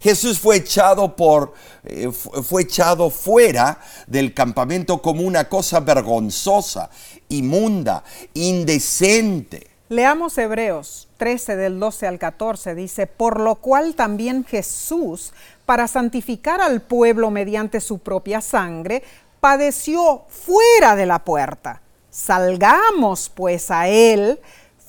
Jesús 0.00 0.38
fue 0.38 0.56
echado 0.56 1.14
por 1.14 1.54
eh, 1.84 2.10
fue 2.10 2.62
echado 2.62 3.10
fuera 3.10 3.80
del 4.06 4.34
campamento 4.34 5.00
como 5.00 5.22
una 5.22 5.48
cosa 5.48 5.80
vergonzosa, 5.80 6.90
inmunda, 7.28 8.02
indecente. 8.34 9.68
Leamos 9.88 10.38
Hebreos 10.38 11.08
13 11.16 11.56
del 11.56 11.78
12 11.78 12.06
al 12.06 12.18
14 12.18 12.74
dice, 12.74 13.06
"Por 13.06 13.40
lo 13.40 13.56
cual 13.56 13.94
también 13.94 14.44
Jesús 14.44 15.32
para 15.66 15.86
santificar 15.86 16.60
al 16.60 16.80
pueblo 16.80 17.30
mediante 17.30 17.80
su 17.80 17.98
propia 17.98 18.40
sangre, 18.40 19.02
padeció 19.40 20.24
fuera 20.28 20.96
de 20.96 21.06
la 21.06 21.24
puerta. 21.24 21.82
Salgamos 22.10 23.28
pues 23.28 23.70
a 23.70 23.88
él 23.88 24.40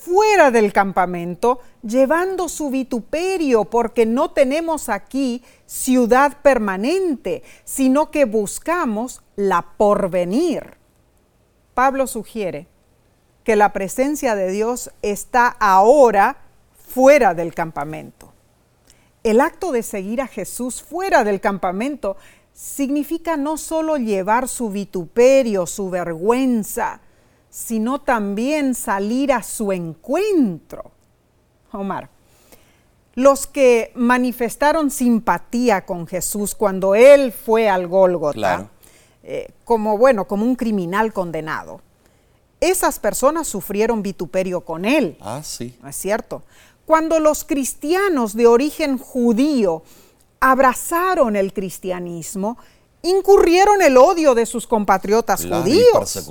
fuera 0.01 0.49
del 0.49 0.73
campamento, 0.73 1.59
llevando 1.83 2.49
su 2.49 2.71
vituperio, 2.71 3.65
porque 3.65 4.07
no 4.07 4.31
tenemos 4.31 4.89
aquí 4.89 5.43
ciudad 5.67 6.37
permanente, 6.41 7.43
sino 7.63 8.09
que 8.09 8.25
buscamos 8.25 9.21
la 9.35 9.61
porvenir. 9.77 10.77
Pablo 11.75 12.07
sugiere 12.07 12.67
que 13.43 13.55
la 13.55 13.73
presencia 13.73 14.35
de 14.35 14.49
Dios 14.49 14.91
está 15.01 15.47
ahora 15.47 16.37
fuera 16.73 17.33
del 17.35 17.53
campamento. 17.53 18.33
El 19.23 19.39
acto 19.39 19.71
de 19.71 19.83
seguir 19.83 20.19
a 20.21 20.27
Jesús 20.27 20.81
fuera 20.81 21.23
del 21.23 21.39
campamento 21.39 22.17
significa 22.53 23.37
no 23.37 23.57
solo 23.57 23.97
llevar 23.97 24.47
su 24.47 24.69
vituperio, 24.69 25.65
su 25.65 25.89
vergüenza, 25.89 27.01
sino 27.49 28.01
también 28.01 28.75
salir 28.75 29.33
a 29.33 29.43
su 29.43 29.71
encuentro. 29.71 30.91
Omar, 31.71 32.09
los 33.15 33.47
que 33.47 33.91
manifestaron 33.95 34.89
simpatía 34.89 35.85
con 35.85 36.07
Jesús 36.07 36.55
cuando 36.55 36.95
él 36.95 37.31
fue 37.31 37.69
al 37.69 37.87
Gólgota, 37.87 38.69
eh, 39.23 39.51
como 39.65 39.97
bueno, 39.97 40.27
como 40.27 40.45
un 40.45 40.55
criminal 40.55 41.13
condenado, 41.13 41.81
esas 42.61 42.99
personas 42.99 43.47
sufrieron 43.47 44.01
vituperio 44.01 44.61
con 44.61 44.85
él. 44.85 45.17
Ah, 45.19 45.41
sí. 45.43 45.77
¿No 45.81 45.89
es 45.89 45.95
cierto? 45.95 46.43
Cuando 46.85 47.19
los 47.19 47.43
cristianos 47.43 48.35
de 48.35 48.47
origen 48.47 48.97
judío 48.97 49.83
abrazaron 50.41 51.35
el 51.35 51.53
cristianismo, 51.53 52.57
incurrieron 53.03 53.81
el 53.81 53.95
odio 53.95 54.35
de 54.35 54.45
sus 54.45 54.67
compatriotas 54.67 55.45
judíos. 55.45 56.27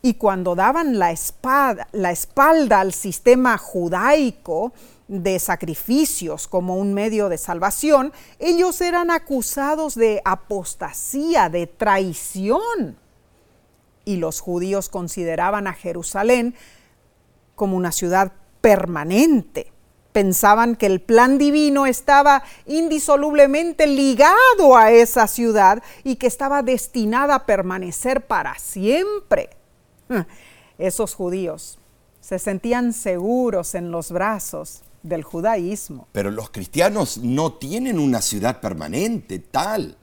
Y 0.00 0.14
cuando 0.14 0.54
daban 0.54 0.98
la, 0.98 1.10
espada, 1.10 1.88
la 1.90 2.12
espalda 2.12 2.80
al 2.80 2.92
sistema 2.92 3.58
judaico 3.58 4.72
de 5.08 5.38
sacrificios 5.38 6.46
como 6.46 6.76
un 6.76 6.94
medio 6.94 7.28
de 7.28 7.38
salvación, 7.38 8.12
ellos 8.38 8.80
eran 8.80 9.10
acusados 9.10 9.96
de 9.96 10.22
apostasía, 10.24 11.48
de 11.48 11.66
traición. 11.66 12.96
Y 14.04 14.16
los 14.16 14.40
judíos 14.40 14.88
consideraban 14.88 15.66
a 15.66 15.72
Jerusalén 15.72 16.54
como 17.56 17.76
una 17.76 17.90
ciudad 17.90 18.32
permanente. 18.60 19.72
Pensaban 20.16 20.76
que 20.76 20.86
el 20.86 21.02
plan 21.02 21.36
divino 21.36 21.84
estaba 21.84 22.42
indisolublemente 22.64 23.86
ligado 23.86 24.74
a 24.74 24.90
esa 24.90 25.26
ciudad 25.26 25.82
y 26.04 26.16
que 26.16 26.26
estaba 26.26 26.62
destinada 26.62 27.34
a 27.34 27.44
permanecer 27.44 28.26
para 28.26 28.58
siempre. 28.58 29.50
Esos 30.78 31.12
judíos 31.12 31.78
se 32.22 32.38
sentían 32.38 32.94
seguros 32.94 33.74
en 33.74 33.90
los 33.90 34.10
brazos 34.10 34.80
del 35.02 35.22
judaísmo. 35.22 36.08
Pero 36.12 36.30
los 36.30 36.48
cristianos 36.48 37.18
no 37.18 37.52
tienen 37.52 37.98
una 37.98 38.22
ciudad 38.22 38.62
permanente 38.62 39.38
tal. 39.38 39.98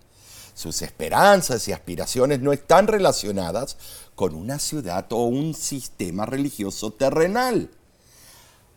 Sus 0.53 0.83
esperanzas 0.83 1.67
y 1.67 1.71
aspiraciones 1.71 2.39
no 2.39 2.53
están 2.53 2.85
relacionadas 2.85 3.77
con 4.13 4.35
una 4.35 4.59
ciudad 4.59 5.11
o 5.11 5.25
un 5.25 5.55
sistema 5.55 6.27
religioso 6.27 6.91
terrenal. 6.91 7.71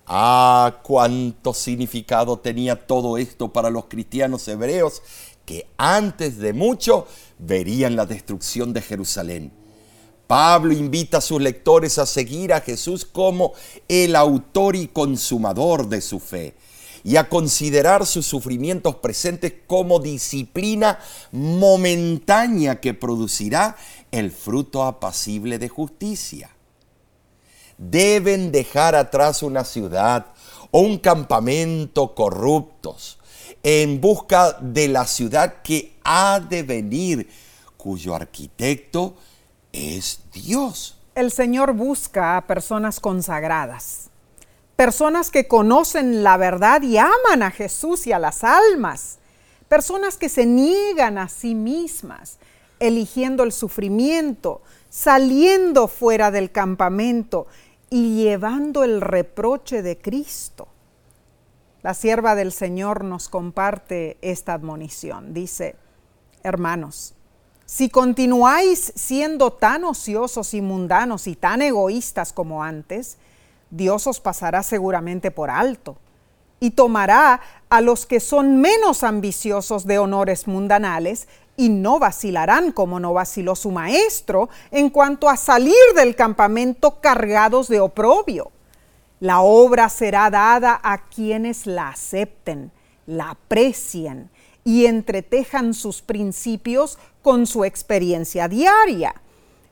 Ah, 0.09 0.79
cuánto 0.85 1.53
significado 1.53 2.39
tenía 2.39 2.87
todo 2.87 3.19
esto 3.19 3.53
para 3.53 3.71
los 3.71 3.87
cristianos 3.87 4.47
hebreos 4.47 5.03
que 5.45 5.67
antes 5.77 6.39
de 6.39 6.53
mucho 6.53 7.09
verían 7.39 7.97
la 7.97 8.07
destrucción 8.07 8.73
de 8.73 8.83
Jerusalén. 8.83 9.53
Pablo 10.29 10.73
invita 10.73 11.19
a 11.19 11.21
sus 11.21 11.41
lectores 11.41 11.99
a 11.99 12.07
seguir 12.07 12.53
a 12.53 12.61
Jesús 12.61 13.05
como 13.05 13.53
el 13.89 14.15
autor 14.15 14.77
y 14.77 14.87
consumador 14.87 15.89
de 15.89 16.01
su 16.01 16.21
fe 16.21 16.55
y 17.03 17.17
a 17.17 17.29
considerar 17.29 18.07
sus 18.07 18.27
sufrimientos 18.27 18.97
presentes 18.97 19.55
como 19.67 19.99
disciplina 19.99 21.01
momentánea 21.33 22.81
que 22.81 22.95
producirá 22.95 23.77
el 24.13 24.31
fruto 24.31 24.85
apacible 24.85 25.59
de 25.59 25.69
justicia 25.69 26.56
deben 27.79 28.53
dejar 28.53 28.95
atrás 28.95 29.43
una 29.43 29.65
ciudad 29.65 30.27
o 30.71 30.81
un 30.81 30.99
campamento 30.99 32.15
corruptos 32.15 33.19
en 33.63 34.01
busca 34.01 34.53
de 34.61 34.89
la 34.89 35.07
ciudad 35.07 35.63
que 35.63 35.97
ha 36.05 36.41
de 36.41 36.63
venir, 36.63 37.29
cuyo 37.77 38.15
arquitecto 38.15 39.17
es 39.73 40.21
Dios. 40.33 40.99
El 41.15 41.33
Señor 41.33 41.73
busca 41.73 42.37
a 42.37 42.47
personas 42.47 43.01
consagradas, 43.01 44.11
personas 44.77 45.31
que 45.31 45.49
conocen 45.49 46.23
la 46.23 46.37
verdad 46.37 46.83
y 46.83 46.99
aman 46.99 47.43
a 47.43 47.51
Jesús 47.51 48.07
y 48.07 48.13
a 48.13 48.19
las 48.19 48.45
almas, 48.45 49.19
personas 49.69 50.17
que 50.17 50.29
se 50.29 50.47
niegan 50.47 51.19
a 51.19 51.29
sí 51.29 51.55
mismas, 51.55 52.39
eligiendo 52.79 53.43
el 53.43 53.53
sufrimiento, 53.53 54.63
saliendo 54.91 55.89
fuera 55.89 56.31
del 56.31 56.53
campamento 56.53 57.47
y 57.91 58.23
llevando 58.23 58.85
el 58.85 59.01
reproche 59.01 59.83
de 59.83 59.99
Cristo. 59.99 60.69
La 61.83 61.95
sierva 61.95 62.35
del 62.35 62.53
Señor 62.53 63.05
nos 63.05 63.29
comparte 63.29 64.19
esta 64.21 64.55
admonición. 64.55 65.33
Dice, 65.33 65.77
hermanos, 66.43 67.15
si 67.65 67.89
continuáis 67.89 68.93
siendo 68.95 69.53
tan 69.53 69.85
ociosos 69.85 70.55
y 70.55 70.61
mundanos 70.61 71.27
y 71.27 71.37
tan 71.37 71.63
egoístas 71.63 72.33
como 72.33 72.63
antes, 72.63 73.19
Dios 73.71 74.07
os 74.07 74.21
pasará 74.21 74.63
seguramente 74.63 75.31
por 75.31 75.51
alto 75.51 75.97
y 76.61 76.71
tomará 76.71 77.41
a 77.69 77.81
los 77.81 78.07
que 78.07 78.21
son 78.21 78.61
menos 78.61 79.03
ambiciosos 79.03 79.87
de 79.87 79.99
honores 79.99 80.47
mundanales 80.47 81.29
y 81.57 81.69
no 81.69 81.99
vacilarán 81.99 82.73
como 82.73 83.01
no 83.01 83.13
vaciló 83.13 83.57
su 83.57 83.71
maestro 83.71 84.49
en 84.71 84.91
cuanto 84.91 85.29
a 85.29 85.37
salir 85.37 85.75
del 85.95 86.15
campamento 86.15 87.01
cargados 87.01 87.69
de 87.69 87.81
oprobio. 87.81 88.51
La 89.21 89.41
obra 89.41 89.89
será 89.89 90.31
dada 90.31 90.79
a 90.83 91.09
quienes 91.09 91.67
la 91.67 91.89
acepten, 91.89 92.71
la 93.07 93.31
aprecien 93.31 94.31
y 94.63 94.87
entretejan 94.87 95.73
sus 95.73 96.03
principios 96.03 96.99
con 97.23 97.47
su 97.47 97.65
experiencia 97.65 98.49
diaria. 98.49 99.15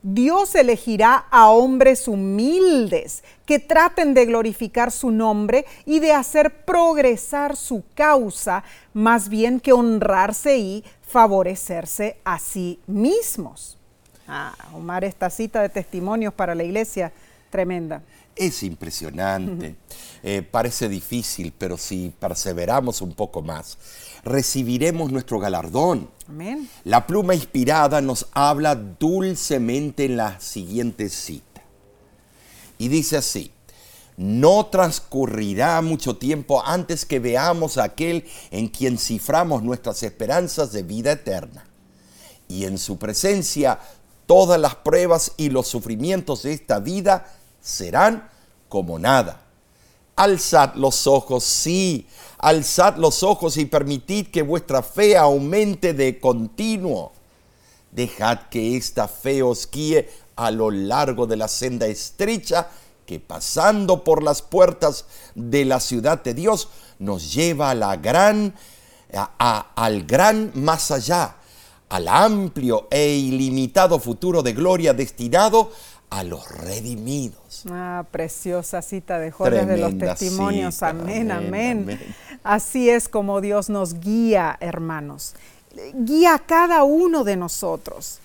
Dios 0.07 0.53
elegirá 0.53 1.25
a 1.31 1.49
hombres 1.49 2.07
humildes 2.07 3.23
que 3.45 3.57
traten 3.57 4.13
de 4.13 4.25
glorificar 4.27 4.91
su 4.91 5.09
nombre 5.09 5.65
y 5.83 5.99
de 5.99 6.11
hacer 6.11 6.63
progresar 6.63 7.55
su 7.55 7.83
causa 7.95 8.63
más 8.93 9.29
bien 9.29 9.59
que 9.59 9.73
honrarse 9.73 10.59
y 10.59 10.83
favorecerse 11.15 12.17
a 12.25 12.37
sí 12.37 12.77
mismos. 12.87 13.77
Ah, 14.27 14.53
Omar, 14.73 15.05
esta 15.05 15.29
cita 15.29 15.61
de 15.61 15.69
testimonios 15.69 16.33
para 16.33 16.53
la 16.53 16.65
iglesia, 16.65 17.13
tremenda. 17.49 18.03
Es 18.35 18.63
impresionante. 18.63 19.77
Eh, 20.23 20.41
parece 20.41 20.89
difícil, 20.89 21.53
pero 21.57 21.77
si 21.77 22.11
perseveramos 22.19 23.01
un 23.01 23.13
poco 23.13 23.41
más, 23.41 23.77
recibiremos 24.25 25.09
nuestro 25.09 25.39
galardón. 25.39 26.09
Amén. 26.27 26.69
La 26.83 27.07
pluma 27.07 27.33
inspirada 27.33 28.01
nos 28.01 28.27
habla 28.33 28.75
dulcemente 28.75 30.03
en 30.03 30.17
la 30.17 30.41
siguiente 30.41 31.07
cita. 31.07 31.61
Y 32.77 32.89
dice 32.89 33.15
así, 33.15 33.53
no 34.17 34.67
transcurrirá 34.67 35.81
mucho 35.81 36.15
tiempo 36.17 36.63
antes 36.65 37.05
que 37.05 37.19
veamos 37.19 37.77
a 37.77 37.83
aquel 37.83 38.25
en 38.51 38.69
quien 38.69 38.97
ciframos 38.97 39.61
nuestras 39.63 40.03
esperanzas 40.03 40.71
de 40.71 40.83
vida 40.83 41.11
eterna. 41.11 41.65
Y 42.47 42.65
en 42.65 42.77
su 42.77 42.97
presencia 42.97 43.79
todas 44.25 44.59
las 44.59 44.75
pruebas 44.75 45.33
y 45.37 45.49
los 45.49 45.67
sufrimientos 45.67 46.43
de 46.43 46.53
esta 46.53 46.79
vida 46.79 47.25
serán 47.61 48.29
como 48.69 48.99
nada. 48.99 49.41
Alzad 50.15 50.75
los 50.75 51.07
ojos, 51.07 51.43
sí, 51.43 52.07
alzad 52.37 52.95
los 52.95 53.21
ojos 53.21 53.57
y 53.57 53.65
permitid 53.65 54.27
que 54.27 54.43
vuestra 54.43 54.81
fe 54.81 55.17
aumente 55.17 55.93
de 55.93 56.19
continuo. 56.19 57.11
Dejad 57.91 58.47
que 58.49 58.77
esta 58.77 59.09
fe 59.09 59.43
os 59.43 59.69
guíe 59.69 60.09
a 60.37 60.51
lo 60.51 60.71
largo 60.71 61.27
de 61.27 61.35
la 61.35 61.47
senda 61.49 61.87
estrecha 61.87 62.69
que 63.05 63.19
pasando 63.19 64.03
por 64.03 64.23
las 64.23 64.41
puertas 64.41 65.05
de 65.35 65.65
la 65.65 65.79
ciudad 65.79 66.23
de 66.23 66.33
Dios 66.33 66.69
nos 66.99 67.33
lleva 67.33 67.71
a 67.71 67.75
la 67.75 67.95
gran, 67.97 68.53
al 69.37 70.03
gran 70.05 70.51
más 70.55 70.91
allá, 70.91 71.35
al 71.89 72.07
amplio 72.07 72.87
e 72.89 73.09
ilimitado 73.09 73.99
futuro 73.99 74.41
de 74.41 74.53
gloria 74.53 74.93
destinado 74.93 75.71
a 76.09 76.23
los 76.23 76.49
redimidos. 76.49 77.63
Ah, 77.69 78.05
preciosa 78.11 78.81
cita 78.81 79.19
de 79.19 79.31
Jorge 79.31 79.65
de 79.65 79.77
los 79.77 79.97
testimonios. 79.97 80.81
amén, 80.83 81.31
amén, 81.31 81.99
Así 82.43 82.89
es 82.89 83.09
como 83.09 83.41
Dios 83.41 83.69
nos 83.69 83.99
guía, 83.99 84.57
hermanos. 84.59 85.35
Guía 85.93 86.35
a 86.35 86.39
cada 86.39 86.83
uno 86.83 87.23
de 87.23 87.35
nosotros. 87.35 88.19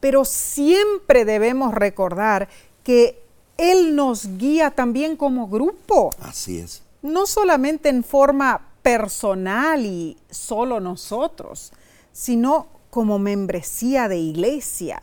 Pero 0.00 0.24
siempre 0.24 1.24
debemos 1.24 1.74
recordar 1.74 2.48
que 2.84 3.25
Él 3.58 3.96
nos 3.96 4.38
guía 4.38 4.70
también 4.70 5.16
como 5.16 5.48
grupo. 5.48 6.10
Así 6.20 6.58
es. 6.58 6.82
No 7.02 7.26
solamente 7.26 7.88
en 7.88 8.04
forma 8.04 8.60
personal 8.82 9.84
y 9.84 10.16
solo 10.30 10.80
nosotros, 10.80 11.72
sino 12.12 12.68
como 12.90 13.18
membresía 13.18 14.08
de 14.08 14.18
iglesia 14.18 15.02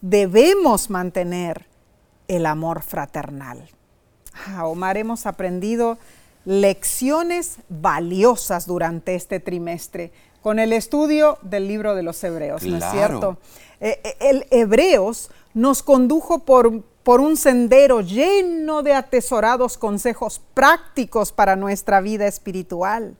debemos 0.00 0.90
mantener 0.90 1.66
el 2.28 2.46
amor 2.46 2.82
fraternal. 2.82 3.68
Ah, 4.46 4.66
Omar, 4.66 4.96
hemos 4.96 5.26
aprendido 5.26 5.98
lecciones 6.44 7.58
valiosas 7.68 8.66
durante 8.66 9.14
este 9.14 9.40
trimestre 9.40 10.12
con 10.42 10.58
el 10.58 10.72
estudio 10.72 11.38
del 11.42 11.68
libro 11.68 11.94
de 11.94 12.02
los 12.02 12.22
Hebreos, 12.24 12.62
¿no 12.62 12.78
es 12.78 12.84
cierto? 12.90 13.38
Eh, 13.80 14.00
eh, 14.02 14.16
el 14.20 14.46
Hebreos 14.50 15.30
nos 15.52 15.82
condujo 15.82 16.40
por, 16.40 16.82
por 17.02 17.20
un 17.20 17.36
sendero 17.36 18.00
lleno 18.00 18.82
de 18.82 18.94
atesorados 18.94 19.78
consejos 19.78 20.40
prácticos 20.54 21.32
para 21.32 21.56
nuestra 21.56 22.00
vida 22.00 22.26
espiritual. 22.26 23.16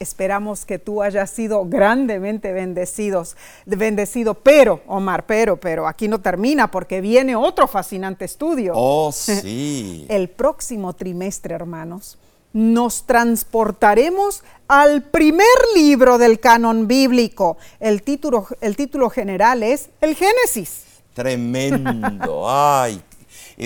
Esperamos 0.00 0.64
que 0.64 0.80
tú 0.80 1.00
hayas 1.00 1.30
sido 1.30 1.64
grandemente 1.64 2.52
bendecidos, 2.52 3.36
bendecido, 3.66 4.34
pero, 4.34 4.80
Omar, 4.88 5.26
pero, 5.26 5.58
pero, 5.58 5.86
aquí 5.86 6.08
no 6.08 6.20
termina 6.20 6.72
porque 6.72 7.00
viene 7.00 7.36
otro 7.36 7.68
fascinante 7.68 8.24
estudio. 8.24 8.72
Oh, 8.74 9.12
sí. 9.14 10.04
El 10.08 10.28
próximo 10.28 10.92
trimestre, 10.92 11.54
hermanos, 11.54 12.18
nos 12.52 13.06
transportaremos 13.06 14.42
al 14.66 15.02
primer 15.02 15.46
libro 15.76 16.18
del 16.18 16.40
canon 16.40 16.88
bíblico. 16.88 17.56
El 17.78 18.02
título, 18.02 18.48
el 18.60 18.74
título 18.74 19.08
general 19.08 19.62
es 19.62 19.90
El 20.00 20.16
Génesis. 20.16 20.82
Tremendo. 21.14 22.44
Ay, 22.48 23.00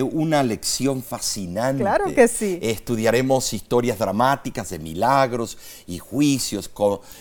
una 0.03 0.43
lección 0.43 1.03
fascinante. 1.03 1.82
Claro 1.82 2.14
que 2.14 2.28
sí. 2.28 2.59
Estudiaremos 2.62 3.53
historias 3.53 3.99
dramáticas 3.99 4.70
de 4.70 4.78
milagros 4.78 5.59
y 5.87 5.99
juicios, 5.99 6.70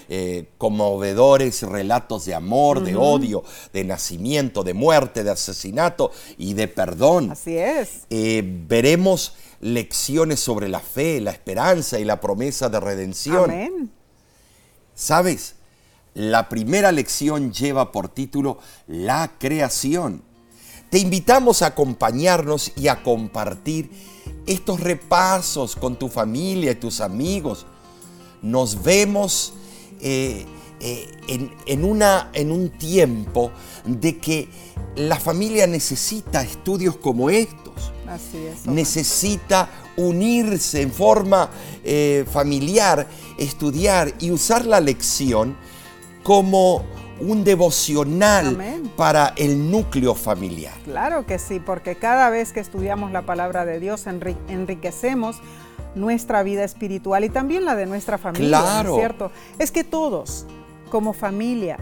eh, 0.09 0.49
conmovedores 0.57 1.61
relatos 1.63 2.25
de 2.25 2.35
amor, 2.35 2.83
de 2.83 2.95
odio, 2.95 3.43
de 3.73 3.83
nacimiento, 3.83 4.63
de 4.63 4.73
muerte, 4.73 5.23
de 5.23 5.31
asesinato 5.31 6.11
y 6.37 6.53
de 6.53 6.67
perdón. 6.67 7.31
Así 7.31 7.57
es. 7.57 8.05
Eh, 8.09 8.43
veremos 8.67 9.33
lecciones 9.61 10.39
sobre 10.39 10.69
la 10.69 10.79
fe, 10.79 11.21
la 11.21 11.31
esperanza 11.31 11.99
y 11.99 12.05
la 12.05 12.19
promesa 12.19 12.69
de 12.69 12.79
redención. 12.79 13.45
Amén. 13.45 13.91
¿Sabes? 14.93 15.55
La 16.13 16.47
primera 16.47 16.93
lección 16.93 17.51
lleva 17.51 17.91
por 17.91 18.07
título 18.07 18.59
La 18.87 19.33
creación. 19.37 20.23
Te 20.95 20.99
invitamos 20.99 21.61
a 21.61 21.65
acompañarnos 21.65 22.71
y 22.77 22.87
a 22.87 23.03
compartir 23.03 23.89
estos 24.45 24.79
repasos 24.79 25.75
con 25.75 25.97
tu 25.97 26.07
familia 26.07 26.71
y 26.71 26.75
tus 26.75 27.01
amigos. 27.01 27.65
Nos 28.41 28.81
vemos 28.81 29.55
eh, 29.99 30.45
eh, 30.79 31.51
en, 31.65 31.83
una, 31.83 32.29
en 32.31 32.49
un 32.49 32.69
tiempo 32.69 33.51
de 33.83 34.19
que 34.19 34.47
la 34.95 35.19
familia 35.19 35.67
necesita 35.67 36.41
estudios 36.41 36.95
como 36.95 37.29
estos. 37.29 37.91
Así 38.07 38.37
es. 38.37 38.65
Necesita 38.65 39.69
unirse 39.97 40.81
en 40.81 40.93
forma 40.93 41.49
eh, 41.83 42.23
familiar, 42.31 43.05
estudiar 43.37 44.13
y 44.21 44.31
usar 44.31 44.65
la 44.65 44.79
lección 44.79 45.57
como 46.23 46.85
un 47.19 47.43
devocional 47.43 48.57
para 48.95 49.33
el 49.37 49.71
núcleo 49.71 50.15
familiar. 50.15 50.73
Claro 50.83 51.25
que 51.25 51.39
sí, 51.39 51.59
porque 51.59 51.95
cada 51.95 52.29
vez 52.29 52.51
que 52.51 52.59
estudiamos 52.59 53.11
la 53.11 53.23
palabra 53.23 53.65
de 53.65 53.79
Dios 53.79 54.05
enriquecemos 54.07 55.37
nuestra 55.95 56.43
vida 56.43 56.63
espiritual 56.63 57.23
y 57.23 57.29
también 57.29 57.65
la 57.65 57.75
de 57.75 57.85
nuestra 57.85 58.17
familia, 58.17 58.59
claro. 58.59 58.91
es 58.91 58.99
cierto? 58.99 59.31
Es 59.59 59.71
que 59.71 59.83
todos, 59.83 60.45
como 60.89 61.13
familia, 61.13 61.77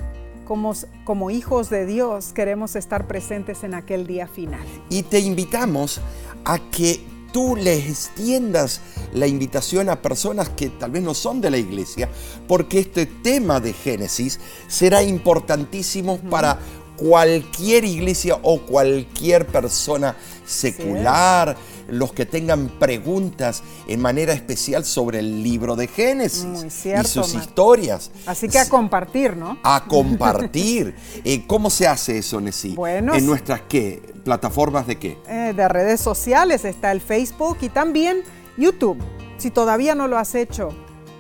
como, 0.46 0.74
como, 1.04 1.32
hijos 1.32 1.70
de 1.70 1.86
Dios, 1.86 2.32
queremos 2.34 2.76
estar 2.76 3.08
presentes 3.08 3.64
en 3.64 3.74
aquel 3.74 4.06
día 4.06 4.28
final. 4.28 4.66
Y 4.90 5.04
te 5.04 5.20
invitamos 5.20 6.00
a 6.46 6.60
que 6.60 7.02
tú 7.34 7.58
les 7.58 7.90
extiendas 7.90 8.80
la 9.12 9.28
invitación 9.28 9.90
a 9.90 10.02
personas 10.02 10.48
que 10.48 10.70
tal 10.70 10.92
vez 10.92 11.04
no 11.04 11.14
son 11.14 11.42
de 11.42 11.52
la 11.52 11.58
iglesia, 11.58 12.10
porque 12.48 12.80
este 12.80 13.06
tema 13.06 13.60
de 13.60 13.74
Génesis 13.74 14.40
será 14.70 15.04
importantísimo 15.04 16.20
para 16.30 16.60
cualquier 16.98 17.86
iglesia 17.86 18.38
o 18.42 18.62
cualquier 18.62 19.48
persona 19.48 20.16
secular, 20.46 21.56
los 21.88 22.14
que 22.14 22.26
tengan 22.26 22.70
preguntas 22.80 23.64
en 23.88 24.02
manera 24.02 24.34
especial 24.34 24.86
sobre 24.86 25.20
el 25.20 25.44
libro 25.44 25.76
de 25.76 25.88
Génesis 25.88 26.46
cierto, 26.70 27.02
y 27.04 27.12
sus 27.12 27.34
Mar. 27.34 27.44
historias. 27.44 28.12
Así 28.26 28.48
que 28.48 28.60
a 28.60 28.70
compartir, 28.70 29.36
¿no? 29.36 29.58
A 29.64 29.86
compartir. 29.88 30.96
Eh, 31.26 31.46
¿Cómo 31.48 31.70
se 31.70 31.88
hace 31.88 32.18
eso, 32.18 32.42
Nessie? 32.42 32.76
Bueno, 32.76 33.14
¿En 33.14 33.26
nuestras 33.26 33.62
qué? 33.62 34.02
¿Plataformas 34.24 34.88
de 34.88 34.98
qué? 34.98 35.18
Eh, 35.28 35.54
de 35.56 35.68
redes 35.68 36.02
sociales 36.02 36.66
está 36.66 36.92
el 36.92 37.02
Facebook 37.02 37.58
y 37.62 37.70
también 37.70 38.24
YouTube. 38.58 38.98
Si 39.38 39.52
todavía 39.52 39.96
no 39.96 40.08
lo 40.08 40.18
has 40.18 40.36
hecho, 40.36 40.70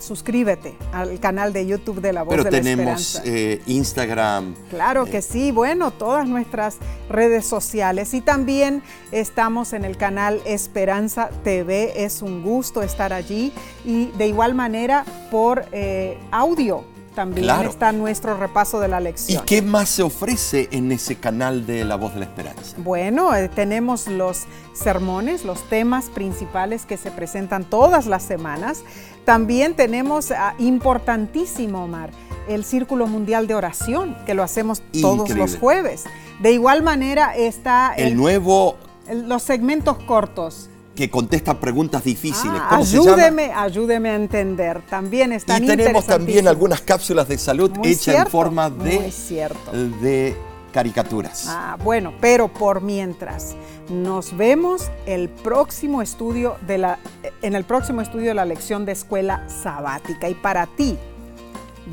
suscríbete 0.03 0.75
al 0.91 1.19
canal 1.19 1.53
de 1.53 1.65
YouTube 1.65 2.01
de 2.01 2.13
La 2.13 2.23
Voz 2.23 2.31
Pero 2.31 2.43
de 2.43 2.51
la 2.51 2.57
tenemos 2.57 3.15
Esperanza. 3.15 3.21
eh, 3.25 3.61
Instagram. 3.65 4.55
Claro 4.69 5.05
que 5.05 5.21
sí, 5.21 5.51
bueno, 5.51 5.91
todas 5.91 6.27
nuestras 6.27 6.77
redes 7.09 7.45
sociales 7.45 8.13
y 8.13 8.21
también 8.21 8.83
estamos 9.11 9.73
en 9.73 9.85
el 9.85 9.97
canal 9.97 10.41
Esperanza 10.45 11.29
TV, 11.43 12.03
es 12.03 12.21
un 12.21 12.43
gusto 12.43 12.81
estar 12.81 13.13
allí 13.13 13.53
y 13.85 14.07
de 14.17 14.27
igual 14.27 14.53
manera 14.55 15.05
por 15.31 15.65
eh, 15.71 16.17
audio 16.31 16.83
también 17.15 17.43
Claro. 17.45 17.69
está 17.69 17.91
nuestro 17.91 18.35
repaso 18.37 18.79
de 18.79 18.87
la 18.87 18.99
¿Y 18.99 19.03
lección. 19.03 19.43
qué 19.45 19.61
más 19.61 19.87
se 19.89 20.01
ofrece 20.01 20.67
en 20.71 20.91
ese 20.91 21.15
canal 21.17 21.67
de 21.67 21.85
La 21.85 21.95
Voz 21.95 22.15
de 22.15 22.21
la 22.21 22.25
Esperanza? 22.25 22.75
Bueno, 22.79 23.35
eh, 23.35 23.49
tenemos 23.49 24.07
los 24.07 24.45
sermones, 24.73 25.45
los 25.45 25.61
temas 25.69 26.05
principales 26.05 26.87
que 26.87 26.97
se 26.97 27.11
presentan 27.11 27.65
todas 27.65 28.07
las 28.07 28.23
semanas. 28.23 28.81
También 29.25 29.75
tenemos, 29.75 30.31
importantísimo, 30.59 31.83
Omar, 31.85 32.09
el 32.47 32.65
Círculo 32.65 33.07
Mundial 33.07 33.47
de 33.47 33.55
Oración, 33.55 34.17
que 34.25 34.33
lo 34.33 34.43
hacemos 34.43 34.81
todos 35.01 35.21
Increíble. 35.29 35.43
los 35.51 35.57
jueves. 35.57 36.03
De 36.41 36.51
igual 36.51 36.83
manera 36.83 37.35
está 37.35 37.93
El 37.95 38.07
el- 38.09 38.15
nuevo 38.17 38.75
el- 39.07 39.29
los 39.29 39.43
segmentos 39.43 39.97
cortos. 39.99 40.69
que 40.95 41.09
contesta 41.09 41.59
preguntas 41.59 42.03
difíciles. 42.03 42.59
Ah, 42.61 42.67
¿Cómo 42.69 42.85
se 42.85 42.97
llama? 42.97 43.13
ayúdeme, 43.13 43.51
ayúdeme 43.51 44.09
a 44.11 44.15
entender. 44.15 44.81
También 44.87 45.31
están 45.31 45.63
Y 45.63 45.67
tenemos 45.67 46.05
también 46.05 46.47
algunas 46.47 46.81
cápsulas 46.81 47.27
de 47.27 47.37
salud 47.39 47.71
hechas 47.83 48.13
en 48.15 48.27
forma 48.27 48.69
de, 48.69 49.09
cierto. 49.11 49.71
de 49.71 50.35
caricaturas. 50.73 51.45
Ah, 51.47 51.77
bueno, 51.81 52.13
pero 52.19 52.49
por 52.49 52.81
mientras, 52.81 53.55
nos 53.89 54.35
vemos 54.35 54.91
el 55.05 55.29
próximo 55.29 56.01
estudio 56.01 56.57
de 56.67 56.79
la, 56.79 56.99
en 57.41 57.55
el 57.55 57.63
próximo 57.63 58.01
estudio 58.01 58.29
de 58.29 58.33
la 58.33 58.45
lección 58.45 58.85
de 58.85 58.91
escuela 58.91 59.47
sabática. 59.47 60.27
Y 60.27 60.33
para 60.33 60.65
ti, 60.65 60.97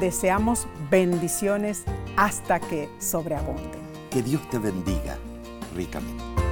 deseamos 0.00 0.66
bendiciones 0.90 1.84
hasta 2.16 2.58
que 2.58 2.88
sobreabunden. 2.98 3.80
Que 4.10 4.22
Dios 4.22 4.40
te 4.50 4.58
bendiga 4.58 5.16
ricamente. 5.76 6.49